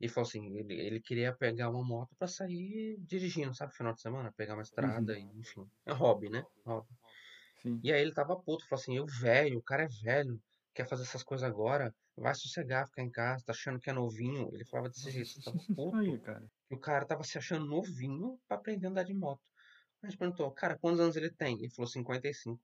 E 0.00 0.08
falou 0.08 0.28
assim, 0.28 0.56
ele, 0.58 0.74
ele 0.74 1.00
queria 1.00 1.34
pegar 1.34 1.70
uma 1.70 1.82
moto 1.82 2.14
pra 2.18 2.28
sair 2.28 2.98
dirigindo, 3.00 3.54
sabe, 3.54 3.74
final 3.74 3.94
de 3.94 4.00
semana, 4.00 4.32
pegar 4.36 4.54
uma 4.54 4.62
Uhum. 4.62 4.62
estrada, 4.62 5.18
e, 5.18 5.22
enfim. 5.22 5.66
É 5.86 5.92
hobby, 5.92 6.28
né? 6.28 6.44
Hobby. 6.64 6.88
Sim. 7.62 7.80
E 7.82 7.92
aí 7.92 8.00
ele 8.02 8.12
tava 8.12 8.36
puto, 8.40 8.66
falou 8.68 8.80
assim, 8.82 8.96
eu 8.96 9.06
velho, 9.06 9.58
o 9.58 9.62
cara 9.62 9.84
é 9.84 9.88
velho, 10.04 10.40
quer 10.74 10.86
fazer 10.88 11.04
essas 11.04 11.22
coisas 11.22 11.48
agora, 11.48 11.94
vai 12.16 12.34
sossegar, 12.34 12.86
ficar 12.86 13.02
em 13.02 13.10
casa, 13.10 13.44
tá 13.44 13.52
achando 13.52 13.80
que 13.80 13.90
é 13.90 13.92
novinho. 13.92 14.50
Ele 14.54 14.64
falava 14.64 14.88
desse 14.88 15.10
jeito, 15.10 15.30
tava 15.44 15.58
Aí, 15.92 16.06
puto. 16.06 16.22
cara. 16.22 16.50
E 16.70 16.74
o 16.74 16.80
cara 16.80 17.06
tava 17.06 17.22
se 17.24 17.38
achando 17.38 17.66
novinho 17.66 18.40
pra 18.48 18.56
aprender 18.56 18.86
a 18.86 18.90
andar 18.90 19.04
de 19.04 19.14
moto. 19.14 19.42
A 20.02 20.08
gente 20.08 20.18
perguntou, 20.18 20.50
cara, 20.52 20.78
quantos 20.78 21.00
anos 21.00 21.16
ele 21.16 21.30
tem? 21.30 21.58
Ele 21.58 21.70
falou 21.74 21.88
55. 21.88 22.60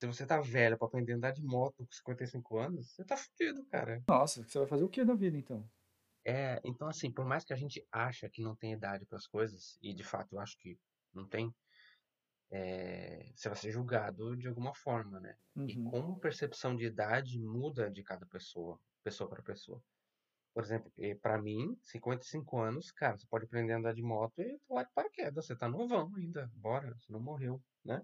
Se 0.00 0.06
você 0.06 0.26
tá 0.26 0.40
velho 0.40 0.78
pra 0.78 0.88
aprender 0.88 1.12
a 1.14 1.16
andar 1.16 1.32
de 1.32 1.42
moto 1.42 1.76
com 1.86 1.92
55 1.92 2.58
anos, 2.58 2.92
você 2.94 3.04
tá 3.04 3.16
fudido, 3.16 3.64
cara. 3.66 4.04
Nossa, 4.08 4.42
você 4.42 4.58
vai 4.58 4.66
fazer 4.66 4.84
o 4.84 4.88
que 4.88 5.04
da 5.04 5.14
vida 5.14 5.36
então? 5.38 5.70
É, 6.24 6.60
então 6.64 6.88
assim, 6.88 7.10
por 7.12 7.24
mais 7.24 7.44
que 7.44 7.52
a 7.52 7.56
gente 7.56 7.86
acha 7.90 8.28
que 8.28 8.42
não 8.42 8.56
tem 8.56 8.72
idade 8.72 9.06
para 9.06 9.16
as 9.16 9.26
coisas, 9.26 9.78
e 9.80 9.94
de 9.94 10.02
fato 10.02 10.34
eu 10.34 10.40
acho 10.40 10.58
que 10.58 10.78
não 11.14 11.26
tem, 11.28 11.54
é, 12.50 13.32
você 13.34 13.48
vai 13.48 13.58
ser 13.58 13.70
julgado 13.70 14.36
de 14.36 14.48
alguma 14.48 14.74
forma, 14.74 15.20
né? 15.20 15.36
E 15.66 15.76
Uhum. 15.76 15.90
como 15.90 16.14
a 16.14 16.20
percepção 16.20 16.76
de 16.76 16.84
idade 16.86 17.40
muda 17.40 17.90
de 17.90 18.02
cada 18.02 18.26
pessoa, 18.26 18.80
pessoa 19.06 19.28
para 19.30 19.42
pessoa. 19.42 19.82
Por 20.54 20.64
exemplo, 20.64 20.92
para 21.22 21.40
mim, 21.42 21.78
55 21.82 22.58
anos, 22.60 22.92
cara, 22.92 23.18
você 23.18 23.26
pode 23.28 23.46
aprender 23.46 23.74
a 23.74 23.78
andar 23.78 23.94
de 23.94 24.02
moto 24.02 24.40
e 24.40 24.58
pular 24.68 24.84
de 24.84 24.92
paraquedas, 24.94 25.46
você 25.46 25.56
tá 25.56 25.68
novão 25.68 26.12
ainda, 26.16 26.50
bora, 26.54 26.94
você 26.98 27.12
não 27.12 27.20
morreu, 27.22 27.62
né? 27.84 28.02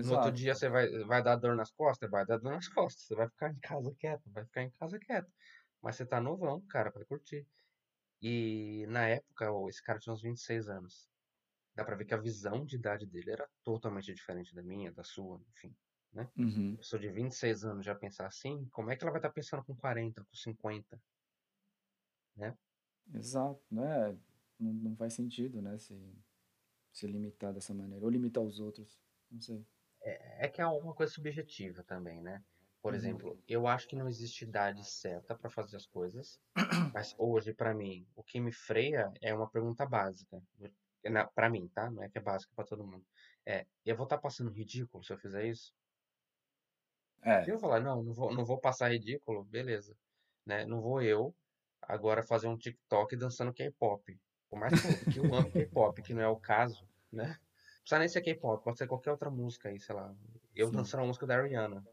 No 0.00 0.12
outro 0.12 0.30
Exato, 0.30 0.40
dia 0.40 0.54
você 0.54 0.68
vai, 0.68 0.88
vai 1.04 1.22
dar 1.22 1.36
dor 1.36 1.56
nas 1.56 1.70
costas, 1.72 2.10
vai 2.10 2.24
dar 2.26 2.38
dor 2.38 2.52
nas 2.52 2.68
costas, 2.74 3.04
você 3.06 3.14
vai 3.16 3.28
ficar 3.28 3.50
em 3.50 3.58
casa 3.60 3.94
quieto, 3.98 4.30
vai 4.32 4.44
ficar 4.44 4.62
em 4.62 4.70
casa 4.72 4.98
quieto. 5.00 5.32
Mas 5.82 5.96
você 5.96 6.06
tá 6.06 6.20
novão, 6.20 6.64
cara, 6.68 6.90
vai 6.92 7.04
curtir. 7.06 7.46
E 8.22 8.86
na 8.88 9.08
época, 9.08 9.46
esse 9.68 9.82
cara 9.82 9.98
tinha 10.00 10.12
uns 10.14 10.22
26 10.22 10.68
anos. 10.68 11.08
Dá 11.74 11.84
pra 11.84 11.96
ver 11.96 12.06
que 12.06 12.14
a 12.14 12.18
visão 12.20 12.64
de 12.66 12.76
idade 12.76 13.06
dele 13.06 13.32
era 13.32 13.48
totalmente 13.64 14.14
diferente 14.14 14.54
da 14.54 14.62
minha, 14.62 14.92
da 14.92 15.04
sua, 15.04 15.42
enfim, 15.50 15.76
né? 16.14 16.30
Uhum. 16.36 16.78
Pessoa 16.78 17.00
de 17.00 17.10
26 17.10 17.64
anos 17.64 17.84
já 17.86 17.94
pensar 17.94 18.26
assim, 18.26 18.68
como 18.70 18.90
é 18.90 18.96
que 18.96 19.04
ela 19.04 19.12
vai 19.12 19.20
estar 19.20 19.32
pensando 19.32 19.64
com 19.64 19.76
40, 19.76 20.24
com 20.24 20.34
50? 20.36 21.00
né? 22.36 22.56
Exato, 23.12 23.62
né? 23.70 24.12
Não, 24.58 24.72
não 24.72 24.96
faz 24.96 25.14
sentido, 25.14 25.60
né? 25.60 25.76
Se, 25.78 25.94
se 26.92 27.06
limitar 27.06 27.52
dessa 27.54 27.74
maneira. 27.74 28.04
Ou 28.04 28.10
limitar 28.10 28.42
os 28.42 28.60
outros. 28.60 29.00
Não 29.30 29.40
sei. 29.40 29.66
É, 30.02 30.46
é 30.46 30.48
que 30.48 30.60
é 30.60 30.66
uma 30.66 30.94
coisa 30.94 31.12
subjetiva 31.12 31.82
também, 31.84 32.20
né? 32.22 32.42
Por 32.82 32.92
Uhum. 32.92 32.98
exemplo, 32.98 33.42
eu 33.48 33.66
acho 33.66 33.88
que 33.88 33.96
não 33.96 34.08
existe 34.08 34.44
idade 34.44 34.84
certa 34.84 35.36
para 35.36 35.50
fazer 35.50 35.76
as 35.76 35.86
coisas, 35.86 36.38
mas 36.92 37.14
hoje, 37.18 37.54
para 37.54 37.74
mim, 37.74 38.06
o 38.14 38.22
que 38.22 38.40
me 38.40 38.52
freia 38.52 39.10
é 39.22 39.34
uma 39.34 39.50
pergunta 39.50 39.86
básica. 39.86 40.42
Na, 41.04 41.26
pra 41.26 41.50
mim, 41.50 41.68
tá? 41.68 41.90
Não 41.90 42.02
é 42.02 42.10
que 42.10 42.18
é 42.18 42.20
básica 42.22 42.52
pra 42.54 42.64
todo 42.64 42.86
mundo. 42.86 43.06
É, 43.46 43.66
eu 43.84 43.96
vou 43.96 44.04
estar 44.04 44.18
passando 44.18 44.50
ridículo 44.50 45.02
se 45.04 45.12
eu 45.12 45.18
fizer 45.18 45.46
isso? 45.46 45.74
Se 47.42 47.50
É. 47.50 47.54
eu 47.54 47.58
falar, 47.58 47.80
não, 47.80 48.02
não 48.02 48.12
vou, 48.12 48.34
não 48.34 48.44
vou 48.44 48.58
passar 48.58 48.90
ridículo, 48.92 49.44
beleza. 49.44 49.96
Né? 50.46 50.64
Não 50.66 50.80
vou 50.80 51.02
eu 51.02 51.34
agora 51.82 52.22
fazer 52.22 52.48
um 52.48 52.56
TikTok 52.56 53.16
dançando 53.16 53.52
K-pop. 53.52 54.18
Por 54.48 54.58
mais 54.58 54.74
que 54.74 54.86
eu, 55.18 55.34
ame 55.34 55.50
K-pop, 55.50 56.02
que 56.02 56.14
não 56.14 56.22
é 56.22 56.28
o 56.28 56.36
caso, 56.36 56.88
né? 57.12 57.28
Não 57.28 57.80
precisa 57.80 57.98
nem 57.98 58.08
ser 58.08 58.22
K-pop, 58.22 58.64
pode 58.64 58.78
ser 58.78 58.86
qualquer 58.86 59.10
outra 59.10 59.30
música 59.30 59.68
aí, 59.68 59.78
sei 59.80 59.94
lá. 59.94 60.14
Eu 60.54 60.68
Sim. 60.68 60.76
dançando 60.76 61.02
a 61.02 61.06
música 61.06 61.26
da 61.26 61.40
Rihanna. 61.42 61.84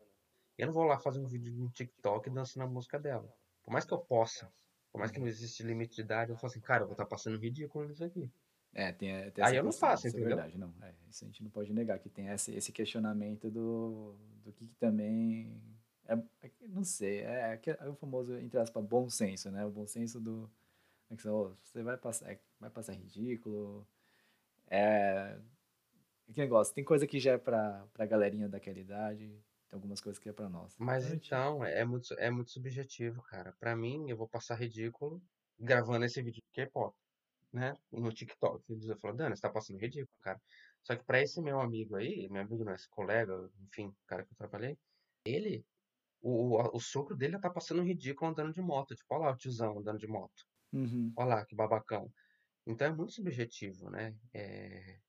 Eu 0.58 0.68
não 0.68 0.74
vou 0.74 0.84
lá 0.84 1.00
fazer 1.00 1.20
um 1.20 1.26
vídeo 1.26 1.54
no 1.54 1.70
TikTok 1.70 2.30
dançando 2.30 2.64
a 2.64 2.68
música 2.70 3.00
dela. 3.00 3.34
Por 3.64 3.72
mais 3.72 3.86
que 3.86 3.94
eu 3.94 4.00
possa, 4.00 4.52
por 4.92 5.00
mais 5.00 5.12
que 5.12 5.20
não 5.20 5.28
existe 5.28 5.64
limite 5.64 5.96
de 5.96 6.02
idade, 6.02 6.32
eu 6.32 6.38
falo 6.38 6.52
assim, 6.52 6.62
cara, 6.62 6.84
eu 6.84 6.88
vou 6.88 6.94
estar 6.94 7.06
passando 7.06 7.40
ridículo 7.40 7.88
nisso 7.88 8.04
aqui. 8.04 8.32
É, 8.74 8.92
tem, 8.94 9.12
é, 9.12 9.30
tem 9.32 9.44
Aí 9.44 9.56
eu 9.56 9.64
não 9.64 9.72
faço, 9.72 10.08
isso 10.08 10.16
é 10.16 10.20
entendeu? 10.20 10.38
verdade, 10.38 10.58
não. 10.58 10.74
É, 10.82 10.94
isso 11.10 11.26
a 11.26 11.28
gente 11.28 11.44
não 11.44 11.50
pode 11.52 11.74
negar, 11.74 12.00
que 12.00 12.10
tem 12.10 12.28
esse, 12.28 12.54
esse 12.54 12.72
questionamento 12.72 13.50
do, 13.50 14.16
do 14.44 14.54
que, 14.54 14.66
que 14.66 14.76
também. 14.76 15.62
É, 16.08 16.14
é 16.48 16.52
não 16.70 16.84
sei, 16.84 17.20
é, 17.20 17.60
é, 17.66 17.78
é 17.80 17.90
o 17.90 17.96
famoso, 17.96 18.38
entre 18.38 18.60
aspas, 18.60 18.84
bom 18.84 19.10
senso, 19.10 19.52
né? 19.52 19.66
O 19.66 19.72
bom 19.72 19.86
senso 19.86 20.20
do. 20.20 20.50
é 21.10 21.16
que, 21.16 21.28
ó, 21.28 21.52
você 21.64 21.84
vai 21.84 21.98
passar, 21.98 22.32
é, 22.32 22.40
vai 22.60 22.70
passar 22.70 22.94
ridículo. 22.94 23.86
É. 24.70 25.38
é 26.30 26.34
Que 26.34 26.40
negócio, 26.40 26.74
tem 26.74 26.84
coisa 26.84 27.06
que 27.06 27.20
já 27.20 27.34
é 27.34 27.38
pra, 27.38 27.86
pra 27.94 28.06
galerinha 28.06 28.48
daquela 28.48 28.80
idade, 28.80 29.28
tem 29.68 29.78
algumas 29.78 30.00
coisas 30.00 30.18
que 30.18 30.30
é 30.30 30.34
pra 30.34 30.48
nós. 30.48 30.76
Mas 30.80 31.12
Então, 31.12 31.58
então, 31.58 31.66
é 31.66 31.84
muito, 31.84 32.14
é 32.18 32.30
muito 32.30 32.52
subjetivo, 32.52 33.22
cara. 33.24 33.52
Pra 33.60 33.76
mim, 33.76 34.10
eu 34.10 34.16
vou 34.16 34.30
passar 34.30 34.56
ridículo 34.56 35.22
gravando 35.60 36.06
esse 36.06 36.22
vídeo 36.22 36.42
de 36.42 36.52
K-pop, 36.54 36.96
né? 37.54 37.78
No 37.92 38.12
TikTok. 38.14 38.64
Ele 38.72 38.96
falou, 38.98 39.16
Dani, 39.18 39.36
você 39.36 39.42
tá 39.42 39.50
passando 39.52 39.80
ridículo, 39.80 40.18
cara. 40.22 40.42
Só 40.84 40.96
que 40.96 41.04
pra 41.06 41.22
esse 41.22 41.42
meu 41.42 41.60
amigo 41.60 41.96
aí, 41.96 42.28
meu 42.30 42.42
amigo 42.42 42.64
não, 42.64 42.74
esse 42.74 42.90
colega, 42.90 43.34
enfim, 43.68 43.94
cara 44.08 44.26
que 44.26 44.34
eu 44.34 44.38
trabalhei, 44.38 44.78
ele, 45.26 45.66
o, 46.22 46.58
o, 46.58 46.78
o 46.78 46.80
sogro 46.80 47.16
dele 47.18 47.34
já 47.34 47.40
tá 47.40 47.50
passando 47.52 47.84
ridículo 47.84 48.32
andando 48.32 48.54
de 48.54 48.62
moto. 48.62 48.96
Tipo, 48.96 49.16
olha 49.16 49.26
lá 49.28 49.32
o 49.34 49.38
tiozão 49.38 49.80
andando 49.80 50.00
de 50.00 50.08
moto. 50.08 50.46
Uhum. 50.74 51.14
Olha 51.18 51.30
lá, 51.36 51.46
que 51.46 51.56
babacão. 51.56 52.12
Então 52.68 52.88
é 52.88 52.94
muito 52.96 53.14
subjetivo, 53.14 53.90
né? 53.92 54.16
É, 54.34 55.00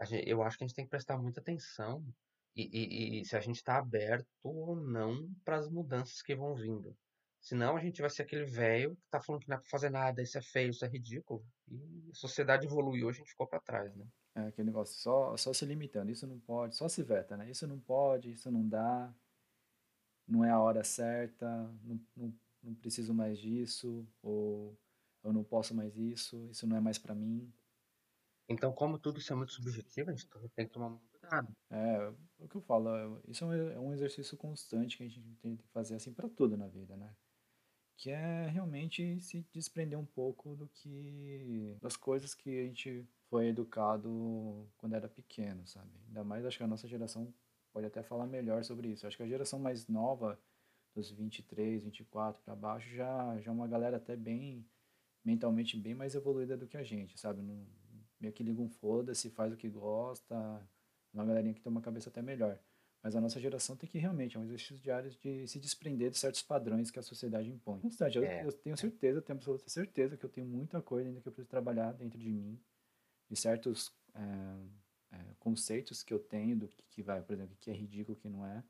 a 0.00 0.04
gen- 0.04 0.24
eu 0.26 0.42
acho 0.42 0.56
que 0.58 0.64
a 0.64 0.66
gente 0.66 0.76
tem 0.76 0.84
que 0.84 0.90
prestar 0.90 1.18
muita 1.18 1.40
atenção 1.40 2.04
e, 2.54 3.18
e- 3.18 3.20
e 3.20 3.24
se 3.24 3.36
a 3.36 3.40
gente 3.40 3.56
está 3.56 3.78
aberto 3.78 4.28
ou 4.42 4.76
não 4.76 5.28
para 5.44 5.58
as 5.58 5.68
mudanças 5.70 6.22
que 6.22 6.34
vão 6.34 6.54
vindo. 6.54 6.96
Senão 7.40 7.76
a 7.76 7.80
gente 7.80 8.00
vai 8.00 8.10
ser 8.10 8.22
aquele 8.22 8.44
velho 8.44 8.96
que 8.96 9.08
tá 9.10 9.20
falando 9.20 9.42
que 9.42 9.48
não 9.48 9.56
é 9.56 9.60
pra 9.60 9.68
fazer 9.70 9.90
nada, 9.90 10.22
isso 10.22 10.36
é 10.38 10.42
feio, 10.42 10.70
isso 10.70 10.84
é 10.84 10.88
ridículo. 10.88 11.44
E 11.68 12.10
a 12.10 12.14
sociedade 12.14 12.66
evoluiu, 12.66 13.08
a 13.08 13.12
gente 13.12 13.30
ficou 13.30 13.46
para 13.46 13.60
trás, 13.60 13.94
né? 13.96 14.06
É 14.34 14.40
aquele 14.48 14.66
negócio, 14.66 15.00
só, 15.00 15.36
só 15.36 15.52
se 15.52 15.64
limitando, 15.64 16.10
isso 16.10 16.26
não 16.26 16.38
pode, 16.40 16.76
só 16.76 16.88
se 16.88 17.02
veta, 17.02 17.36
né? 17.36 17.50
Isso 17.50 17.66
não 17.66 17.80
pode, 17.80 18.30
isso 18.32 18.50
não 18.50 18.68
dá, 18.68 19.12
não 20.26 20.44
é 20.44 20.50
a 20.50 20.60
hora 20.60 20.84
certa, 20.84 21.46
não, 21.82 22.00
não, 22.16 22.34
não 22.62 22.74
preciso 22.74 23.14
mais 23.14 23.38
disso, 23.38 24.06
ou 24.22 24.76
eu 25.24 25.32
não 25.32 25.42
posso 25.44 25.74
mais 25.74 25.96
isso, 25.96 26.48
isso 26.50 26.66
não 26.66 26.76
é 26.76 26.80
mais 26.80 26.98
pra 26.98 27.14
mim. 27.14 27.52
Então, 28.48 28.72
como 28.72 28.98
tudo 28.98 29.18
isso 29.18 29.32
é 29.32 29.36
muito 29.36 29.52
subjetivo, 29.52 30.10
a 30.10 30.14
gente 30.14 30.28
tem 30.54 30.66
que 30.66 30.72
tomar 30.72 30.90
muito 30.90 31.08
cuidado. 31.08 31.54
É, 31.70 32.08
o 32.38 32.48
que 32.48 32.56
eu 32.56 32.62
falo, 32.62 32.88
é- 32.96 33.20
isso 33.28 33.44
é 33.44 33.46
um, 33.46 33.52
é 33.72 33.80
um 33.80 33.92
exercício 33.94 34.36
constante 34.38 34.96
que 34.96 35.04
a 35.04 35.08
gente 35.08 35.22
tem 35.42 35.56
que 35.56 35.66
fazer 35.68 35.96
assim 35.96 36.12
pra 36.14 36.28
tudo 36.28 36.56
na 36.56 36.68
vida, 36.68 36.96
né? 36.96 37.14
Que 37.98 38.10
é 38.10 38.46
realmente 38.46 39.20
se 39.20 39.44
desprender 39.52 39.98
um 39.98 40.04
pouco 40.06 40.54
do 40.54 40.68
que 40.68 41.76
das 41.82 41.96
coisas 41.96 42.32
que 42.32 42.60
a 42.60 42.62
gente 42.62 43.04
foi 43.28 43.48
educado 43.48 44.66
quando 44.78 44.94
era 44.94 45.08
pequeno, 45.08 45.66
sabe? 45.66 45.90
Ainda 46.06 46.22
mais 46.22 46.46
acho 46.46 46.56
que 46.56 46.62
a 46.62 46.68
nossa 46.68 46.86
geração 46.86 47.34
pode 47.72 47.86
até 47.86 48.00
falar 48.00 48.26
melhor 48.26 48.62
sobre 48.62 48.88
isso. 48.88 49.04
Acho 49.04 49.16
que 49.16 49.22
a 49.24 49.28
geração 49.28 49.58
mais 49.58 49.88
nova, 49.88 50.38
dos 50.94 51.10
23, 51.10 51.82
24 51.82 52.40
para 52.42 52.54
baixo, 52.54 52.88
já 52.88 53.36
já 53.40 53.50
é 53.50 53.54
uma 53.54 53.66
galera 53.66 53.96
até 53.96 54.14
bem 54.16 54.64
mentalmente 55.24 55.76
bem 55.76 55.94
mais 55.94 56.14
evoluída 56.14 56.56
do 56.56 56.68
que 56.68 56.76
a 56.76 56.84
gente, 56.84 57.18
sabe? 57.18 57.42
Não, 57.42 57.66
meio 58.20 58.32
que 58.32 58.44
liga 58.44 58.62
um 58.62 58.68
foda-se, 58.68 59.28
faz 59.28 59.52
o 59.52 59.56
que 59.56 59.68
gosta, 59.68 60.34
uma 61.12 61.24
galerinha 61.24 61.52
que 61.52 61.60
tem 61.60 61.70
uma 61.70 61.82
cabeça 61.82 62.10
até 62.10 62.22
melhor. 62.22 62.58
Mas 63.02 63.14
a 63.14 63.20
nossa 63.20 63.38
geração 63.38 63.76
tem 63.76 63.88
que 63.88 63.98
realmente, 63.98 64.36
é 64.36 64.40
um 64.40 64.44
exercício 64.44 64.78
diário 64.78 65.10
de 65.10 65.46
se 65.46 65.58
desprender 65.58 66.10
de 66.10 66.18
certos 66.18 66.42
padrões 66.42 66.90
que 66.90 66.98
a 66.98 67.02
sociedade 67.02 67.48
impõe. 67.48 67.80
Constante, 67.80 68.18
eu, 68.18 68.24
É, 68.24 68.44
eu 68.44 68.52
tenho 68.52 68.76
certeza, 68.76 69.22
tenho 69.22 69.36
absoluta 69.36 69.68
certeza 69.68 70.16
que 70.16 70.24
eu 70.24 70.30
tenho 70.30 70.46
muita 70.46 70.82
coisa 70.82 71.08
ainda 71.08 71.20
que 71.20 71.28
eu 71.28 71.32
preciso 71.32 71.48
trabalhar 71.48 71.92
dentro 71.92 72.18
de 72.18 72.28
mim, 72.28 72.60
de 73.28 73.36
certos 73.36 73.92
é, 74.14 75.16
é, 75.16 75.34
conceitos 75.38 76.02
que 76.02 76.12
eu 76.12 76.18
tenho 76.18 76.56
do 76.56 76.68
que, 76.68 76.82
que 76.90 77.02
vai, 77.02 77.22
por 77.22 77.34
exemplo, 77.34 77.54
o 77.54 77.58
que 77.58 77.70
é 77.70 77.74
ridículo, 77.74 78.16
o 78.18 78.20
que 78.20 78.28
não 78.28 78.44
é. 78.44 78.64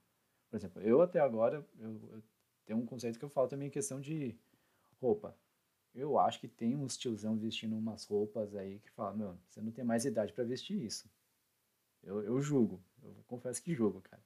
Por 0.50 0.56
exemplo, 0.56 0.82
eu 0.82 1.00
até 1.00 1.20
agora, 1.20 1.66
eu, 1.78 2.00
eu 2.12 2.22
tenho 2.66 2.78
um 2.78 2.86
conceito 2.86 3.18
que 3.18 3.24
eu 3.24 3.30
falo 3.30 3.48
também 3.48 3.68
em 3.68 3.70
questão 3.70 3.98
de 4.00 4.38
roupa. 5.00 5.34
Eu 5.94 6.18
acho 6.18 6.38
que 6.38 6.48
tem 6.48 6.76
uns 6.76 6.96
tiozão 6.96 7.36
vestindo 7.36 7.76
umas 7.76 8.04
roupas 8.04 8.54
aí 8.54 8.78
que 8.80 8.90
fala, 8.90 9.16
meu, 9.16 9.38
você 9.48 9.60
não 9.60 9.72
tem 9.72 9.84
mais 9.84 10.04
idade 10.04 10.32
para 10.32 10.44
vestir 10.44 10.80
isso. 10.80 11.10
Eu, 12.08 12.22
eu 12.22 12.40
julgo, 12.40 12.82
eu 13.02 13.14
confesso 13.26 13.62
que 13.62 13.74
julgo, 13.74 14.00
cara. 14.00 14.22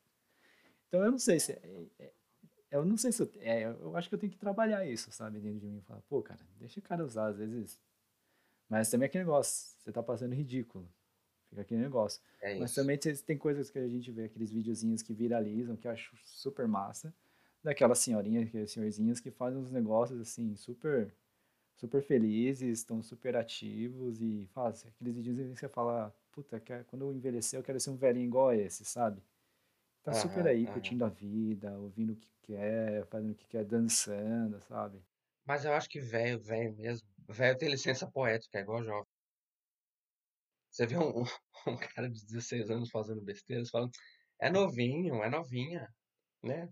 Então 0.86 1.02
eu 1.02 1.10
não 1.10 1.18
sei 1.18 1.40
se. 1.40 1.52
É, 1.52 1.88
é, 1.98 2.12
eu 2.70 2.84
não 2.84 2.96
sei 2.96 3.10
se 3.10 3.22
eu. 3.22 3.30
É, 3.40 3.64
eu 3.64 3.96
acho 3.96 4.08
que 4.08 4.14
eu 4.14 4.18
tenho 4.18 4.30
que 4.30 4.38
trabalhar 4.38 4.86
isso, 4.86 5.10
sabe, 5.10 5.40
dentro 5.40 5.58
de 5.58 5.66
mim. 5.66 5.80
Falar, 5.80 6.00
pô, 6.02 6.22
cara, 6.22 6.40
deixa 6.60 6.78
o 6.78 6.82
cara 6.82 7.04
usar, 7.04 7.26
às 7.26 7.38
vezes. 7.38 7.80
Mas 8.68 8.88
também 8.88 9.06
é 9.06 9.08
aquele 9.08 9.24
negócio, 9.24 9.76
você 9.78 9.90
tá 9.90 10.02
passando 10.02 10.32
ridículo. 10.32 10.88
Fica 11.50 11.62
aquele 11.62 11.82
negócio. 11.82 12.22
é 12.40 12.58
Mas 12.58 12.72
também 12.72 12.96
tem 12.96 13.14
tem 13.16 13.36
coisas 13.36 13.68
que 13.68 13.78
a 13.78 13.88
gente 13.88 14.10
vê, 14.12 14.24
aqueles 14.24 14.52
videozinhos 14.52 15.02
que 15.02 15.12
viralizam, 15.12 15.76
que 15.76 15.88
eu 15.88 15.90
acho 15.90 16.16
super 16.24 16.68
massa. 16.68 17.12
Daquelas 17.64 17.98
senhorinhas, 17.98 18.46
aqueles 18.46 18.70
senhorzinhos 18.70 19.18
que 19.18 19.30
fazem 19.30 19.60
uns 19.60 19.70
negócios 19.70 20.20
assim, 20.20 20.54
super 20.56 21.12
super 21.74 22.02
felizes, 22.02 22.78
estão 22.78 23.02
super 23.02 23.34
ativos 23.34 24.20
e 24.20 24.46
fazem 24.52 24.88
aqueles 24.90 25.16
vídeos 25.16 25.52
que 25.52 25.56
você 25.58 25.68
fala, 25.68 26.14
puta, 26.32 26.60
quando 26.88 27.02
eu 27.06 27.12
envelhecer 27.14 27.58
eu 27.58 27.62
quero 27.64 27.78
ser 27.80 27.90
um 27.90 27.96
velhinho 27.96 28.26
igual 28.26 28.48
a 28.48 28.56
esse, 28.56 28.84
sabe? 28.84 29.22
Tá 30.02 30.12
super 30.14 30.46
Aham, 30.46 30.48
aí, 30.48 30.66
aham. 30.66 30.72
curtindo 30.72 31.04
a 31.04 31.10
vida, 31.10 31.78
ouvindo 31.78 32.14
o 32.14 32.16
que 32.16 32.30
quer, 32.42 33.06
fazendo 33.08 33.32
o 33.32 33.36
que 33.36 33.48
quer, 33.48 33.64
dançando, 33.64 34.60
sabe? 34.62 35.02
Mas 35.44 35.64
eu 35.64 35.72
acho 35.72 35.88
que 35.88 36.00
velho, 36.00 36.40
velho 36.40 36.74
mesmo. 36.76 37.06
Velho 37.28 37.56
tem 37.56 37.68
licença 37.70 38.10
poética, 38.10 38.58
é 38.58 38.62
igual 38.62 38.82
jovem. 38.82 39.06
Você 40.70 40.86
vê 40.86 40.96
um, 40.98 41.22
um 41.66 41.76
cara 41.76 42.08
de 42.10 42.24
16 42.24 42.70
anos 42.70 42.90
fazendo 42.90 43.20
besteira, 43.22 43.64
você 43.64 43.70
fala, 43.70 43.88
é 44.40 44.50
novinho, 44.50 45.22
é 45.22 45.30
novinha, 45.30 45.86
né? 46.42 46.68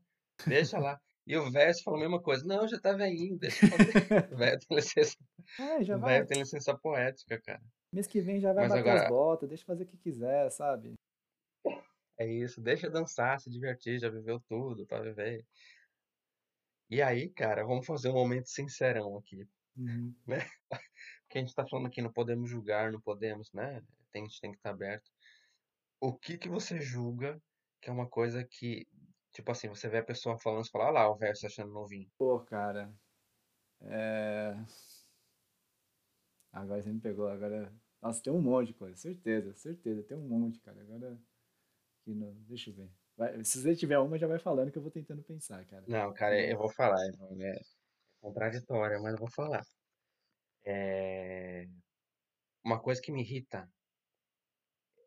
Deixa 0.47 0.79
lá. 0.79 0.99
E 1.27 1.37
o 1.37 1.51
velho 1.51 1.75
fala 1.85 1.99
a 1.99 2.01
mesma 2.01 2.23
coisa. 2.23 2.45
Não, 2.47 2.69
já 2.69 2.81
tá 2.81 2.93
velhinho, 2.95 3.39
deixa 3.39 3.63
eu 3.63 3.69
fazer. 3.69 3.99
Velho 4.31 4.59
tem 4.61 4.77
licença, 4.79 5.17
É, 5.59 5.83
já 5.85 5.97
vai, 5.97 6.17
velho 6.17 6.27
tem 6.27 6.39
licença 6.41 6.77
poética, 6.79 7.41
cara. 7.43 7.63
Mês 7.93 8.07
que 8.07 8.21
vem 8.21 8.41
já 8.41 8.53
vai 8.53 8.65
Mas 8.65 8.75
bater 8.75 8.91
as 8.91 9.03
agora, 9.03 9.09
botas, 9.09 9.49
deixa 9.49 9.65
fazer 9.65 9.85
o 9.85 9.87
que 9.87 9.97
quiser, 9.97 10.51
sabe? 10.51 10.95
é 12.19 12.27
isso, 12.27 12.61
deixa 12.61 12.91
dançar, 12.91 13.41
se 13.41 13.51
divertir, 13.51 13.99
já 13.99 14.09
viveu 14.11 14.41
tudo 14.41 14.87
pra 14.87 15.01
viver. 15.01 15.45
E 16.91 17.01
aí, 17.01 17.31
cara, 17.31 17.65
vamos 17.65 17.87
fazer 17.87 18.11
um 18.11 18.15
momento 18.15 18.49
sincerão 18.49 19.17
aqui, 19.17 19.49
Uhum. 19.77 20.15
né? 20.27 20.39
Porque 21.23 21.39
a 21.39 21.41
gente 21.41 21.55
tá 21.55 21.67
falando 21.67 21.87
aqui, 21.87 22.03
não 22.03 22.13
podemos 22.13 22.51
julgar, 22.51 22.93
não 22.93 23.01
podemos, 23.01 23.53
né? 23.53 23.81
Tem, 24.13 24.23
a 24.23 24.27
gente 24.27 24.41
tem 24.41 24.51
que 24.51 24.59
estar 24.59 24.71
aberto. 24.71 25.11
O 26.01 26.17
que 26.17 26.37
que 26.37 26.49
você 26.49 26.81
julga 26.81 27.41
que 27.81 27.89
é 27.89 27.93
uma 27.93 28.09
coisa 28.09 28.45
que, 28.45 28.87
tipo 29.33 29.51
assim, 29.51 29.69
você 29.69 29.89
vê 29.89 29.99
a 29.99 30.05
pessoa 30.05 30.39
falando, 30.39 30.65
você 30.65 30.71
fala, 30.71 30.87
olha 30.87 30.93
lá, 30.93 31.11
o 31.11 31.37
se 31.37 31.47
achando 31.47 31.73
novinho. 31.73 32.11
Pô, 32.19 32.41
cara, 32.41 32.93
é... 33.83 34.55
Agora 36.53 36.83
você 36.83 36.91
me 36.93 37.01
pegou, 37.01 37.29
agora... 37.29 37.73
Nossa, 38.03 38.23
tem 38.23 38.33
um 38.33 38.41
monte 38.41 38.69
de 38.69 38.75
coisa, 38.75 38.97
certeza, 38.97 39.55
certeza, 39.55 40.03
tem 40.03 40.17
um 40.17 40.27
monte, 40.27 40.59
cara. 40.61 40.81
Agora, 40.81 41.19
que 42.05 42.15
não... 42.15 42.33
deixa 42.49 42.71
eu 42.71 42.75
ver. 42.75 42.91
Vai- 43.17 43.45
se 43.45 43.61
você 43.61 43.77
tiver 43.77 43.99
uma, 43.99 44.19
já 44.19 44.27
vai 44.27 44.39
falando 44.39 44.71
que 44.73 44.79
eu 44.79 44.83
vou 44.83 44.91
tentando 44.91 45.23
pensar, 45.23 45.65
cara. 45.67 45.85
Não, 45.87 46.13
cara, 46.15 46.41
eu 46.41 46.57
vou 46.57 46.71
falar, 46.71 46.99
é 47.07 47.57
é 47.57 47.61
contraditória, 48.21 48.99
mas 49.01 49.13
eu 49.13 49.19
vou 49.19 49.31
falar. 49.31 49.63
É... 50.65 51.67
Uma 52.65 52.81
coisa 52.81 53.01
que 53.01 53.13
me 53.13 53.23
irrita 53.23 53.69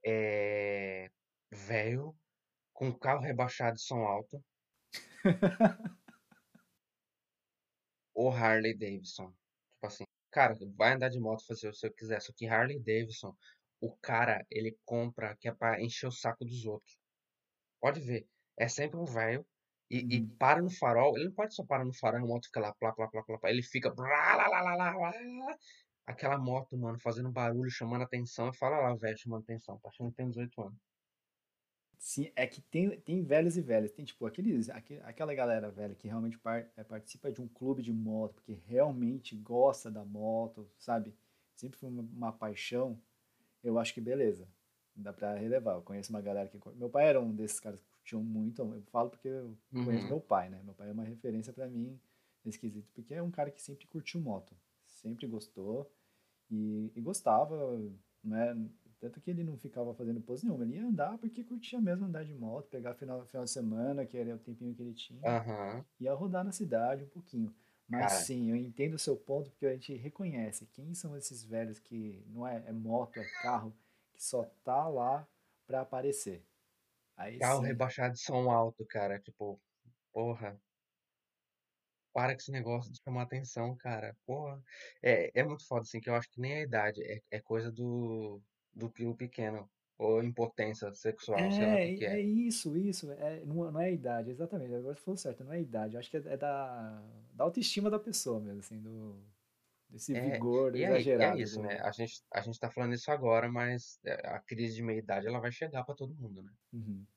é 0.06 1.10
velho 1.52 2.16
com 2.74 2.94
carro 2.94 3.22
rebaixado 3.22 3.76
de 3.76 3.84
som 3.84 4.00
alto 4.06 4.44
ou 8.14 8.30
Harley 8.32 8.74
Davidson. 8.78 9.32
Tipo 9.76 9.88
assim, 9.88 10.04
cara, 10.34 10.56
vai 10.78 10.94
andar 10.94 11.10
de 11.10 11.20
moto, 11.20 11.46
fazer 11.48 11.70
o 11.70 11.72
que 11.72 11.78
você 11.78 11.90
quiser. 11.92 12.22
Só 12.22 12.34
que 12.36 12.48
Harley 12.48 12.80
Davidson, 12.80 13.36
o 13.82 13.96
cara, 13.98 14.46
ele 14.52 14.78
compra 14.86 15.36
que 15.40 15.48
é 15.48 15.54
pra 15.54 15.82
encher 15.82 16.08
o 16.08 16.12
saco 16.12 16.46
dos 16.46 16.66
outros. 16.66 16.98
Pode 17.82 18.02
ver. 18.02 18.28
É 18.58 18.68
sempre 18.68 18.98
um 19.00 19.06
velho 19.06 19.46
e, 19.90 20.00
e 20.18 20.22
Uhum. 20.22 20.36
para 20.38 20.62
no 20.62 20.70
farol. 20.72 21.16
Ele 21.18 21.26
não 21.28 21.34
pode 21.34 21.56
só 21.56 21.64
parar 21.66 21.86
no 21.86 21.94
farol 21.94 22.20
e 22.22 22.24
a 22.24 22.28
moto 22.28 22.46
fica 22.48 22.60
lá, 22.62 22.74
plá, 22.80 22.94
plá, 22.94 23.08
plá, 23.10 23.24
plá, 23.24 23.40
plá. 23.40 23.50
Ele 23.52 23.64
fica. 23.64 23.90
blá, 23.94 24.08
lá, 24.36 24.48
lá, 24.48 24.62
lá, 24.62 24.76
lá, 24.76 24.92
lá, 24.96 25.12
lá. 25.12 25.58
Aquela 26.08 26.38
moto, 26.38 26.78
mano, 26.78 27.00
fazendo 27.02 27.32
barulho, 27.32 27.70
chamando 27.72 28.04
atenção. 28.04 28.50
E 28.50 28.58
fala 28.58 28.80
lá, 28.80 28.96
velho, 28.96 29.18
chamando 29.18 29.44
atenção. 29.44 29.80
Tá 29.80 29.90
achando 29.90 30.10
que 30.12 30.18
tem 30.18 30.30
18 30.30 30.62
anos. 30.62 30.93
Sim, 32.06 32.30
é 32.36 32.46
que 32.46 32.62
tem, 32.62 33.00
tem 33.00 33.24
velhos 33.24 33.56
e 33.56 33.62
velhos. 33.62 33.90
Tem, 33.92 34.04
tipo, 34.04 34.26
aqueles, 34.26 34.70
aque- 34.70 35.00
aquela 35.06 35.34
galera 35.34 35.72
velha 35.72 35.96
que 35.96 36.06
realmente 36.06 36.38
par- 36.38 36.68
é, 36.76 36.84
participa 36.84 37.32
de 37.32 37.42
um 37.42 37.48
clube 37.48 37.82
de 37.82 37.94
moto, 37.94 38.34
porque 38.36 38.60
realmente 38.68 39.38
gosta 39.38 39.90
da 39.90 40.04
moto, 40.04 40.70
sabe? 40.78 41.16
Sempre 41.56 41.80
foi 41.80 41.88
uma, 41.90 42.02
uma 42.04 42.34
paixão. 42.34 43.00
Eu 43.64 43.80
acho 43.80 43.94
que 43.94 44.02
beleza. 44.02 44.48
Dá 44.96 45.14
pra 45.14 45.36
relevar. 45.36 45.76
Eu 45.76 45.82
conheço 45.82 46.10
uma 46.12 46.22
galera 46.22 46.50
que. 46.50 46.60
Meu 46.76 46.90
pai 46.90 47.08
era 47.08 47.22
um 47.22 47.34
desses 47.34 47.60
caras 47.62 47.80
que 47.80 47.88
curtiam 47.92 48.22
muito. 48.22 48.62
Eu 48.62 48.84
falo 48.92 49.10
porque 49.10 49.30
eu 49.30 49.58
conheço 49.86 50.06
Uhum. 50.06 50.10
meu 50.10 50.20
pai, 50.22 50.50
né? 50.50 50.62
Meu 50.64 50.74
pai 50.74 50.90
é 50.90 50.94
uma 50.94 51.06
referência 51.06 51.54
pra 51.54 51.68
mim 51.70 51.98
nesse 52.44 52.60
quesito, 52.60 52.90
porque 52.94 53.14
é 53.14 53.24
um 53.24 53.32
cara 53.32 53.50
que 53.50 53.62
sempre 53.62 53.88
curtiu 53.88 54.20
moto. 54.20 54.54
Sempre 54.86 55.26
gostou. 55.26 55.90
E, 56.52 56.92
e 56.96 57.02
gostava, 57.02 57.80
né? 58.24 58.56
Tanto 59.04 59.20
que 59.20 59.30
ele 59.30 59.44
não 59.44 59.58
ficava 59.58 59.94
fazendo 59.94 60.22
pose 60.22 60.46
nenhuma, 60.46 60.64
ele 60.64 60.76
ia 60.76 60.86
andar 60.86 61.18
porque 61.18 61.44
curtia 61.44 61.82
mesmo 61.82 62.06
andar 62.06 62.24
de 62.24 62.34
moto, 62.34 62.70
pegar 62.70 62.94
final, 62.94 63.26
final 63.26 63.44
de 63.44 63.52
semana, 63.52 64.06
que 64.06 64.18
era 64.18 64.34
o 64.34 64.40
tempinho 64.40 64.74
que 64.74 64.82
ele 64.82 64.94
tinha, 64.94 65.22
Aham. 65.28 65.84
ia 66.00 66.14
rodar 66.14 66.42
na 66.42 66.54
cidade 66.54 67.04
um 67.04 67.10
pouquinho. 67.10 67.54
Mas 67.86 68.14
Cara, 68.14 68.24
sim, 68.24 68.50
eu 68.50 68.56
entendo 68.56 68.94
o 68.94 68.98
seu 68.98 69.18
ponto, 69.18 69.52
porque 69.52 69.66
a 69.66 69.74
gente 69.74 69.94
reconhece 69.94 70.68
quem 70.68 70.94
são 70.94 71.18
esses 71.18 71.44
velhos 71.44 71.80
que 71.80 72.24
não 72.30 72.48
é, 72.48 72.64
é 72.66 72.72
moto, 72.72 73.20
é 73.20 73.26
carro, 73.42 73.76
que 74.14 74.24
só 74.24 74.46
tá 74.64 74.88
lá 74.88 75.28
pra 75.68 75.82
aparecer. 75.82 76.42
Aí 77.18 77.40
carro 77.40 77.60
sim. 77.60 77.68
rebaixado 77.68 78.14
de 78.14 78.22
som 78.22 78.50
alto, 78.50 78.86
cara. 78.86 79.20
Tipo, 79.20 79.60
porra. 80.14 80.58
Para 82.14 82.34
com 82.34 82.40
esse 82.40 82.52
negócio 82.54 82.90
de 82.90 83.02
chamar 83.04 83.24
atenção, 83.24 83.76
cara. 83.76 84.16
Porra. 84.26 84.64
É, 85.02 85.30
é 85.38 85.44
muito 85.44 85.68
foda, 85.68 85.82
assim, 85.82 86.00
que 86.00 86.10
eu 86.10 86.16
acho 86.16 86.30
que 86.30 86.40
nem 86.40 86.54
a 86.54 86.62
idade. 86.62 87.04
É, 87.04 87.22
é 87.32 87.42
coisa 87.42 87.70
do, 87.70 88.42
do 88.74 88.92
pio 88.92 89.16
pequeno. 89.16 89.70
Ou 89.98 90.24
impotência 90.24 90.94
sexual, 90.94 91.50
sei 91.52 91.66
lá 91.66 91.76
o 91.78 91.82
que 91.82 91.92
É, 91.92 91.94
que 91.94 92.06
é 92.06 92.20
é. 92.20 92.22
isso, 92.22 92.78
isso. 92.78 93.12
É, 93.12 93.44
não, 93.46 93.72
não 93.72 93.80
é 93.82 93.86
a 93.88 93.92
idade, 93.92 94.30
exatamente. 94.30 94.74
Agora 94.74 94.96
você 94.96 95.02
falou 95.02 95.18
certo, 95.18 95.44
não 95.44 95.52
é 95.54 95.58
a 95.58 95.60
idade. 95.60 95.96
Eu 95.96 96.00
acho 96.00 96.10
que 96.12 96.18
é, 96.18 96.22
é 96.26 96.38
da, 96.38 97.02
da 97.34 97.44
autoestima 97.44 97.90
da 97.90 98.00
pessoa 98.00 98.40
mesmo, 98.40 98.60
assim, 98.60 98.80
do, 98.82 99.26
desse 99.90 100.16
É, 100.16 100.20
vigor 100.20 100.76
é, 100.76 100.78
e 100.78 100.84
é 100.84 100.92
exagerado 100.96 101.42
isso, 101.42 101.62
né? 101.62 101.76
do. 101.76 101.84
A 101.84 101.92
gente, 101.92 102.24
a 102.34 102.42
gente 102.42 102.60
tá 102.60 102.70
falando 102.72 102.94
isso 102.94 103.12
agora, 103.12 103.50
mas 103.52 104.00
é, 104.06 104.28
a 104.28 104.40
crise 104.40 104.76
de 104.76 104.84
meia-idade 104.84 105.28
ela 105.28 105.40
vai 105.42 105.52
chegar 105.52 105.84
pra 105.84 105.96
todo 105.96 106.16
mundo, 106.16 106.42
né? 106.44 106.52
Uhum. 106.74 107.08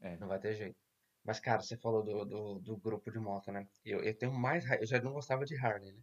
É. 0.00 0.18
Não 0.18 0.26
vai 0.28 0.38
ter 0.38 0.54
jeito. 0.54 0.78
Mas, 1.24 1.38
cara, 1.40 1.60
você 1.62 1.76
falou 1.78 2.02
do, 2.02 2.24
do, 2.24 2.60
do 2.60 2.76
grupo 2.78 3.10
de 3.10 3.18
moto, 3.18 3.52
né? 3.52 3.66
Eu, 3.84 4.02
eu 4.02 4.16
tenho 4.16 4.32
mais. 4.32 4.64
Eu 4.70 4.86
já 4.86 5.00
não 5.02 5.12
gostava 5.12 5.44
de 5.44 5.56
Harley, 5.56 5.92
né? 5.92 6.00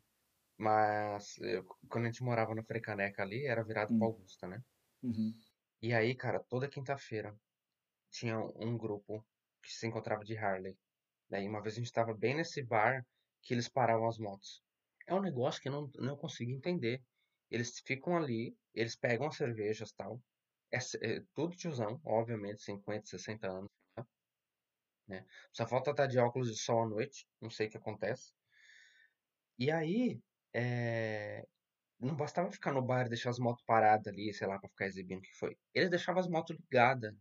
Mas 0.59 1.37
eu- 1.39 1.65
quando 1.89 2.05
a 2.05 2.07
gente 2.11 2.23
morava 2.23 2.53
no 2.55 2.63
Frecaneca 2.65 3.23
ali, 3.23 3.45
era 3.47 3.63
virado 3.65 3.95
pra 3.97 4.05
Hum. 4.05 4.05
Augusta, 4.07 4.47
né? 4.47 4.61
Uhum. 5.03 5.43
E 5.81 5.93
aí, 5.93 6.15
cara, 6.15 6.43
toda 6.43 6.69
quinta-feira 6.69 7.35
tinha 8.11 8.39
um 8.39 8.77
grupo 8.77 9.25
que 9.63 9.71
se 9.73 9.87
encontrava 9.87 10.23
de 10.25 10.37
Harley. 10.37 10.77
Daí 11.29 11.47
uma 11.47 11.61
vez 11.61 11.75
a 11.75 11.79
gente 11.79 11.91
tava 11.93 12.13
bem 12.15 12.35
nesse 12.35 12.63
bar 12.63 13.05
que 13.43 13.53
eles 13.53 13.69
paravam 13.69 14.07
as 14.09 14.19
motos. 14.19 14.63
É 15.07 15.15
um 15.15 15.21
negócio 15.21 15.61
que 15.61 15.69
eu 15.69 15.73
não, 15.73 15.91
não 15.97 16.17
consigo 16.17 16.51
entender. 16.51 17.03
Eles 17.51 17.79
ficam 17.85 18.17
ali, 18.17 18.57
eles 18.73 18.95
pegam 18.97 19.27
as 19.27 19.37
cervejas 19.37 19.91
e 19.91 19.95
tal. 19.95 20.21
É, 20.73 20.77
é 21.17 21.21
tudo 21.33 21.55
tiozão, 21.57 22.01
obviamente, 22.05 22.63
50, 22.63 23.07
60 23.07 23.47
anos, 23.49 23.69
né? 25.07 25.25
Só 25.51 25.67
falta 25.67 25.91
estar 25.91 26.07
de 26.07 26.17
óculos 26.19 26.49
de 26.49 26.57
sol 26.57 26.83
à 26.83 26.87
noite, 26.87 27.27
não 27.41 27.49
sei 27.49 27.67
o 27.67 27.69
que 27.71 27.77
acontece. 27.77 28.33
E 29.59 29.69
aí, 29.71 30.19
é, 30.53 31.45
não 31.99 32.15
bastava 32.15 32.51
ficar 32.51 32.73
no 32.73 32.81
bar 32.83 33.05
e 33.07 33.09
deixar 33.09 33.31
as 33.31 33.39
motos 33.39 33.63
paradas 33.65 34.07
ali, 34.13 34.33
sei 34.33 34.47
lá, 34.47 34.59
pra 34.59 34.69
ficar 34.69 34.87
exibindo 34.87 35.19
o 35.19 35.23
que 35.23 35.35
foi. 35.39 35.57
Eles 35.73 35.89
deixavam 35.91 36.21
as 36.21 36.29
motos 36.29 36.57
ligadas. 36.57 37.15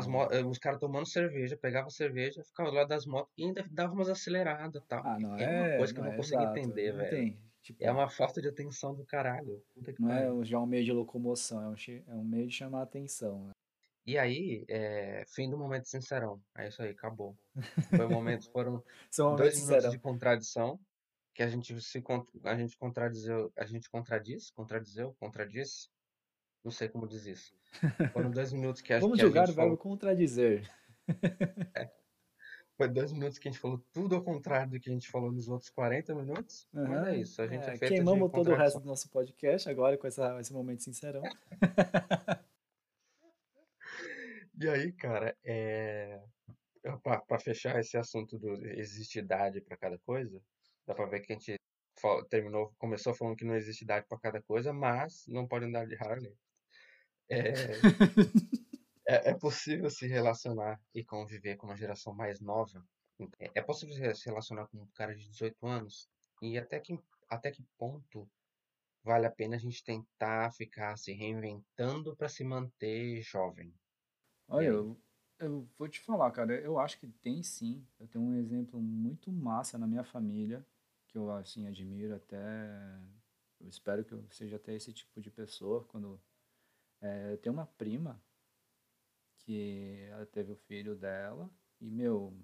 As 0.00 0.06
mo- 0.12 0.28
eh, 0.36 0.44
os 0.52 0.58
caras 0.64 0.78
tomando 0.84 1.06
cerveja, 1.18 1.56
pegavam 1.56 1.88
cerveja, 1.90 2.44
ficavam 2.44 2.70
do 2.72 2.76
lado 2.76 2.88
das 2.88 3.06
motos 3.06 3.32
e 3.38 3.44
ainda 3.44 3.64
davam 3.70 3.94
umas 3.96 4.08
aceleradas 4.10 4.82
e 4.82 4.86
tal. 4.86 5.04
Ah, 5.04 5.18
não 5.20 5.36
É 5.36 5.48
uma 5.48 5.70
é, 5.70 5.76
coisa 5.76 5.92
que 5.94 6.00
eu 6.00 6.04
não 6.04 6.12
é 6.12 6.18
consigo 6.18 6.42
exato. 6.42 6.42
entender, 6.42 6.92
Não 6.92 7.04
velho. 7.04 7.06
tem, 7.06 7.40
É 7.80 7.90
tipo, 7.90 7.92
uma 7.92 8.08
falta 8.08 8.40
de 8.42 8.48
atenção 8.48 8.94
do 8.94 9.04
caralho. 9.06 9.64
Não 9.98 10.08
é 10.12 10.44
já 10.44 10.60
um 10.60 10.66
meio 10.66 10.84
de 10.84 10.92
locomoção, 10.92 11.60
é 11.60 11.68
um, 11.68 11.74
é 12.06 12.14
um 12.14 12.24
meio 12.24 12.46
de 12.46 12.54
chamar 12.54 12.80
a 12.80 12.82
atenção, 12.84 13.46
né? 13.46 13.52
E 14.06 14.18
aí, 14.18 14.64
é, 14.68 15.24
fim 15.34 15.48
do 15.50 15.58
momento 15.58 15.88
sincerão. 15.88 16.42
É 16.56 16.68
isso 16.68 16.82
aí, 16.82 16.90
acabou. 16.90 17.36
Foi 17.96 18.06
um 18.06 18.10
momento, 18.10 18.50
foram 18.52 18.82
São 19.10 19.30
momentos 19.30 19.58
dois 19.60 19.60
minutos 19.60 19.88
de 19.88 19.98
contradição 19.98 20.80
que 21.34 21.42
a 21.42 21.48
gente 21.48 21.78
se 21.82 22.02
a 22.44 22.56
gente 22.56 22.78
contradizeu, 22.78 23.52
a 23.56 23.66
gente 23.66 23.90
contradiz, 23.90 24.50
contradizeu, 24.50 25.14
contradiz, 25.18 25.90
não 26.64 26.70
sei 26.70 26.88
como 26.88 27.08
diz 27.08 27.26
isso. 27.26 27.54
Foram 28.12 28.30
dois 28.30 28.52
minutos 28.52 28.80
que 28.80 28.92
a, 28.92 29.00
Vamos 29.00 29.18
que 29.18 29.26
julgar 29.26 29.50
o 29.50 29.52
verbo 29.52 29.76
contradizer. 29.76 30.70
foi 32.76 32.88
dois 32.88 33.12
minutos 33.12 33.38
que 33.38 33.48
a 33.48 33.50
gente 33.50 33.60
falou 33.60 33.84
tudo 33.92 34.14
ao 34.14 34.22
contrário 34.22 34.70
do 34.70 34.80
que 34.80 34.88
a 34.88 34.92
gente 34.92 35.10
falou 35.10 35.32
nos 35.32 35.48
outros 35.48 35.70
40 35.70 36.14
minutos, 36.14 36.68
mas 36.72 37.08
é 37.08 37.16
isso, 37.18 37.42
a 37.42 37.48
gente 37.48 37.68
é 37.68 37.74
É, 37.74 37.78
queimamos 37.78 38.30
todo 38.30 38.52
o 38.52 38.54
resto 38.54 38.78
do 38.80 38.86
nosso 38.86 39.10
podcast 39.10 39.68
agora 39.68 39.98
com 39.98 40.06
essa, 40.06 40.40
esse 40.40 40.52
momento 40.52 40.82
sincerão. 40.82 41.22
E 44.56 44.68
aí, 44.68 44.92
cara, 44.92 45.36
é... 45.42 46.22
pra, 47.02 47.20
pra 47.20 47.40
fechar 47.40 47.76
esse 47.80 47.96
assunto 47.96 48.38
do 48.38 48.64
existe 48.68 49.18
idade 49.18 49.60
pra 49.60 49.76
cada 49.76 49.98
coisa, 49.98 50.40
dá 50.86 50.94
pra 50.94 51.06
ver 51.06 51.20
que 51.20 51.32
a 51.32 51.36
gente 51.36 51.56
fa- 52.00 52.24
terminou, 52.28 52.74
começou 52.78 53.14
falando 53.14 53.36
que 53.36 53.44
não 53.44 53.56
existe 53.56 53.82
idade 53.84 54.06
pra 54.08 54.18
cada 54.18 54.42
coisa, 54.42 54.72
mas 54.72 55.24
não 55.28 55.46
pode 55.48 55.66
andar 55.66 55.86
de 55.86 55.96
Harley. 55.96 56.36
É, 57.30 57.82
é, 59.06 59.30
é 59.30 59.34
possível 59.34 59.88
se 59.90 60.06
relacionar 60.06 60.80
e 60.94 61.04
conviver 61.04 61.56
com 61.56 61.66
uma 61.66 61.76
geração 61.76 62.14
mais 62.14 62.40
nova. 62.40 62.86
É 63.38 63.60
é 63.60 63.62
possível 63.62 64.14
se 64.14 64.26
relacionar 64.26 64.66
com 64.68 64.78
um 64.78 64.88
cara 64.94 65.14
de 65.14 65.28
18 65.28 65.66
anos 65.66 66.10
e 66.42 66.58
até 66.58 66.80
que, 66.80 66.98
até 67.28 67.50
que 67.50 67.64
ponto 67.78 68.28
vale 69.04 69.26
a 69.26 69.32
pena 69.32 69.56
a 69.56 69.60
gente 69.60 69.84
tentar 69.84 70.52
ficar 70.52 70.96
se 70.98 71.12
reinventando 71.12 72.16
pra 72.16 72.28
se 72.28 72.44
manter 72.44 73.22
jovem. 73.22 73.74
Olha, 74.48 74.66
eu, 74.68 75.00
eu 75.38 75.68
vou 75.78 75.88
te 75.88 76.00
falar, 76.00 76.30
cara, 76.32 76.58
eu 76.60 76.78
acho 76.78 76.98
que 76.98 77.08
tem 77.08 77.42
sim. 77.42 77.86
Eu 77.98 78.06
tenho 78.08 78.24
um 78.24 78.34
exemplo 78.34 78.80
muito 78.80 79.32
massa 79.32 79.78
na 79.78 79.86
minha 79.86 80.04
família, 80.04 80.66
que 81.14 81.18
eu, 81.18 81.30
assim, 81.30 81.68
admiro 81.68 82.16
até. 82.16 82.98
Eu 83.60 83.68
espero 83.68 84.04
que 84.04 84.12
eu 84.12 84.26
seja 84.30 84.56
até 84.56 84.74
esse 84.74 84.92
tipo 84.92 85.20
de 85.20 85.30
pessoa. 85.30 85.84
Quando. 85.84 86.20
é, 87.00 87.32
eu 87.32 87.38
tenho 87.38 87.52
uma 87.52 87.66
prima 87.66 88.20
que 89.38 90.06
ela 90.10 90.26
teve 90.26 90.50
o 90.50 90.56
filho 90.56 90.96
dela, 90.96 91.48
e, 91.80 91.88
meu, 91.88 92.36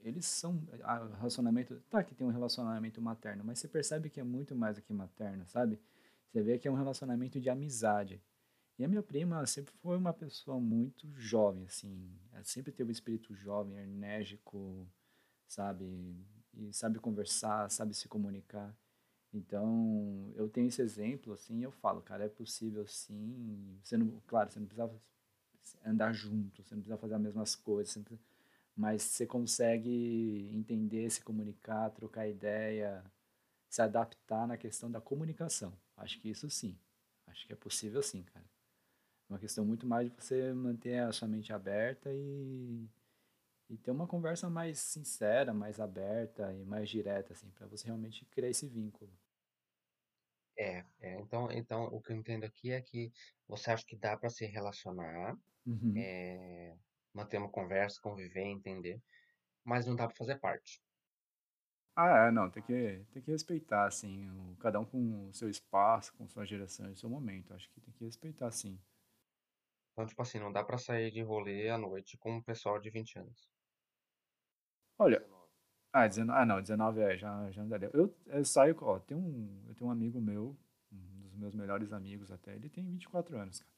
eles 0.00 0.26
são. 0.26 0.56
O 0.56 1.16
relacionamento. 1.16 1.80
Tá 1.88 2.04
que 2.04 2.14
tem 2.14 2.26
um 2.26 2.30
relacionamento 2.30 3.00
materno, 3.00 3.42
mas 3.44 3.58
você 3.58 3.68
percebe 3.68 4.10
que 4.10 4.20
é 4.20 4.24
muito 4.24 4.54
mais 4.54 4.76
do 4.76 4.82
que 4.82 4.92
materno, 4.92 5.48
sabe? 5.48 5.80
Você 6.26 6.42
vê 6.42 6.58
que 6.58 6.68
é 6.68 6.70
um 6.70 6.76
relacionamento 6.76 7.40
de 7.40 7.48
amizade. 7.48 8.22
E 8.78 8.84
a 8.84 8.88
minha 8.88 9.02
prima 9.02 9.44
sempre 9.46 9.72
foi 9.74 9.96
uma 9.96 10.12
pessoa 10.12 10.60
muito 10.60 11.10
jovem, 11.18 11.64
assim. 11.64 12.14
Ela 12.32 12.44
sempre 12.44 12.72
teve 12.72 12.90
o 12.90 12.92
espírito 12.92 13.34
jovem, 13.34 13.78
enérgico, 13.78 14.86
sabe? 15.46 15.86
E 16.54 16.72
sabe 16.72 16.98
conversar, 16.98 17.70
sabe 17.70 17.94
se 17.94 18.08
comunicar. 18.08 18.74
Então, 19.34 20.32
eu 20.36 20.48
tenho 20.48 20.68
esse 20.68 20.82
exemplo, 20.82 21.34
assim, 21.34 21.62
eu 21.64 21.72
falo, 21.72 22.02
cara, 22.02 22.24
é 22.26 22.28
possível 22.28 22.86
sim. 22.86 23.78
Você 23.84 23.96
não, 23.96 24.20
claro, 24.26 24.50
você 24.50 24.60
não 24.60 24.66
precisa 24.66 24.90
andar 25.84 26.12
junto, 26.12 26.62
você 26.62 26.74
não 26.74 26.82
precisa 26.82 26.98
fazer 26.98 27.14
as 27.14 27.20
mesmas 27.20 27.54
coisas, 27.54 27.92
você 27.94 28.00
precisa- 28.00 28.28
mas 28.76 29.02
você 29.02 29.26
consegue 29.26 30.50
entender, 30.54 31.10
se 31.10 31.22
comunicar, 31.22 31.90
trocar 31.90 32.28
ideia, 32.28 33.04
se 33.70 33.82
adaptar 33.82 34.46
na 34.48 34.56
questão 34.58 34.90
da 34.90 35.00
comunicação. 35.00 35.72
Acho 35.96 36.20
que 36.20 36.30
isso 36.30 36.50
sim. 36.50 36.78
Acho 37.26 37.46
que 37.46 37.52
é 37.52 37.56
possível 37.56 38.02
sim, 38.02 38.22
cara. 38.24 38.44
É 39.28 39.32
uma 39.32 39.38
questão 39.38 39.64
muito 39.64 39.86
mais 39.86 40.10
de 40.10 40.16
você 40.16 40.52
manter 40.52 40.98
a 41.00 41.12
sua 41.12 41.28
mente 41.28 41.52
aberta 41.52 42.10
e, 42.12 42.86
e 43.70 43.78
ter 43.78 43.90
uma 43.90 44.06
conversa 44.06 44.50
mais 44.50 44.80
sincera, 44.80 45.54
mais 45.54 45.80
aberta 45.80 46.52
e 46.54 46.64
mais 46.64 46.90
direta, 46.90 47.32
assim, 47.32 47.50
para 47.52 47.66
você 47.66 47.86
realmente 47.86 48.26
criar 48.26 48.50
esse 48.50 48.68
vínculo. 48.68 49.10
É, 50.56 50.84
é, 51.00 51.20
então, 51.20 51.50
então 51.50 51.84
o 51.86 52.00
que 52.02 52.12
eu 52.12 52.16
entendo 52.16 52.44
aqui 52.44 52.70
é 52.72 52.82
que 52.82 53.12
você 53.48 53.70
acha 53.70 53.84
que 53.86 53.96
dá 53.96 54.16
pra 54.16 54.28
se 54.30 54.44
relacionar, 54.46 55.36
Uhum. 55.66 56.06
é, 56.12 56.76
manter 57.14 57.38
uma 57.38 57.50
conversa, 57.50 58.00
conviver, 58.02 58.42
entender, 58.44 59.02
mas 59.64 59.86
não 59.86 59.96
dá 59.96 60.06
pra 60.08 60.16
fazer 60.16 60.38
parte. 60.40 60.82
Ah, 61.94 62.26
é, 62.28 62.30
não, 62.32 62.50
tem 62.50 62.62
que, 62.64 63.04
tem 63.12 63.22
que 63.22 63.30
respeitar, 63.30 63.86
assim, 63.86 64.28
o, 64.30 64.56
cada 64.56 64.80
um 64.80 64.84
com 64.84 65.28
o 65.28 65.32
seu 65.34 65.48
espaço, 65.50 66.12
com 66.16 66.26
sua 66.28 66.44
geração 66.46 66.90
e 66.90 66.96
seu 66.96 67.08
momento. 67.10 67.52
Acho 67.54 67.68
que 67.70 67.80
tem 67.80 67.92
que 67.94 68.04
respeitar, 68.04 68.50
sim. 68.50 68.80
Então, 69.92 70.04
tipo 70.04 70.20
assim, 70.20 70.40
não 70.40 70.50
dá 70.50 70.64
pra 70.64 70.76
sair 70.78 71.12
de 71.12 71.22
rolê 71.22 71.68
à 71.70 71.78
noite 71.78 72.18
com 72.18 72.32
um 72.32 72.42
pessoal 72.42 72.80
de 72.80 72.90
20 72.90 73.16
anos. 73.20 73.48
Olha, 75.00 75.24
ah, 75.92 76.06
19, 76.08 76.40
ah, 76.40 76.46
não, 76.46 76.60
19 76.60 77.00
é, 77.00 77.16
já, 77.18 77.50
já 77.50 77.62
não 77.62 77.70
daria. 77.70 77.90
Eu, 77.94 78.14
eu 78.26 78.44
saio, 78.44 78.76
ó, 78.82 78.98
tem 79.00 79.16
um, 79.16 79.64
eu 79.68 79.74
tenho 79.74 79.88
um 79.88 79.92
amigo 79.92 80.20
meu, 80.20 80.56
um 80.92 81.20
dos 81.22 81.34
meus 81.34 81.54
melhores 81.54 81.92
amigos 81.92 82.30
até, 82.30 82.54
ele 82.54 82.68
tem 82.68 82.84
24 82.86 83.38
anos, 83.38 83.60
cara. 83.60 83.72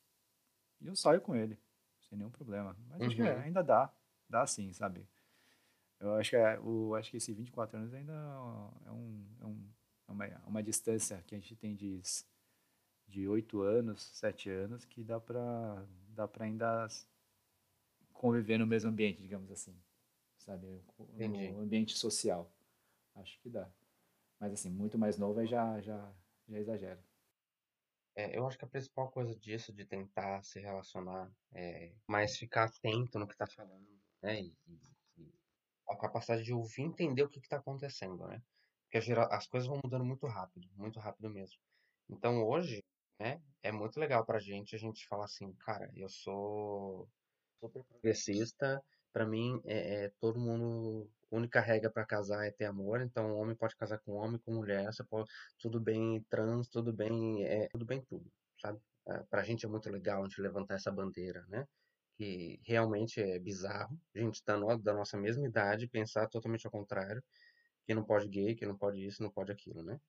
E 0.80 0.88
eu 0.88 0.96
saio 0.96 1.20
com 1.20 1.36
ele, 1.36 1.58
sem 2.02 2.18
nenhum 2.18 2.30
problema. 2.30 2.76
Mas 2.88 3.04
acho 3.04 3.16
que 3.16 3.22
é, 3.22 3.34
Uhum, 3.34 3.40
ainda 3.40 3.62
dá, 3.62 3.92
dá 4.28 4.46
sim, 4.46 4.72
sabe? 4.72 5.06
Eu 6.00 6.14
acho 6.16 6.30
que, 6.30 6.36
é, 6.36 6.60
o, 6.60 6.94
acho 6.96 7.10
que 7.12 7.18
esse 7.18 7.32
24 7.34 7.78
anos 7.78 7.94
ainda 7.94 8.12
é, 8.86 8.90
um, 8.92 9.26
é, 9.40 9.46
um, 9.46 9.68
é 10.08 10.12
uma, 10.12 10.26
uma 10.46 10.62
distância 10.62 11.22
que 11.26 11.34
a 11.34 11.38
gente 11.38 11.56
tem 11.56 11.74
de, 11.76 12.00
de 13.08 13.28
8 13.28 13.62
anos, 13.62 14.02
7 14.14 14.50
anos, 14.50 14.84
que 14.84 15.04
dá 15.04 15.20
pra, 15.20 15.84
dá 16.08 16.26
pra 16.28 16.44
ainda 16.46 16.88
conviver 18.12 18.58
no 18.58 18.66
mesmo 18.66 18.90
ambiente, 18.90 19.20
digamos 19.20 19.50
assim, 19.50 19.74
sabe? 20.42 20.82
entendi. 20.98 21.50
No 21.52 21.60
ambiente 21.60 21.96
social. 21.96 22.50
Acho 23.14 23.38
que 23.40 23.50
dá. 23.50 23.68
Mas 24.40 24.52
assim, 24.54 24.70
muito 24.70 24.98
mais 24.98 25.18
novo 25.18 25.40
aí 25.40 25.46
já, 25.46 25.80
já, 25.80 26.12
já 26.48 26.58
exagera. 26.58 27.02
É, 28.14 28.36
eu 28.36 28.46
acho 28.46 28.58
que 28.58 28.64
a 28.64 28.68
principal 28.68 29.10
coisa 29.10 29.34
disso, 29.34 29.72
de 29.72 29.84
tentar 29.86 30.42
se 30.42 30.60
relacionar, 30.60 31.30
é 31.54 31.92
mais 32.06 32.36
ficar 32.36 32.64
atento 32.64 33.18
no 33.18 33.26
que 33.26 33.36
tá 33.36 33.46
falando, 33.46 33.88
né? 34.22 34.40
E, 34.42 34.54
e- 34.66 35.32
a 35.88 35.96
capacidade 35.96 36.42
de 36.44 36.52
ouvir 36.52 36.82
e 36.82 36.86
entender 36.86 37.22
o 37.22 37.28
que 37.28 37.40
que 37.40 37.48
tá 37.48 37.56
acontecendo, 37.58 38.26
né? 38.26 38.42
Porque 38.84 38.98
a 38.98 39.00
gera- 39.00 39.26
as 39.34 39.46
coisas 39.46 39.68
vão 39.68 39.80
mudando 39.82 40.04
muito 40.04 40.26
rápido, 40.26 40.68
muito 40.76 40.98
rápido 41.00 41.30
mesmo. 41.30 41.58
Então 42.08 42.44
hoje, 42.44 42.84
né, 43.18 43.40
é 43.62 43.72
muito 43.72 43.98
legal 44.00 44.24
pra 44.24 44.38
gente 44.38 44.74
a 44.74 44.78
gente 44.78 45.06
falar 45.06 45.24
assim, 45.26 45.52
cara, 45.54 45.90
eu 45.94 46.08
sou 46.08 47.08
super 47.60 47.84
progressista, 47.84 48.82
pra 49.12 49.26
mim 49.26 49.60
é, 49.64 50.06
é 50.06 50.12
todo 50.20 50.38
mundo, 50.40 51.10
a 51.30 51.36
única 51.36 51.60
regra 51.60 51.90
pra 51.90 52.06
casar 52.06 52.46
é 52.46 52.50
ter 52.50 52.66
amor, 52.66 53.00
então 53.00 53.34
homem 53.36 53.56
pode 53.56 53.76
casar 53.76 53.98
com 54.00 54.12
homem, 54.14 54.40
com 54.40 54.54
mulher, 54.54 54.86
você 54.92 55.04
pode, 55.04 55.30
tudo 55.58 55.80
bem 55.80 56.22
trans, 56.30 56.68
tudo 56.68 56.92
bem, 56.92 57.44
é, 57.44 57.68
tudo 57.68 57.84
bem 57.86 58.02
tudo, 58.04 58.30
sabe? 58.60 58.80
Ah, 59.08 59.24
Pra 59.30 59.42
gente 59.44 59.66
é 59.66 59.68
muito 59.68 59.90
legal 59.90 60.22
a 60.22 60.24
gente 60.28 60.40
levantar 60.40 60.74
essa 60.76 60.90
bandeira, 60.92 61.44
né? 61.48 61.66
Que 62.18 62.60
realmente 62.64 63.20
é 63.20 63.38
bizarro, 63.38 64.00
a 64.14 64.18
gente 64.20 64.42
tá 64.44 64.56
no, 64.56 64.76
da 64.78 64.94
nossa 64.94 65.16
mesma 65.18 65.46
idade 65.46 65.88
pensar 65.88 66.28
totalmente 66.28 66.66
ao 66.66 66.72
contrário, 66.72 67.22
que 67.86 67.94
não 67.94 68.04
pode 68.04 68.28
gay, 68.28 68.54
que 68.56 68.66
não 68.66 68.76
pode 68.78 69.04
isso, 69.06 69.22
não 69.22 69.30
pode 69.32 69.52
aquilo, 69.52 69.82
né? 69.82 70.00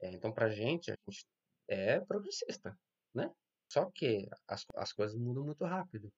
É, 0.00 0.12
então 0.12 0.32
pra 0.32 0.48
gente, 0.48 0.90
a 0.90 0.96
gente 1.08 1.26
é 1.68 2.00
progressista, 2.00 2.78
né? 3.14 3.30
Só 3.72 3.90
que 3.94 4.28
as, 4.48 4.64
as 4.76 4.92
coisas 4.92 5.16
mudam 5.18 5.44
muito 5.44 5.64
rápido. 5.64 6.12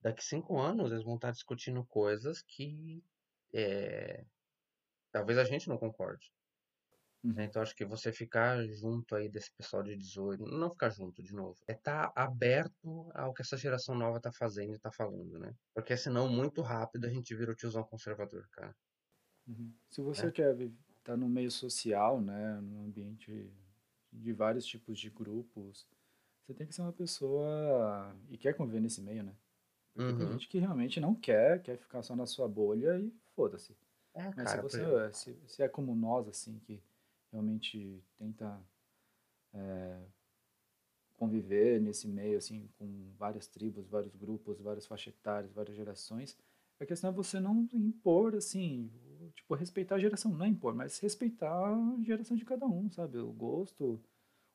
Daqui 0.00 0.24
cinco 0.24 0.58
anos 0.60 0.90
eles 0.92 1.04
vão 1.04 1.16
estar 1.16 1.32
discutindo 1.32 1.84
coisas 1.86 2.42
que 2.42 3.04
é, 3.54 4.24
talvez 5.12 5.38
a 5.38 5.44
gente 5.44 5.68
não 5.68 5.78
concorde. 5.78 6.32
né? 7.34 7.44
Uhum, 7.44 7.44
Então 7.44 7.62
acho 7.62 7.74
que 7.74 7.84
você 7.84 8.12
ficar 8.12 8.62
junto 8.66 9.14
aí 9.14 9.28
desse 9.30 9.54
pessoal 9.56 9.82
de 9.82 9.96
18, 9.96 10.44
não 10.44 10.70
ficar 10.70 10.90
junto 10.90 11.22
de 11.22 11.32
novo, 11.34 11.56
é 11.68 11.72
estar 11.72 12.12
aberto 12.16 13.10
ao 13.14 13.32
que 13.34 13.42
essa 13.42 13.56
geração 13.56 13.94
nova 13.94 14.20
tá 14.20 14.30
fazendo 14.32 14.74
e 14.74 14.78
tá 14.80 14.90
falando, 14.92 15.38
né? 15.38 15.52
Porque 15.74 15.96
senão 15.96 16.28
muito 16.28 16.62
rápido 16.62 17.06
a 17.06 17.10
gente 17.10 17.34
vira 17.36 17.52
o 17.52 17.54
tiozão 17.56 17.84
conservador, 17.84 18.44
cara, 18.52 18.74
uhum. 19.46 19.72
Se 19.88 20.00
você 20.00 20.30
quer 20.30 20.56
estar 20.98 21.16
no 21.16 21.28
meio 21.28 21.50
social, 21.50 22.20
né, 22.20 22.60
num 22.60 22.84
ambiente 22.84 23.52
de 24.12 24.32
vários 24.32 24.66
tipos 24.66 24.98
de 24.98 25.10
grupos, 25.10 25.88
você 26.46 26.54
tem 26.54 26.66
que 26.66 26.74
ser 26.74 26.82
uma 26.82 26.92
pessoa 26.92 28.16
e 28.30 28.38
quer 28.38 28.54
conviver 28.56 28.80
nesse 28.80 29.02
meio, 29.02 29.22
né? 29.24 29.36
Porque 29.96 30.12
tem 30.12 30.26
Uhum. 30.26 30.32
gente 30.32 30.48
que 30.48 30.58
realmente 30.58 31.00
não 31.00 31.14
quer, 31.14 31.62
quer 31.62 31.76
ficar 31.78 32.02
só 32.02 32.14
na 32.16 32.26
sua 32.26 32.48
bolha 32.48 32.98
e 32.98 33.12
foda-se. 33.34 33.76
É, 34.14 34.32
Mas 34.36 34.50
se 34.50 34.58
cara, 34.58 34.58
você, 34.58 34.82
por- 34.86 35.12
se, 35.14 35.36
se 35.46 35.62
é 35.62 35.68
como 35.68 35.94
nós, 35.94 36.28
assim, 36.28 36.58
que 36.60 36.82
realmente 37.32 38.02
tenta 38.18 38.60
conviver 41.16 41.80
nesse 41.80 42.06
meio, 42.06 42.38
assim, 42.38 42.68
com 42.78 43.10
várias 43.18 43.46
tribos, 43.46 43.88
vários 43.88 44.14
grupos, 44.14 44.60
várias 44.60 44.86
faixas 44.86 45.14
etárias, 45.14 45.52
várias 45.52 45.76
gerações, 45.76 46.36
a 46.80 46.86
questão 46.86 47.10
é 47.10 47.12
você 47.12 47.40
não 47.40 47.68
impor, 47.72 48.36
assim, 48.36 48.88
tipo, 49.34 49.54
respeitar 49.54 49.96
a 49.96 49.98
geração, 49.98 50.32
não 50.32 50.44
é 50.46 50.48
impor, 50.48 50.74
mas 50.74 50.98
respeitar 51.00 51.52
a 51.52 52.02
geração 52.04 52.36
de 52.36 52.44
cada 52.44 52.66
um, 52.66 52.88
sabe? 52.90 53.18
O 53.18 53.32
gosto, 53.32 54.00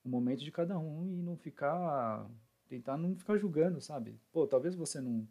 o 0.04 0.10
momento 0.10 0.44
de 0.44 0.52
cada 0.52 0.80
um 0.80 1.06
e 1.20 1.22
não 1.24 1.38
ficar, 1.38 2.30
tentar 2.68 2.98
não 2.98 3.16
ficar 3.16 3.38
julgando, 3.38 3.82
sabe? 3.82 4.20
Pô, 4.32 4.48
talvez 4.48 4.76
você 4.76 5.00
não, 5.02 5.28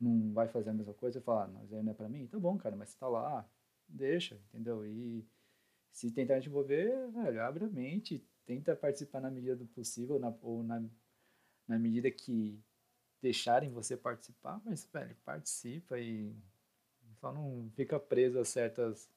não 0.00 0.32
vai 0.32 0.48
fazer 0.48 0.70
a 0.70 0.74
mesma 0.74 0.94
coisa 0.94 1.18
e 1.18 1.22
falar, 1.22 1.44
ah, 1.44 1.48
mas 1.48 1.72
aí 1.72 1.82
não 1.82 1.92
é 1.92 1.94
pra 1.94 2.08
mim? 2.08 2.26
Tá 2.26 2.38
bom, 2.38 2.56
cara, 2.58 2.76
mas 2.76 2.90
você 2.90 2.98
tá 2.98 3.08
lá, 3.08 3.48
deixa, 3.88 4.40
entendeu? 4.48 4.84
E 4.86 5.26
se 5.90 6.10
tentar 6.10 6.40
te 6.40 6.48
envolver, 6.48 7.10
velho, 7.10 7.42
abre 7.42 7.64
a 7.64 7.68
mente, 7.68 8.26
tenta 8.44 8.74
participar 8.76 9.20
na 9.20 9.30
medida 9.30 9.56
do 9.56 9.66
possível, 9.66 10.18
na, 10.18 10.34
ou 10.42 10.62
na, 10.62 10.82
na 11.66 11.78
medida 11.78 12.10
que 12.10 12.60
deixarem 13.22 13.70
você 13.70 13.96
participar, 13.96 14.60
mas, 14.64 14.84
velho, 14.92 15.16
participa 15.24 15.98
e 15.98 16.34
só 17.16 17.32
não 17.32 17.70
fica 17.74 17.98
preso 17.98 18.38
a 18.38 18.44
certas, 18.44 19.08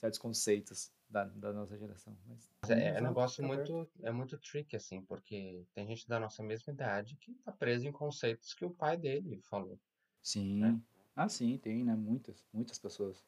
certos 0.00 0.18
conceitos 0.18 0.90
da, 1.10 1.24
da 1.24 1.52
nossa 1.52 1.76
geração. 1.76 2.16
Mas 2.26 2.70
é, 2.70 2.96
é 2.96 3.00
um 3.00 3.04
negócio 3.04 3.44
muito, 3.44 3.90
é 4.02 4.12
muito 4.12 4.38
tricky, 4.38 4.76
assim, 4.76 5.02
porque 5.02 5.66
tem 5.74 5.86
gente 5.86 6.08
da 6.08 6.20
nossa 6.20 6.42
mesma 6.42 6.72
idade 6.72 7.16
que 7.16 7.34
tá 7.34 7.50
preso 7.52 7.86
em 7.86 7.92
conceitos 7.92 8.54
que 8.54 8.64
o 8.64 8.70
pai 8.70 8.96
dele 8.96 9.40
falou, 9.42 9.72
né? 9.72 9.78
Sim. 10.22 10.84
Ah, 11.16 11.28
sim, 11.28 11.58
tem, 11.58 11.84
né? 11.84 11.94
Muitas, 11.94 12.46
muitas 12.52 12.78
pessoas. 12.78 13.24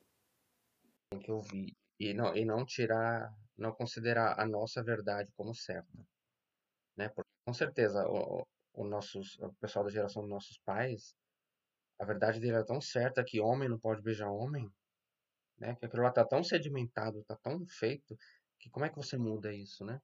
Tem 1.10 1.20
que 1.20 1.30
ouvir 1.30 1.76
e 1.98 2.14
não, 2.14 2.34
e 2.34 2.44
não 2.44 2.64
tirar, 2.64 3.34
não 3.56 3.72
considerar 3.72 4.40
a 4.40 4.46
nossa 4.46 4.82
verdade 4.82 5.30
como 5.36 5.54
certa, 5.54 6.06
né? 6.96 7.08
Porque 7.08 7.30
com 7.44 7.52
certeza 7.52 8.06
o, 8.08 8.40
o, 8.40 8.46
o 8.74 8.84
nossos, 8.84 9.38
o 9.40 9.52
pessoal 9.54 9.84
da 9.84 9.90
geração 9.90 10.22
dos 10.22 10.30
nossos 10.30 10.58
pais, 10.58 11.14
a 11.98 12.04
verdade 12.04 12.40
dele 12.40 12.56
é 12.56 12.64
tão 12.64 12.80
certa 12.80 13.24
que 13.24 13.40
homem 13.40 13.68
não 13.68 13.78
pode 13.78 14.02
beijar 14.02 14.30
homem, 14.30 14.72
né? 15.62 15.76
Que 15.76 15.86
aquilo 15.86 16.02
lá 16.02 16.10
tá 16.10 16.24
tão 16.24 16.42
sedimentado, 16.42 17.22
tá 17.24 17.36
tão 17.36 17.64
feito, 17.66 18.18
que 18.58 18.68
como 18.68 18.84
é 18.84 18.88
que 18.88 18.96
você 18.96 19.16
muda 19.16 19.54
isso, 19.54 19.84
né? 19.84 20.00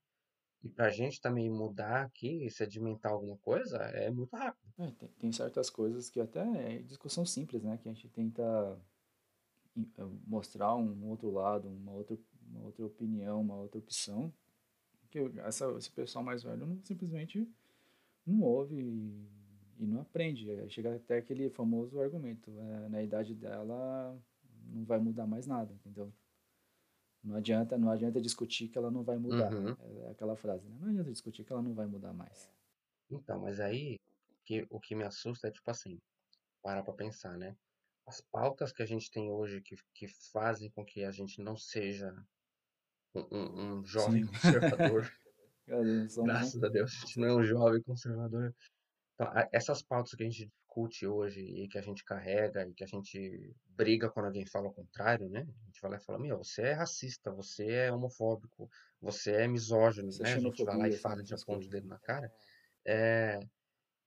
E 0.62 0.68
pra 0.68 0.90
gente 0.90 1.20
também 1.20 1.50
mudar 1.50 2.02
aqui, 2.02 2.48
sedimentar 2.50 3.12
alguma 3.12 3.36
coisa, 3.38 3.76
é 3.76 4.10
muito 4.10 4.34
rápido. 4.34 4.72
É, 4.78 4.90
tem, 4.92 5.08
tem 5.20 5.32
certas 5.32 5.68
coisas 5.68 6.08
que 6.08 6.20
até 6.20 6.40
é 6.40 6.78
discussão 6.82 7.24
simples, 7.24 7.62
né? 7.62 7.76
Que 7.78 7.88
a 7.88 7.92
gente 7.92 8.08
tenta 8.08 8.42
eh, 9.76 10.04
mostrar 10.26 10.74
um 10.76 11.08
outro 11.08 11.30
lado, 11.30 11.68
uma 11.68 11.92
outra, 11.92 12.16
uma 12.50 12.64
outra 12.64 12.86
opinião, 12.86 13.40
uma 13.40 13.56
outra 13.56 13.78
opção, 13.78 14.32
que 15.10 15.18
essa, 15.38 15.66
esse 15.78 15.90
pessoal 15.90 16.24
mais 16.24 16.42
velho 16.42 16.66
não, 16.66 16.80
simplesmente 16.84 17.48
não 18.26 18.42
ouve 18.42 18.76
e, 18.76 19.28
e 19.78 19.86
não 19.86 20.00
aprende. 20.00 20.46
Chega 20.70 20.96
até 20.96 21.18
aquele 21.18 21.50
famoso 21.50 22.00
argumento, 22.00 22.50
é, 22.58 22.88
na 22.88 23.02
idade 23.02 23.34
dela 23.34 24.20
não 24.68 24.84
vai 24.84 24.98
mudar 24.98 25.26
mais 25.26 25.46
nada, 25.46 25.72
entendeu? 25.72 26.12
Não 27.22 27.36
adianta, 27.36 27.76
não 27.76 27.90
adianta 27.90 28.20
discutir 28.20 28.68
que 28.68 28.78
ela 28.78 28.90
não 28.90 29.02
vai 29.02 29.18
mudar. 29.18 29.52
Uhum. 29.52 29.74
É 30.06 30.10
aquela 30.10 30.36
frase, 30.36 30.66
né? 30.68 30.76
Não 30.80 30.88
adianta 30.88 31.10
discutir 31.12 31.44
que 31.44 31.52
ela 31.52 31.62
não 31.62 31.74
vai 31.74 31.86
mudar 31.86 32.12
mais. 32.12 32.48
Então, 33.10 33.40
mas 33.40 33.60
aí 33.60 33.98
que, 34.44 34.66
o 34.70 34.80
que 34.80 34.94
me 34.94 35.04
assusta 35.04 35.48
é 35.48 35.50
tipo 35.50 35.70
assim, 35.70 35.98
para 36.62 36.82
pra 36.82 36.94
pensar, 36.94 37.36
né? 37.36 37.56
As 38.06 38.20
pautas 38.20 38.72
que 38.72 38.82
a 38.82 38.86
gente 38.86 39.10
tem 39.10 39.30
hoje 39.30 39.60
que, 39.60 39.76
que 39.94 40.08
fazem 40.32 40.70
com 40.70 40.84
que 40.84 41.04
a 41.04 41.10
gente 41.10 41.42
não 41.42 41.56
seja 41.56 42.14
um, 43.14 43.26
um- 43.36 43.78
um 43.78 43.84
jovem 43.84 44.24
Sim, 44.24 44.32
conservador, 44.32 45.12
graças 46.24 46.62
a 46.62 46.68
Deus, 46.68 46.92
a 46.92 47.00
gente 47.00 47.20
não 47.20 47.28
é 47.28 47.34
um 47.36 47.42
jovem 47.44 47.82
conservador. 47.82 48.54
Então, 49.14 49.32
essas 49.52 49.82
pautas 49.82 50.14
que 50.14 50.22
a 50.22 50.26
gente 50.30 50.50
discute 50.78 51.06
hoje 51.06 51.40
e 51.40 51.68
que 51.68 51.78
a 51.78 51.82
gente 51.82 52.04
carrega 52.04 52.66
e 52.66 52.74
que 52.74 52.84
a 52.84 52.86
gente 52.86 53.54
briga 53.68 54.08
quando 54.08 54.26
alguém 54.26 54.46
fala 54.46 54.68
o 54.68 54.72
contrário, 54.72 55.28
né? 55.28 55.40
A 55.40 55.66
gente 55.66 55.80
vai 55.80 55.90
lá 55.90 55.96
e 55.96 56.04
fala, 56.04 56.18
meu, 56.18 56.38
você 56.38 56.62
é 56.62 56.72
racista, 56.72 57.32
você 57.32 57.66
é 57.66 57.92
homofóbico, 57.92 58.70
você 59.00 59.32
é 59.32 59.48
misógino, 59.48 60.08
Essa 60.08 60.22
né? 60.22 60.34
A 60.34 60.38
gente 60.38 60.64
vai 60.64 60.76
lá 60.76 60.88
e 60.88 60.96
fala, 60.96 61.22
Essas 61.22 61.42
aponta 61.42 61.66
o 61.66 61.68
dedo 61.70 61.88
na 61.88 61.98
cara. 61.98 62.32
É, 62.86 63.40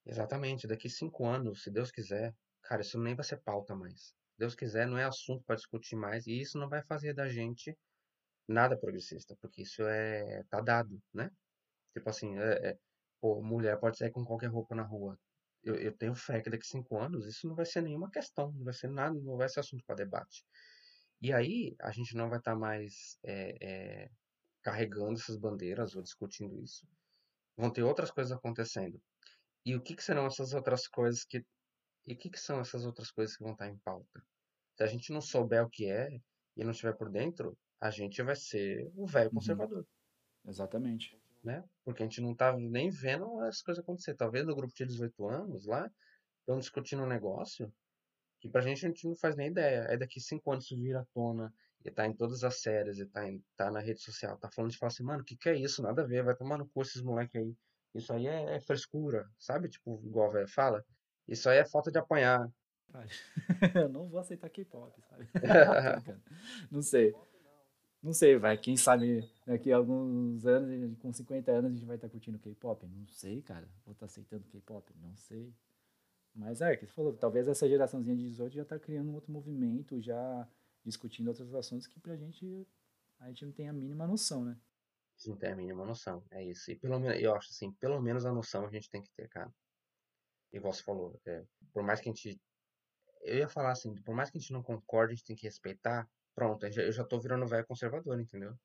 exatamente, 0.06 0.68
daqui 0.68 0.90
cinco 0.90 1.26
anos, 1.26 1.64
se 1.64 1.72
Deus 1.72 1.92
quiser, 1.92 2.34
cara, 2.64 2.82
isso 2.82 3.00
nem 3.00 3.16
vai 3.16 3.26
ser 3.26 3.38
pauta 3.38 3.76
mais. 3.76 4.14
Deus 4.38 4.56
quiser, 4.56 4.88
não 4.88 4.98
é 4.98 5.04
assunto 5.04 5.44
para 5.44 5.56
discutir 5.56 5.96
mais 5.96 6.26
e 6.26 6.40
isso 6.40 6.58
não 6.58 6.70
vai 6.70 6.82
fazer 6.84 7.14
da 7.14 7.28
gente 7.28 7.78
nada 8.48 8.78
progressista, 8.78 9.36
porque 9.40 9.62
isso 9.62 9.84
é 9.84 10.44
tá 10.50 10.62
dado, 10.62 11.00
né? 11.14 11.30
Tipo 11.94 12.10
assim, 12.10 12.38
é, 12.40 12.70
é, 12.70 12.78
pô, 13.20 13.42
mulher 13.42 13.78
pode 13.80 13.98
sair 13.98 14.12
com 14.12 14.26
qualquer 14.26 14.48
roupa 14.48 14.74
na 14.74 14.84
rua. 14.84 15.18
Eu, 15.64 15.76
eu 15.76 15.96
tenho 15.96 16.16
fé 16.16 16.42
que 16.42 16.50
daqui 16.50 16.66
cinco 16.66 16.98
anos 16.98 17.28
isso 17.28 17.48
não 17.48 17.56
vai 17.56 17.66
ser 17.66 17.82
nenhuma 17.82 18.10
questão, 18.10 18.52
não 18.52 18.64
vai 18.64 18.74
ser 18.74 18.90
nada, 18.90 19.20
não 19.20 19.38
vai 19.38 19.48
ser 19.48 19.60
assunto 19.60 19.84
para 19.86 19.96
debate. 19.96 20.44
E 21.22 21.32
aí 21.32 21.76
a 21.80 21.92
gente 21.92 22.16
não 22.16 22.30
vai 22.30 22.40
estar 22.40 22.54
tá 22.54 22.58
mais 22.58 23.20
é, 23.24 23.56
é, 23.62 24.10
carregando 24.64 25.20
essas 25.20 25.38
bandeiras 25.38 25.96
ou 25.96 26.02
discutindo 26.02 26.60
isso. 26.64 26.88
Vão 27.56 27.72
ter 27.72 27.84
outras 27.84 28.10
coisas 28.10 28.32
acontecendo. 28.32 29.00
E 29.64 29.76
o 29.76 29.82
que, 29.82 29.96
que 29.96 30.04
serão 30.04 30.26
essas 30.26 30.54
outras 30.54 30.88
coisas 30.88 31.24
que. 31.24 31.46
E 32.08 32.14
o 32.14 32.18
que, 32.18 32.32
que 32.32 32.40
são 32.40 32.60
essas 32.60 32.84
outras 32.84 33.12
coisas 33.12 33.38
que 33.38 33.44
vão 33.44 33.54
estar 33.54 33.66
tá 33.66 33.72
em 33.72 33.78
pauta? 33.78 34.24
Se 34.76 34.84
a 34.84 34.88
gente 34.88 35.14
não 35.14 35.22
souber 35.22 35.64
o 35.64 35.70
que 35.70 35.86
é 35.86 36.10
e 36.58 36.64
não 36.64 36.72
estiver 36.72 36.94
por 36.94 37.12
dentro, 37.12 37.56
a 37.80 37.92
gente 37.92 38.24
vai 38.24 38.36
ser 38.36 38.92
o 38.96 39.06
velho 39.06 39.30
uhum. 39.30 39.36
conservador. 39.36 39.86
Exatamente. 40.48 41.21
Né? 41.44 41.64
Porque 41.84 42.04
a 42.04 42.06
gente 42.06 42.22
não 42.22 42.36
tá 42.36 42.56
nem 42.56 42.90
vendo 42.90 43.40
as 43.42 43.62
coisas 43.62 43.84
acontecer. 43.84 44.14
Talvez 44.16 44.46
no 44.46 44.56
grupo 44.56 44.74
de 44.76 44.86
18 44.86 45.28
anos 45.28 45.66
lá, 45.66 45.90
estão 46.40 46.60
discutindo 46.60 47.04
um 47.04 47.08
negócio 47.08 47.72
que 48.40 48.50
pra 48.50 48.62
gente 48.62 48.86
a 48.86 48.90
gente 48.90 49.08
não 49.08 49.16
faz 49.16 49.36
nem 49.36 49.48
ideia. 49.50 49.86
É 49.90 49.98
daqui 49.98 50.20
cinco 50.20 50.52
anos 50.52 50.66
isso 50.66 50.76
vira 50.76 51.02
à 51.02 51.06
tona, 51.14 51.54
e 51.86 51.92
tá 51.92 52.06
em 52.06 52.14
todas 52.14 52.44
as 52.44 52.62
séries, 52.62 53.00
e 53.00 53.06
tá, 53.06 53.28
em, 53.28 53.44
tá 53.56 53.72
na 53.72 53.80
rede 53.80 54.02
social, 54.02 54.38
tá 54.38 54.50
falando 54.50 54.72
de 54.72 54.78
falar 54.78 54.92
assim, 54.92 55.04
mano, 55.04 55.22
o 55.22 55.26
que, 55.26 55.36
que 55.36 55.50
é 55.50 55.56
isso? 55.56 55.82
Nada 55.82 56.02
a 56.02 56.06
ver, 56.06 56.24
vai 56.24 56.36
tomar 56.36 56.58
no 56.58 56.68
cu 56.68 56.82
esses 56.82 57.02
moleque 57.02 57.38
aí. 57.38 57.56
Isso 57.94 58.12
aí 58.14 58.28
é, 58.28 58.56
é 58.56 58.60
frescura, 58.60 59.30
sabe? 59.38 59.70
Tipo, 59.70 60.02
igual 60.06 60.30
a 60.30 60.34
velha 60.34 60.48
fala. 60.48 60.84
Isso 61.28 61.50
aí 61.50 61.58
é 61.58 61.66
falta 61.66 61.92
de 61.92 62.00
apanhar. 62.00 62.48
eu 63.76 63.90
não 63.90 64.08
vou 64.08 64.20
aceitar 64.20 64.50
K-pop, 64.50 65.00
sabe? 65.02 65.28
não 66.72 66.82
sei. 66.82 67.14
Não 68.02 68.14
sei, 68.14 68.38
vai. 68.38 68.58
Quem 68.58 68.76
sabe 68.76 69.30
daqui 69.46 69.72
a 69.72 69.78
alguns 69.78 70.46
anos, 70.46 70.98
com 71.00 71.14
50 71.14 71.52
anos, 71.52 71.72
a 71.72 71.74
gente 71.76 71.86
vai 71.86 71.96
estar 71.96 72.08
tá 72.08 72.12
curtindo 72.12 72.40
K-pop? 72.40 72.88
Não 72.88 73.08
sei, 73.08 73.42
cara. 73.42 73.68
Vou 73.86 73.94
estar 73.94 74.00
tá 74.00 74.06
aceitando 74.06 74.44
K-pop? 74.48 74.92
Não 75.00 75.16
sei. 75.16 75.54
Mas 76.34 76.62
é, 76.62 76.76
que 76.76 76.86
você 76.86 76.94
falou, 76.94 77.14
talvez 77.14 77.48
essa 77.48 77.68
geraçãozinha 77.68 78.16
de 78.16 78.24
18 78.30 78.56
já 78.56 78.62
está 78.64 78.80
criando 78.80 79.12
um 79.12 79.16
outro 79.16 79.32
movimento, 79.32 80.02
já 80.02 80.48
discutindo 80.84 81.28
outros 81.28 81.54
assuntos 81.54 81.86
que 81.88 82.00
pra 82.00 82.16
gente 82.16 82.68
a 83.20 83.28
gente 83.28 83.46
não 83.46 83.52
tem 83.52 83.70
a 83.70 83.74
mínima 83.74 84.08
noção, 84.08 84.44
né? 84.44 84.58
Não 85.28 85.38
tem 85.38 85.52
a 85.52 85.56
mínima 85.56 85.86
noção, 85.86 86.24
é 86.32 86.44
isso. 86.44 86.72
E 86.72 86.76
pelo 86.76 87.00
menos, 87.00 87.22
eu 87.22 87.36
acho 87.36 87.50
assim, 87.50 87.72
pelo 87.74 88.02
menos 88.02 88.26
a 88.26 88.32
noção 88.32 88.66
a 88.66 88.72
gente 88.72 88.90
tem 88.90 89.02
que 89.02 89.12
ter, 89.12 89.30
cara. 89.30 89.54
Igual 90.52 90.74
você 90.74 90.82
falou, 90.82 91.20
é, 91.26 91.46
por 91.72 91.84
mais 91.84 92.02
que 92.02 92.10
a 92.10 92.12
gente. 92.12 92.42
Eu 93.22 93.38
ia 93.38 93.48
falar 93.48 93.72
assim, 93.72 93.94
por 94.02 94.16
mais 94.16 94.32
que 94.32 94.40
a 94.40 94.42
gente 94.42 94.52
não 94.52 94.64
concorde, 94.64 95.14
a 95.14 95.16
gente 95.16 95.26
tem 95.26 95.36
que 95.36 95.46
respeitar. 95.46 96.10
Pronto, 96.42 96.66
eu 96.66 96.92
já 96.92 97.04
tô 97.04 97.20
virando 97.20 97.46
velho 97.46 97.68
conservador, 97.68 98.20
entendeu? 98.20 98.56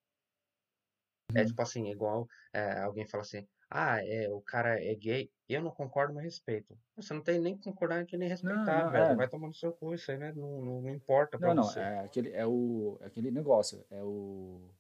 É 1.35 1.41
uhum. 1.41 1.47
tipo 1.47 1.61
assim, 1.61 1.91
igual 1.91 2.27
é, 2.51 2.81
alguém 2.81 3.07
fala 3.07 3.21
assim, 3.21 3.47
ah, 3.69 4.03
é, 4.03 4.31
o 4.31 4.41
cara 4.41 4.83
é 4.83 4.95
gay, 4.95 5.31
eu 5.47 5.61
não 5.61 5.71
concordo, 5.71 6.15
mas 6.15 6.25
respeito. 6.25 6.75
Você 6.97 7.13
não 7.13 7.21
tem 7.21 7.39
nem 7.39 7.55
que 7.55 7.65
concordar 7.65 8.01
aqui 8.01 8.17
nem 8.17 8.31
respeitar, 8.31 8.85
não, 8.85 8.91
velho. 8.91 9.05
É. 9.05 9.15
Vai 9.15 9.29
tomar 9.29 9.49
no 9.49 9.55
seu 9.55 9.75
cu, 9.75 9.93
isso 9.93 10.11
aí 10.11 10.17
né? 10.17 10.33
não, 10.33 10.81
não, 10.81 10.89
importa 10.89 11.39
pra 11.39 11.55
não, 11.55 11.65
você. 11.65 11.79
Não, 11.79 11.87
é 11.87 11.99
aquele, 12.07 12.31
é, 12.31 12.47
o, 12.47 12.97
é 13.03 13.07
aquele 13.09 13.31
negócio, 13.31 13.85
é 13.91 14.03
o... 14.03 14.71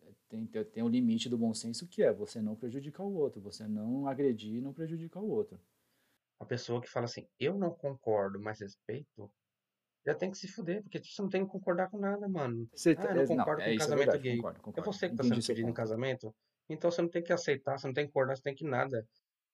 É, 0.00 0.10
tem, 0.30 0.46
tem 0.46 0.82
um 0.82 0.88
limite 0.88 1.28
do 1.28 1.36
bom 1.36 1.52
senso 1.52 1.86
que 1.86 2.02
é 2.02 2.10
você 2.10 2.40
não 2.40 2.56
prejudicar 2.56 3.02
o 3.02 3.14
outro, 3.16 3.38
você 3.38 3.68
não 3.68 4.06
agredir 4.08 4.54
e 4.54 4.60
não 4.62 4.72
prejudicar 4.72 5.20
o 5.20 5.28
outro. 5.28 5.60
A 6.40 6.46
pessoa 6.46 6.80
que 6.80 6.88
fala 6.88 7.04
assim, 7.04 7.28
eu 7.38 7.58
não 7.58 7.70
concordo, 7.70 8.40
mas 8.40 8.60
respeito, 8.60 9.30
já 10.08 10.14
tem 10.14 10.30
que 10.30 10.38
se 10.38 10.48
fuder, 10.48 10.82
porque 10.82 10.98
você 10.98 11.20
não 11.20 11.28
tem 11.28 11.44
que 11.44 11.52
concordar 11.52 11.90
com 11.90 11.98
nada, 11.98 12.26
mano. 12.26 12.66
Você 12.72 12.96
ah, 12.98 13.04
eu 13.10 13.14
não 13.14 13.26
concordo 13.26 13.60
não, 13.60 13.68
é, 13.68 13.72
com 13.72 13.78
casamento 13.78 13.92
é 13.92 14.04
verdade, 14.04 14.22
gay. 14.22 14.36
Concordo, 14.36 14.60
concordo. 14.60 14.80
É 14.80 14.92
você 14.92 15.08
que 15.10 15.16
tá 15.16 15.22
sendo 15.22 15.46
pedido 15.46 15.68
em 15.68 15.74
casamento, 15.74 16.34
então 16.66 16.90
você 16.90 17.02
não 17.02 17.10
tem 17.10 17.22
que 17.22 17.32
aceitar, 17.32 17.78
você 17.78 17.86
não 17.86 17.94
tem 17.94 18.06
que 18.06 18.12
concordar, 18.12 18.36
você 18.36 18.42
tem 18.42 18.54
que 18.54 18.64
nada. 18.64 19.06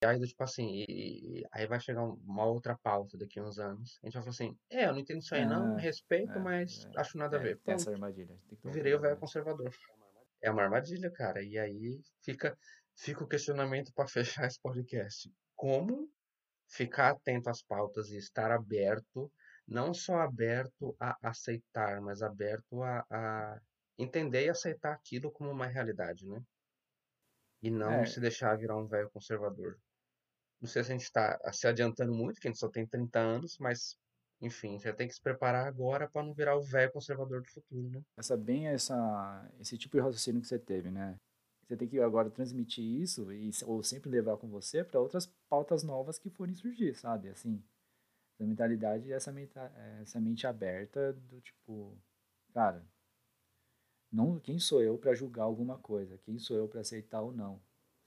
E 0.03 0.07
aí, 0.07 0.21
tipo 0.21 0.45
assim, 0.45 0.85
e, 0.89 1.45
aí 1.51 1.67
vai 1.67 1.81
chegar 1.81 2.05
uma 2.05 2.45
outra 2.47 2.79
pauta 2.81 3.19
daqui 3.19 3.41
a 3.41 3.43
uns 3.43 3.59
anos. 3.59 3.99
A 4.03 4.07
gente 4.07 4.15
vai 4.15 4.23
falar 4.23 4.31
assim, 4.31 4.57
é, 4.71 4.87
eu 4.87 4.93
não 4.93 5.01
entendo 5.01 5.21
isso 5.21 5.35
aí 5.35 5.45
não, 5.45 5.77
é, 5.77 5.83
respeito, 5.83 6.33
é, 6.33 6.39
mas 6.39 6.87
é, 6.87 7.01
acho 7.01 7.19
nada 7.19 7.37
a 7.37 7.41
é, 7.41 7.43
ver. 7.43 7.59
Tem 7.59 7.75
essa 7.75 7.91
armadilha. 7.91 8.39
Tem 8.63 8.71
virei 8.71 8.95
o 8.95 9.01
velho 9.01 9.17
conservador. 9.17 9.75
É 10.41 10.51
uma 10.51 10.63
armadilha, 10.63 11.11
cara. 11.11 11.43
E 11.43 11.59
aí 11.59 12.01
fica, 12.23 12.57
fica 12.95 13.25
o 13.25 13.27
questionamento 13.27 13.93
para 13.93 14.07
fechar 14.45 14.47
esse 14.47 14.61
podcast. 14.61 15.33
Como 15.57 16.09
ficar 16.69 17.11
atento 17.11 17.51
às 17.51 17.63
pautas 17.63 18.11
e 18.11 18.19
estar 18.19 18.53
aberto, 18.53 19.31
não 19.67 19.95
só 19.95 20.21
aberto 20.21 20.95
a 21.01 21.17
aceitar, 21.23 22.01
mas 22.01 22.23
aberto 22.23 22.83
a, 22.83 23.05
a 23.11 23.61
entender 23.99 24.47
e 24.47 24.51
aceitar 24.51 24.93
aquilo 24.93 25.31
como 25.31 25.51
uma 25.51 25.67
realidade, 25.67 26.27
né? 26.27 26.43
E 27.63 27.71
não 27.71 27.93
é. 27.93 28.07
se 28.07 28.21
deixar 28.21 28.57
virar 28.59 28.77
um 28.77 28.87
velho 28.87 29.11
conservador. 29.11 29.79
Não 30.61 30.69
sei 30.69 30.85
se 30.85 30.93
a 30.93 30.95
gente 30.95 31.05
está 31.05 31.39
se 31.53 31.67
adiantando 31.67 32.13
muito, 32.15 32.41
que 32.41 32.49
a 32.49 32.51
gente 32.51 32.61
só 32.61 32.69
tem 32.69 32.87
30 32.87 33.19
anos, 33.19 33.57
mas 33.59 33.97
enfim, 34.41 34.79
já 34.79 34.93
tem 34.93 35.09
que 35.09 35.15
se 35.15 35.21
preparar 35.21 35.67
agora 35.67 36.09
para 36.09 36.23
não 36.23 36.35
virar 36.35 36.57
o 36.57 36.63
velho 36.63 36.93
conservador 36.93 37.41
do 37.41 37.49
futuro, 37.49 37.89
né? 37.89 38.03
Essa 38.17 38.37
bem 38.37 38.69
essa 38.69 39.51
esse 39.61 39.79
tipo 39.79 39.97
de 39.97 40.03
raciocínio 40.03 40.43
que 40.43 40.49
você 40.49 40.59
teve, 40.59 40.91
né? 40.91 41.17
Você 41.67 41.77
tem 41.77 41.89
que 41.89 41.99
agora 41.99 42.31
transmitir 42.31 42.85
isso 42.85 43.33
e 43.33 43.51
ou 43.65 43.83
sempre 43.83 44.11
levar 44.11 44.37
com 44.37 44.49
você 44.49 44.85
para 44.85 45.01
outras 45.01 45.27
pautas 45.49 45.83
novas 45.83 46.19
que 46.19 46.29
forem 46.29 46.55
surgir, 46.55 46.95
sabe? 46.95 47.31
Assim, 47.31 47.63
a 48.41 48.45
mentalidade 48.45 49.13
essa 49.13 49.33
essa 50.01 50.21
mente 50.21 50.47
aberta 50.47 51.13
do 51.13 51.41
tipo, 51.41 51.97
cara, 52.53 52.85
não, 54.11 54.39
quem 54.39 54.59
sou 54.59 54.83
eu 54.83 54.97
para 54.97 55.15
julgar 55.15 55.45
alguma 55.45 55.79
coisa? 55.79 56.19
Quem 56.19 56.39
sou 56.39 56.57
eu 56.57 56.69
para 56.69 56.81
aceitar 56.81 57.21
ou 57.21 57.33
não? 57.33 57.61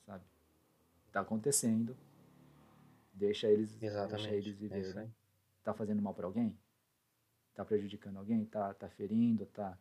Sabe? 0.05 0.23
Tá 1.11 1.21
acontecendo. 1.21 1.97
Deixa 3.13 3.47
eles, 3.47 3.81
Exatamente. 3.81 4.29
deixa 4.29 4.35
eles 4.35 4.57
viverem. 4.57 5.03
É 5.03 5.09
tá 5.67 5.73
fazendo 5.73 6.01
mal 6.01 6.13
para 6.13 6.25
alguém? 6.25 6.57
Tá 7.53 7.65
prejudicando 7.65 8.17
alguém? 8.17 8.45
Tá, 8.45 8.73
tá 8.73 8.89
ferindo? 8.89 9.45
Tá, 9.47 9.77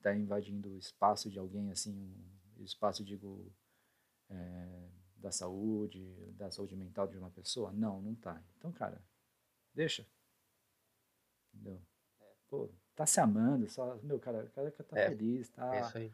tá 0.00 0.14
invadindo 0.14 0.70
o 0.70 0.78
espaço 0.78 1.28
de 1.28 1.38
alguém, 1.38 1.70
assim, 1.70 2.14
um 2.58 2.64
espaço, 2.64 3.04
digo, 3.04 3.52
é, 4.30 4.88
da 5.16 5.30
saúde, 5.30 6.32
da 6.32 6.50
saúde 6.50 6.74
mental 6.76 7.06
de 7.06 7.18
uma 7.18 7.30
pessoa? 7.30 7.70
Não, 7.72 8.00
não 8.00 8.14
tá. 8.14 8.42
Então, 8.56 8.72
cara, 8.72 9.02
deixa. 9.78 10.04
Entendeu? 11.54 11.80
Pô, 12.50 12.68
tá 12.96 13.06
se 13.06 13.20
amando, 13.20 13.68
só, 13.68 13.96
meu, 14.02 14.18
cara, 14.18 14.44
o 14.44 14.50
cara 14.50 14.70
tá 14.72 14.98
é, 14.98 15.08
feliz, 15.08 15.48
tá, 15.50 15.76
é 15.76 16.10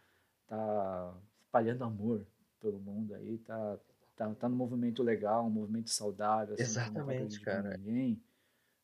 tá 0.46 1.18
espalhando 1.40 1.84
amor 1.84 2.26
todo 2.60 2.78
mundo 2.78 3.14
aí, 3.14 3.38
tá, 3.38 3.78
tá, 4.14 4.34
tá 4.34 4.48
num 4.50 4.56
movimento 4.56 5.02
legal, 5.02 5.46
um 5.46 5.50
movimento 5.50 5.88
saudável, 5.88 6.54
assim, 6.54 6.62
Exatamente, 6.62 7.38
não 7.38 7.44
tá 7.44 7.52
cara. 7.52 7.76
ninguém, 7.78 8.22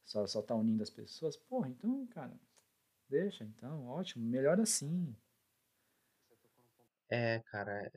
só, 0.04 0.26
só 0.26 0.40
tá 0.40 0.54
unindo 0.54 0.82
as 0.82 0.90
pessoas, 0.90 1.36
porra, 1.36 1.68
então, 1.68 2.06
cara, 2.06 2.32
deixa, 3.08 3.44
então, 3.44 3.86
ótimo, 3.86 4.24
melhor 4.24 4.58
assim. 4.60 5.14
É, 7.10 7.40
cara, 7.40 7.92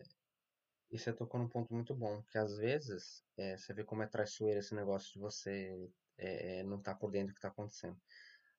e 0.92 1.00
você 1.00 1.14
tocou 1.14 1.40
num 1.40 1.48
ponto 1.48 1.74
muito 1.74 1.96
bom, 1.96 2.22
que 2.24 2.38
às 2.38 2.58
vezes 2.58 3.24
é, 3.38 3.56
você 3.56 3.74
vê 3.74 3.86
como 3.86 4.04
é 4.04 4.08
traiçoeiro 4.08 4.60
esse 4.60 4.76
negócio 4.76 5.14
de 5.14 5.20
você 5.20 5.90
é, 6.18 6.64
não 6.64 6.78
estar 6.78 6.94
tá 6.94 7.00
por 7.00 7.12
dentro 7.12 7.30
do 7.30 7.34
que 7.34 7.40
está 7.40 7.50
acontecendo 7.50 8.00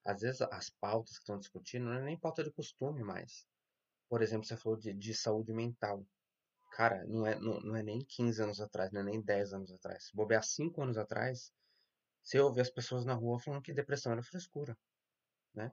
às 0.04 0.20
vezes 0.20 0.42
as 0.42 0.68
pautas 0.68 1.14
que 1.14 1.22
estão 1.22 1.38
discutindo 1.38 1.86
não 1.86 1.94
é 1.94 2.02
nem 2.02 2.18
pauta 2.18 2.44
de 2.44 2.52
costume 2.52 3.02
mais. 3.02 3.46
Por 4.08 4.22
exemplo, 4.22 4.46
você 4.46 4.56
falou 4.56 4.78
de, 4.78 4.92
de 4.92 5.14
saúde 5.14 5.52
mental. 5.52 6.06
Cara, 6.72 7.04
não 7.06 7.26
é, 7.26 7.38
não, 7.38 7.60
não 7.60 7.76
é 7.76 7.82
nem 7.82 8.00
15 8.04 8.42
anos 8.42 8.60
atrás, 8.60 8.92
não 8.92 9.00
é 9.00 9.04
nem 9.04 9.22
10 9.22 9.54
anos 9.54 9.72
atrás. 9.72 10.04
Se 10.04 10.14
bobear 10.14 10.42
5 10.42 10.82
anos 10.82 10.98
atrás, 10.98 11.52
você 12.22 12.38
ouve 12.38 12.60
as 12.60 12.70
pessoas 12.70 13.04
na 13.04 13.14
rua 13.14 13.40
falando 13.40 13.62
que 13.62 13.72
depressão 13.72 14.12
era 14.12 14.22
frescura, 14.22 14.76
né? 15.54 15.72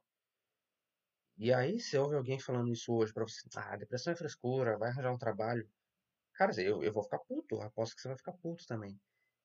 E 1.37 1.51
aí 1.51 1.79
você 1.79 1.97
ouve 1.97 2.15
alguém 2.15 2.39
falando 2.39 2.71
isso 2.71 2.93
hoje 2.93 3.11
pra 3.13 3.23
você, 3.23 3.47
ah, 3.55 3.75
depressão 3.75 4.13
é 4.13 4.15
frescura, 4.15 4.77
vai 4.77 4.89
arranjar 4.89 5.11
um 5.11 5.17
trabalho. 5.17 5.67
Cara, 6.33 6.53
eu, 6.61 6.83
eu 6.83 6.93
vou 6.93 7.03
ficar 7.03 7.19
puto, 7.19 7.59
aposto 7.61 7.95
que 7.95 8.01
você 8.01 8.07
vai 8.09 8.17
ficar 8.17 8.33
puto 8.33 8.65
também. 8.67 8.97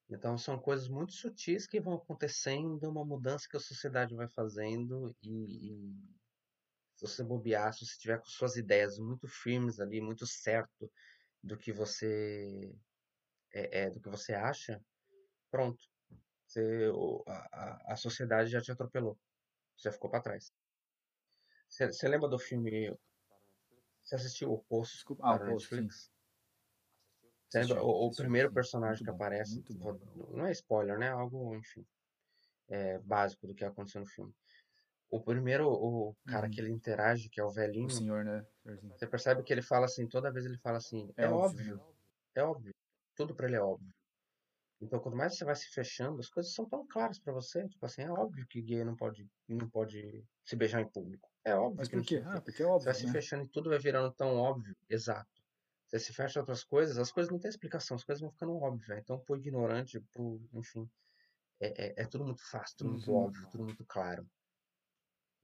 Então 0.09 0.39
são 0.39 0.59
coisas 0.59 0.89
muito 0.89 1.13
sutis 1.13 1.67
que 1.67 1.81
vão 1.81 1.95
acontecendo, 1.95 2.89
uma 2.89 3.05
mudança 3.05 3.49
que 3.49 3.57
a 3.57 3.61
sociedade 3.61 4.15
vai 4.15 4.29
fazendo 4.29 5.15
e, 5.23 5.73
e 5.73 6.17
se 6.95 7.03
você 7.03 7.25
bobear, 7.25 7.75
se 7.75 7.85
você 7.85 7.99
tiver 7.99 8.19
com 8.19 8.27
suas 8.27 8.57
ideias 8.57 8.99
muito 8.99 9.27
firmes 9.27 9.81
ali, 9.81 10.01
muito 10.01 10.27
certo 10.27 10.91
do 11.43 11.57
que 11.57 11.73
você 11.73 12.73
é, 13.53 13.83
é 13.83 13.91
do 13.91 14.01
que 14.01 14.09
você 14.09 14.33
acha, 14.33 14.81
pronto, 15.51 15.83
você, 16.47 16.91
a, 17.27 17.93
a 17.93 17.97
sociedade 17.97 18.51
já 18.51 18.61
te 18.61 18.71
atropelou, 18.71 19.19
você 19.77 19.91
ficou 19.91 20.09
para 20.09 20.23
trás. 20.23 20.53
Você, 21.69 22.09
lembra 22.09 22.29
do 22.29 22.39
filme? 22.39 22.97
Você 24.03 24.15
assistiu 24.15 24.53
O 24.53 24.63
Poço? 24.65 24.95
Desculpa, 24.95 25.27
ah, 25.27 25.35
o 25.35 25.39
Poço, 25.39 25.75
Netflix? 25.75 26.13
Lembra, 27.55 27.83
o, 27.83 28.07
o 28.09 28.11
primeiro 28.15 28.53
personagem 28.53 29.05
que 29.05 29.11
aparece, 29.11 29.63
bom, 29.71 29.99
não 30.31 30.47
é 30.47 30.53
spoiler, 30.53 30.99
né? 30.99 31.11
Algo, 31.11 31.55
enfim, 31.57 31.87
é, 32.69 32.99
básico 32.99 33.47
do 33.47 33.55
que 33.55 33.65
aconteceu 33.65 34.01
no 34.01 34.07
filme. 34.07 34.35
O 35.09 35.21
primeiro, 35.21 35.69
o 35.69 36.17
cara 36.27 36.47
uhum. 36.47 36.51
que 36.53 36.61
ele 36.61 36.71
interage, 36.71 37.29
que 37.29 37.41
é 37.41 37.45
o 37.45 37.51
velhinho. 37.51 37.87
O 37.87 37.91
senhor, 37.91 38.25
né? 38.25 38.45
Você 38.97 39.07
percebe 39.07 39.43
que 39.43 39.53
ele 39.53 39.63
fala 39.63 39.87
assim, 39.87 40.09
toda 40.09 40.33
vez 40.33 40.45
ele 40.45 40.59
fala 40.59 40.79
assim, 40.79 41.09
é, 41.17 41.25
é 41.25 41.29
óbvio, 41.29 41.75
óbvio, 41.75 41.97
é 42.35 42.43
óbvio. 42.43 42.75
Tudo 43.15 43.35
para 43.35 43.47
ele 43.47 43.57
é 43.57 43.61
óbvio. 43.61 43.95
Então, 44.81 45.01
quanto 45.01 45.17
mais 45.17 45.37
você 45.37 45.45
vai 45.45 45.55
se 45.55 45.69
fechando, 45.71 46.21
as 46.21 46.29
coisas 46.29 46.53
são 46.53 46.69
tão 46.69 46.87
claras 46.87 47.19
para 47.19 47.33
você. 47.33 47.67
Tipo 47.69 47.87
assim, 47.87 48.03
é 48.03 48.11
óbvio 48.11 48.47
que 48.47 48.61
gay 48.61 48.85
não 48.85 48.95
pode, 48.95 49.27
não 49.49 49.69
pode 49.71 50.23
se 50.45 50.55
beijar 50.55 50.83
em 50.83 50.89
público. 50.89 51.31
É 51.45 51.55
óbvio 51.55 51.77
Mas 51.79 51.89
por 51.89 52.03
quê? 52.03 52.23
Ah, 52.27 52.41
porque 52.41 52.63
é 52.63 52.67
óbvio, 52.67 52.81
Você 52.81 52.85
vai 52.85 52.95
se 52.95 53.07
né? 53.07 53.13
fechando 53.13 53.45
e 53.45 53.49
tudo 53.49 53.71
vai 53.71 53.79
virando 53.79 54.13
tão 54.13 54.37
óbvio. 54.37 54.77
Exato. 54.89 55.36
Você 55.87 55.99
se 56.01 56.13
fecha 56.13 56.41
outras 56.41 56.65
coisas, 56.65 56.99
as 56.99 57.13
coisas 57.13 57.33
não 57.33 57.39
têm 57.39 57.49
explicação, 57.49 57.97
as 57.97 58.05
coisas 58.05 58.21
vão 58.21 58.31
ficando 58.31 58.57
óbvias. 58.57 58.99
Então, 58.99 59.21
pro 59.21 59.37
ignorante, 59.37 60.01
pro, 60.13 60.41
enfim, 60.55 60.89
é, 61.61 62.03
é, 62.03 62.03
é 62.03 62.07
tudo 62.07 62.25
muito 62.25 62.43
fácil, 62.51 62.77
tudo 62.79 62.91
muito 62.91 63.13
Uhum. 63.13 63.25
óbvio, 63.25 63.49
tudo 63.51 63.65
muito 63.65 63.85
claro. 63.87 64.29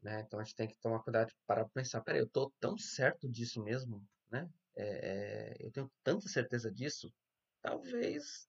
Né? 0.03 0.20
Então 0.20 0.40
a 0.40 0.45
gente 0.45 0.57
tem 0.57 0.68
que 0.68 0.78
tomar 0.80 1.03
cuidado 1.03 1.32
pra 1.47 1.68
pensar, 1.68 2.01
peraí, 2.03 2.20
eu 2.20 2.28
tô 2.28 2.51
tão 2.59 2.76
certo 2.76 3.28
disso 3.30 3.62
mesmo, 3.62 4.05
né? 4.30 4.51
É, 4.74 5.53
é, 5.53 5.66
eu 5.66 5.70
tenho 5.70 5.90
tanta 6.03 6.28
certeza 6.28 6.72
disso, 6.72 7.12
talvez 7.61 8.49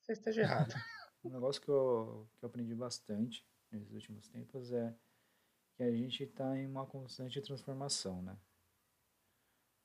você 0.00 0.12
esteja 0.12 0.42
errado. 0.42 0.74
Um 1.24 1.30
negócio 1.30 1.62
que 1.62 1.70
eu, 1.70 2.28
que 2.36 2.44
eu 2.44 2.48
aprendi 2.48 2.74
bastante 2.74 3.46
nesses 3.70 3.92
últimos 3.92 4.28
tempos 4.28 4.72
é 4.72 4.94
que 5.76 5.82
a 5.82 5.92
gente 5.92 6.24
está 6.24 6.56
em 6.58 6.66
uma 6.66 6.86
constante 6.86 7.40
transformação, 7.42 8.22
né? 8.22 8.38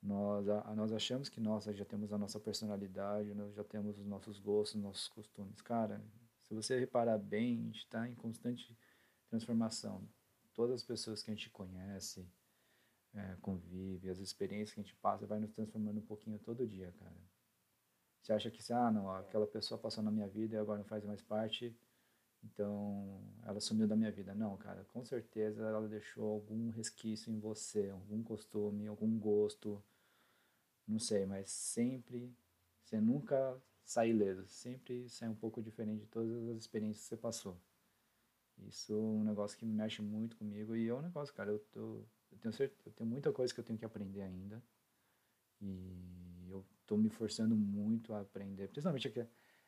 Nós, 0.02 0.48
a, 0.48 0.76
nós 0.76 0.94
achamos 0.94 1.28
que 1.30 1.40
nós 1.40 1.66
já 1.66 1.86
temos 1.86 2.14
a 2.14 2.18
nossa 2.18 2.40
personalidade, 2.40 3.34
nós 3.34 3.54
já 3.54 3.64
temos 3.64 3.98
os 4.00 4.06
nossos 4.06 4.40
gostos, 4.40 4.82
nossos 4.82 5.08
costumes. 5.08 5.62
Cara, 5.62 6.02
se 6.44 6.54
você 6.54 6.80
reparar 6.80 7.18
bem, 7.18 7.60
a 7.60 7.64
gente 7.66 7.80
está 7.80 8.08
em 8.08 8.16
constante 8.16 8.78
transformação. 9.30 10.08
Todas 10.54 10.76
as 10.76 10.84
pessoas 10.84 11.22
que 11.22 11.30
a 11.30 11.34
gente 11.34 11.50
conhece, 11.50 12.26
é, 13.14 13.36
convive, 13.42 14.10
as 14.10 14.20
experiências 14.20 14.74
que 14.74 14.80
a 14.80 14.84
gente 14.84 14.96
passa, 14.96 15.26
vai 15.26 15.40
nos 15.40 15.52
transformando 15.52 16.00
um 16.00 16.06
pouquinho 16.06 16.40
todo 16.40 16.68
dia, 16.68 16.94
cara. 17.00 17.18
Você 18.22 18.34
acha 18.34 18.52
que, 18.52 18.62
ah, 18.74 18.92
não, 18.92 19.10
aquela 19.10 19.48
pessoa 19.48 19.80
passou 19.80 20.04
na 20.04 20.12
minha 20.12 20.28
vida 20.28 20.56
e 20.56 20.60
agora 20.60 20.80
não 20.80 20.86
faz 20.86 21.04
mais 21.04 21.22
parte, 21.22 21.76
então 22.44 23.22
ela 23.44 23.60
sumiu 23.60 23.88
da 23.88 23.96
minha 23.96 24.12
vida. 24.12 24.34
Não, 24.36 24.58
cara, 24.58 24.86
com 24.86 25.04
certeza 25.04 25.64
ela 25.68 25.88
deixou 25.88 26.26
algum 26.26 26.70
resquício 26.70 27.32
em 27.32 27.40
você, 27.40 27.90
algum 27.90 28.24
costume, 28.24 28.88
algum 28.88 29.18
gosto, 29.20 29.84
não 30.88 31.00
sei, 31.00 31.26
mas 31.26 31.50
sempre, 31.50 32.34
você 32.84 33.00
nunca 33.00 33.62
sai 33.84 34.10
ileso, 34.10 34.46
sempre 34.48 35.10
sai 35.10 35.30
um 35.30 35.36
pouco 35.36 35.62
diferente 35.62 36.02
de 36.02 36.08
todas 36.08 36.50
as 36.50 36.58
experiências 36.58 37.04
que 37.04 37.10
você 37.10 37.18
passou. 37.18 37.58
Isso 38.68 38.94
é 38.94 38.96
um 38.96 39.24
negócio 39.24 39.58
que 39.58 39.66
mexe 39.66 40.02
muito 40.02 40.36
comigo 40.38 40.76
e 40.76 40.88
é 40.88 40.94
um 40.94 41.02
negócio, 41.02 41.34
cara, 41.34 41.52
eu, 41.52 41.60
tô, 41.72 42.04
eu 42.32 42.38
tenho 42.40 42.54
certeza, 42.54 42.82
eu 42.90 42.94
tenho 42.94 43.10
muita 43.10 43.32
coisa 43.32 43.54
que 43.54 43.60
eu 43.60 43.64
tenho 43.64 43.78
que 43.78 43.86
aprender 43.86 44.22
ainda 44.22 44.62
e 45.62 46.48
eu 46.50 46.66
tô 46.86 46.98
me 46.98 47.10
forçando 47.10 47.56
muito 47.56 48.14
a 48.14 48.22
aprender, 48.22 48.68
principalmente 48.70 49.08
aqui, 49.08 49.26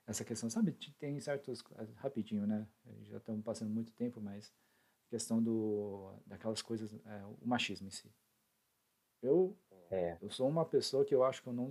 essa 0.10 0.26
questão, 0.26 0.50
sabe, 0.50 0.72
tem 1.00 1.20
certos, 1.20 1.62
rapidinho, 1.98 2.48
né, 2.48 2.68
já 3.04 3.18
estamos 3.18 3.44
passando 3.44 3.70
muito 3.70 3.92
tempo, 3.94 4.20
mas 4.20 4.52
questão 5.08 5.42
do, 5.42 6.12
daquelas 6.26 6.62
coisas, 6.62 6.92
é, 7.06 7.26
o 7.26 7.48
machismo 7.48 7.88
em 7.88 7.92
si. 7.92 8.12
Eu, 9.22 9.56
É. 9.92 10.18
eu 10.22 10.30
sou 10.32 10.48
uma 10.48 10.66
pessoa 10.66 11.06
que 11.06 11.14
eu 11.14 11.24
acho 11.24 11.44
que 11.44 11.50
eu 11.50 11.54
não, 11.54 11.70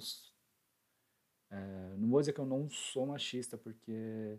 é, 1.51 1.95
não 1.97 2.09
vou 2.09 2.21
dizer 2.21 2.33
que 2.33 2.41
eu 2.41 2.47
não 2.47 2.69
sou 2.71 3.07
machista, 3.07 3.57
porque 3.59 4.39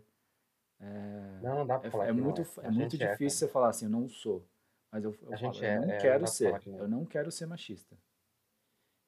Não, 1.42 1.56
não 1.56 1.66
dá 1.66 1.78
pra 1.78 1.90
falar 1.90 2.06
é, 2.06 2.08
é 2.08 2.12
que 2.12 2.20
não 2.20 2.26
muito, 2.26 2.40
é. 2.40 2.64
é 2.64 2.68
A 2.68 2.70
muito 2.72 2.96
é, 2.96 3.12
difícil 3.12 3.38
você 3.38 3.48
falar 3.48 3.68
assim, 3.70 3.84
eu 3.86 3.90
não 3.90 4.08
sou. 4.08 4.46
Mas 4.90 5.04
eu, 5.04 5.12
eu 5.22 5.38
falo, 5.38 5.58
eu 5.58 5.62
é, 5.62 5.76
não 5.76 5.82
é, 5.82 5.92
não 5.92 6.00
quero 6.00 6.26
ser. 6.26 6.66
não. 6.66 6.78
Eu 6.78 6.88
não 6.88 7.04
quero 7.06 7.30
ser 7.30 7.46
machista. 7.46 7.96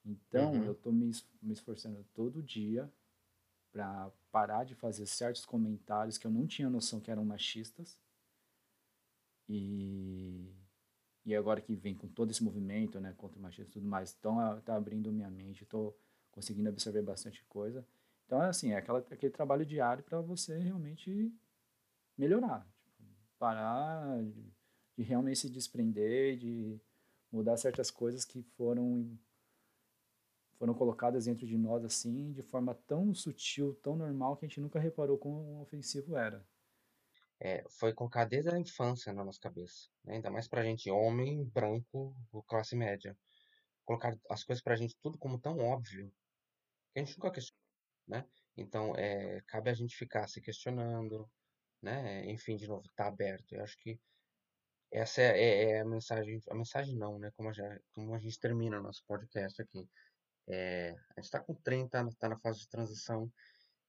Então, 0.04 0.52
Uhum. 0.54 0.64
eu 0.64 0.74
tô 0.74 0.90
me, 0.90 1.10
me 1.40 1.52
esforçando 1.52 2.04
todo 2.14 2.42
dia 2.42 2.90
para 3.72 4.10
parar 4.32 4.64
de 4.64 4.74
fazer 4.74 5.06
certos 5.06 5.44
comentários 5.44 6.16
que 6.16 6.26
eu 6.26 6.30
não 6.30 6.46
tinha 6.46 6.70
noção 6.70 6.98
que 6.98 7.10
eram 7.10 7.24
machistas. 7.24 7.98
E, 9.48 10.50
e 11.26 11.36
agora 11.36 11.60
que 11.60 11.76
vem 11.76 11.94
com 11.94 12.08
todo 12.08 12.30
esse 12.30 12.42
movimento, 12.42 12.98
né, 12.98 13.14
contra 13.18 13.38
o 13.38 13.42
machismo 13.42 13.70
e 13.70 13.72
tudo 13.72 13.86
mais, 13.86 14.16
então 14.18 14.40
ah, 14.40 14.60
tá 14.64 14.74
abrindo 14.74 15.12
minha 15.12 15.30
mente, 15.30 15.66
tô 15.66 15.94
conseguindo 16.32 16.70
absorver 16.70 17.02
bastante 17.02 17.44
coisa. 17.44 17.86
Então, 18.24 18.42
é 18.42 18.48
assim, 18.48 18.72
é 18.72 18.76
aquela, 18.76 19.00
aquele 19.00 19.30
trabalho 19.30 19.66
diário 19.66 20.02
para 20.02 20.20
você 20.22 20.56
realmente 20.56 21.30
melhorar. 22.16 22.66
Tipo, 22.82 23.04
parar 23.38 24.22
de, 24.24 24.50
de 24.96 25.02
realmente 25.02 25.40
se 25.40 25.50
desprender, 25.50 26.38
de 26.38 26.80
mudar 27.30 27.58
certas 27.58 27.90
coisas 27.90 28.24
que 28.24 28.42
foram 28.56 29.18
foram 30.62 30.74
colocadas 30.74 31.24
dentro 31.24 31.44
de 31.44 31.58
nós 31.58 31.84
assim, 31.84 32.30
de 32.32 32.40
forma 32.40 32.72
tão 32.86 33.12
sutil, 33.12 33.74
tão 33.82 33.96
normal 33.96 34.36
que 34.36 34.44
a 34.44 34.48
gente 34.48 34.60
nunca 34.60 34.78
reparou 34.78 35.18
quão 35.18 35.60
ofensivo 35.60 36.16
era. 36.16 36.46
É, 37.40 37.64
foi 37.68 37.92
colocado 37.92 38.28
desde 38.28 38.48
a 38.48 38.56
infância 38.60 39.12
na 39.12 39.24
nossa 39.24 39.40
cabeça, 39.40 39.88
né? 40.04 40.14
Ainda 40.14 40.30
mais 40.30 40.46
pra 40.46 40.62
gente, 40.62 40.88
homem, 40.88 41.42
branco, 41.46 42.14
classe 42.46 42.76
média. 42.76 43.18
Colocar 43.84 44.16
as 44.30 44.44
coisas 44.44 44.62
pra 44.62 44.76
gente 44.76 44.96
tudo 45.02 45.18
como 45.18 45.36
tão 45.36 45.58
óbvio 45.58 46.08
que 46.92 47.00
a 47.00 47.04
gente 47.04 47.18
nunca 47.18 47.32
questionou, 47.32 47.60
né? 48.06 48.24
Então, 48.56 48.94
é, 48.94 49.40
cabe 49.48 49.68
a 49.68 49.74
gente 49.74 49.96
ficar 49.96 50.28
se 50.28 50.40
questionando, 50.40 51.28
né? 51.82 52.24
Enfim, 52.30 52.56
de 52.56 52.68
novo, 52.68 52.88
tá 52.94 53.08
aberto. 53.08 53.52
Eu 53.52 53.64
acho 53.64 53.76
que 53.78 53.98
essa 54.92 55.20
é, 55.22 55.40
é- 55.42 55.70
é 55.72 55.80
a 55.80 55.84
mensagem, 55.84 56.40
a 56.48 56.54
mensagem 56.54 56.96
não, 56.96 57.18
né? 57.18 57.32
Como 57.36 57.48
a, 57.48 57.52
já- 57.52 57.80
como 57.92 58.14
a 58.14 58.18
gente 58.20 58.38
termina 58.38 58.80
nosso 58.80 59.02
podcast 59.08 59.60
aqui. 59.60 59.88
É, 60.48 60.94
a 61.16 61.20
gente 61.20 61.30
tá 61.30 61.40
com 61.40 61.54
30, 61.54 62.08
tá 62.18 62.28
na 62.28 62.38
fase 62.38 62.60
de 62.60 62.68
transição, 62.68 63.30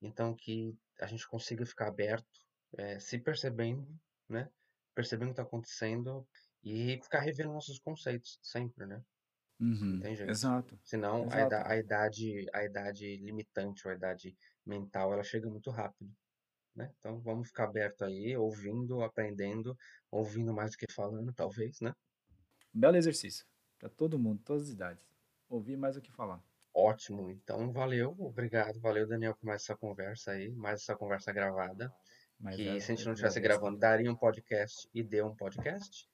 então 0.01 0.35
que 0.35 0.77
a 1.01 1.07
gente 1.07 1.27
consiga 1.27 1.65
ficar 1.65 1.87
aberto, 1.87 2.27
é, 2.77 2.99
se 2.99 3.17
percebendo, 3.17 3.87
né? 4.29 4.49
Percebendo 4.95 5.29
o 5.29 5.31
que 5.31 5.37
tá 5.37 5.43
acontecendo 5.43 6.27
e 6.63 6.99
ficar 7.01 7.19
revendo 7.19 7.53
nossos 7.53 7.79
conceitos 7.79 8.39
sempre, 8.41 8.85
né? 8.85 9.01
Uhum, 9.59 10.01
exato, 10.05 10.77
Senão 10.83 11.23
a, 11.31 11.41
exato. 11.41 11.71
a 11.71 11.77
idade, 11.77 12.47
a 12.53 12.65
idade 12.65 13.17
limitante, 13.17 13.87
ou 13.87 13.93
a 13.93 13.95
idade 13.95 14.35
mental, 14.65 15.13
ela 15.13 15.23
chega 15.23 15.49
muito 15.49 15.69
rápido, 15.69 16.11
né? 16.75 16.91
Então 16.99 17.19
vamos 17.21 17.47
ficar 17.47 17.65
aberto 17.65 18.03
aí, 18.03 18.35
ouvindo, 18.35 19.01
aprendendo, 19.01 19.77
ouvindo 20.11 20.53
mais 20.53 20.71
do 20.71 20.77
que 20.77 20.91
falando, 20.91 21.33
talvez, 21.33 21.79
né? 21.81 21.93
Belo 22.73 22.97
exercício. 22.97 23.45
Para 23.79 23.89
todo 23.89 24.19
mundo, 24.19 24.41
todas 24.43 24.63
as 24.63 24.69
idades. 24.69 25.12
Ouvir 25.53 25.77
mais 25.77 25.95
o 25.95 26.01
que 26.01 26.11
falar. 26.11 26.43
Ótimo. 26.73 27.29
Então 27.29 27.71
valeu, 27.71 28.15
obrigado, 28.19 28.79
valeu 28.79 29.07
Daniel 29.07 29.35
por 29.35 29.45
mais 29.45 29.61
essa 29.61 29.75
conversa 29.75 30.31
aí, 30.31 30.49
mais 30.51 30.81
essa 30.81 30.95
conversa 30.95 31.31
gravada. 31.31 31.93
Mas 32.39 32.55
Que 32.55 32.67
é, 32.67 32.79
se 32.79 32.91
a 32.91 32.95
gente 32.95 33.05
não 33.05 33.13
estivesse 33.13 33.39
gravando, 33.39 33.77
daria 33.77 34.11
um 34.11 34.15
podcast 34.15 34.89
e 34.93 35.03
deu 35.03 35.27
um 35.27 35.35
podcast. 35.35 36.09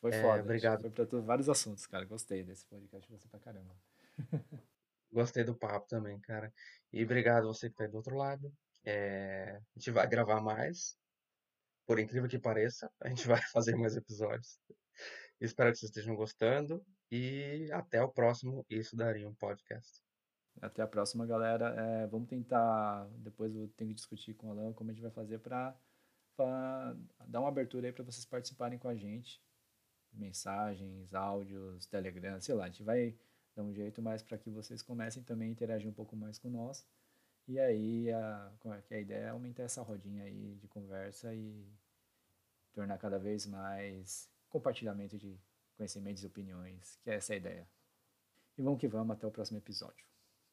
Foi 0.00 0.10
É, 0.12 0.20
foda. 0.20 0.42
obrigado. 0.42 0.82
Foi 0.82 0.90
pra 0.90 1.06
tu- 1.06 1.22
vários 1.22 1.48
assuntos, 1.48 1.86
cara. 1.86 2.04
Gostei 2.04 2.42
desse 2.44 2.66
podcast 2.66 3.10
você 3.10 3.26
pra 3.28 3.40
caramba. 3.40 3.74
Gostei 5.10 5.44
do 5.44 5.54
papo 5.54 5.86
também, 5.88 6.18
cara. 6.20 6.52
E 6.92 7.02
obrigado 7.02 7.46
você 7.46 7.70
que 7.70 7.76
tá 7.76 7.84
aí 7.84 7.90
do 7.90 7.96
outro 7.96 8.14
lado. 8.16 8.52
É, 8.84 9.56
a 9.74 9.78
gente 9.78 9.90
vai 9.90 10.06
gravar 10.06 10.40
mais, 10.42 10.98
por 11.86 11.98
incrível 11.98 12.28
que 12.28 12.38
pareça, 12.38 12.90
a 13.00 13.08
gente 13.08 13.26
vai 13.40 13.40
fazer 13.52 13.74
mais 13.76 13.96
episódios. 13.96 14.58
Espero 15.40 15.70
que 15.72 15.78
vocês 15.78 15.88
estejam 15.90 16.14
gostando 16.14 16.84
e 17.12 17.70
até 17.72 18.02
o 18.02 18.08
próximo 18.08 18.64
Isso 18.70 18.96
Daria 18.96 19.28
um 19.28 19.34
Podcast. 19.34 20.02
Até 20.62 20.80
a 20.80 20.86
próxima, 20.86 21.26
galera. 21.26 21.68
É, 21.78 22.06
vamos 22.06 22.26
tentar. 22.26 23.06
Depois 23.18 23.54
eu 23.54 23.68
tenho 23.76 23.90
que 23.90 23.96
discutir 23.96 24.32
com 24.32 24.48
o 24.48 24.50
Alan 24.50 24.72
como 24.72 24.90
a 24.90 24.94
gente 24.94 25.02
vai 25.02 25.10
fazer 25.10 25.38
pra 25.38 25.76
dar 27.26 27.40
uma 27.40 27.48
abertura 27.48 27.86
aí 27.86 27.92
pra 27.92 28.02
vocês 28.02 28.24
participarem 28.24 28.78
com 28.78 28.88
a 28.88 28.94
gente. 28.94 29.42
Mensagens, 30.10 31.12
áudios, 31.12 31.84
Telegram, 31.84 32.40
sei 32.40 32.54
lá. 32.54 32.64
A 32.64 32.68
gente 32.68 32.82
vai 32.82 33.14
dar 33.54 33.62
um 33.62 33.74
jeito 33.74 34.00
mais 34.00 34.22
para 34.22 34.38
que 34.38 34.48
vocês 34.48 34.80
comecem 34.80 35.22
também 35.22 35.48
a 35.48 35.52
interagir 35.52 35.90
um 35.90 35.94
pouco 35.94 36.16
mais 36.16 36.38
com 36.38 36.48
nós. 36.48 36.86
E 37.46 37.58
aí, 37.58 38.10
a, 38.10 38.52
é 38.64 38.82
que 38.82 38.94
a 38.94 39.00
ideia 39.00 39.24
é 39.24 39.28
aumentar 39.28 39.64
essa 39.64 39.82
rodinha 39.82 40.24
aí 40.24 40.54
de 40.54 40.66
conversa 40.66 41.34
e 41.34 41.70
tornar 42.72 42.96
cada 42.96 43.18
vez 43.18 43.46
mais 43.46 44.30
compartilhamento 44.48 45.18
de 45.18 45.38
conhecimentos 45.82 46.22
e 46.22 46.26
opiniões, 46.26 46.96
que 47.02 47.10
é 47.10 47.14
essa 47.16 47.32
a 47.32 47.36
ideia. 47.36 47.68
E 48.56 48.62
vamos 48.62 48.76
que 48.76 48.86
vamos, 48.86 49.16
até 49.16 49.26
o 49.26 49.32
próximo 49.32 49.58
episódio. 49.58 50.11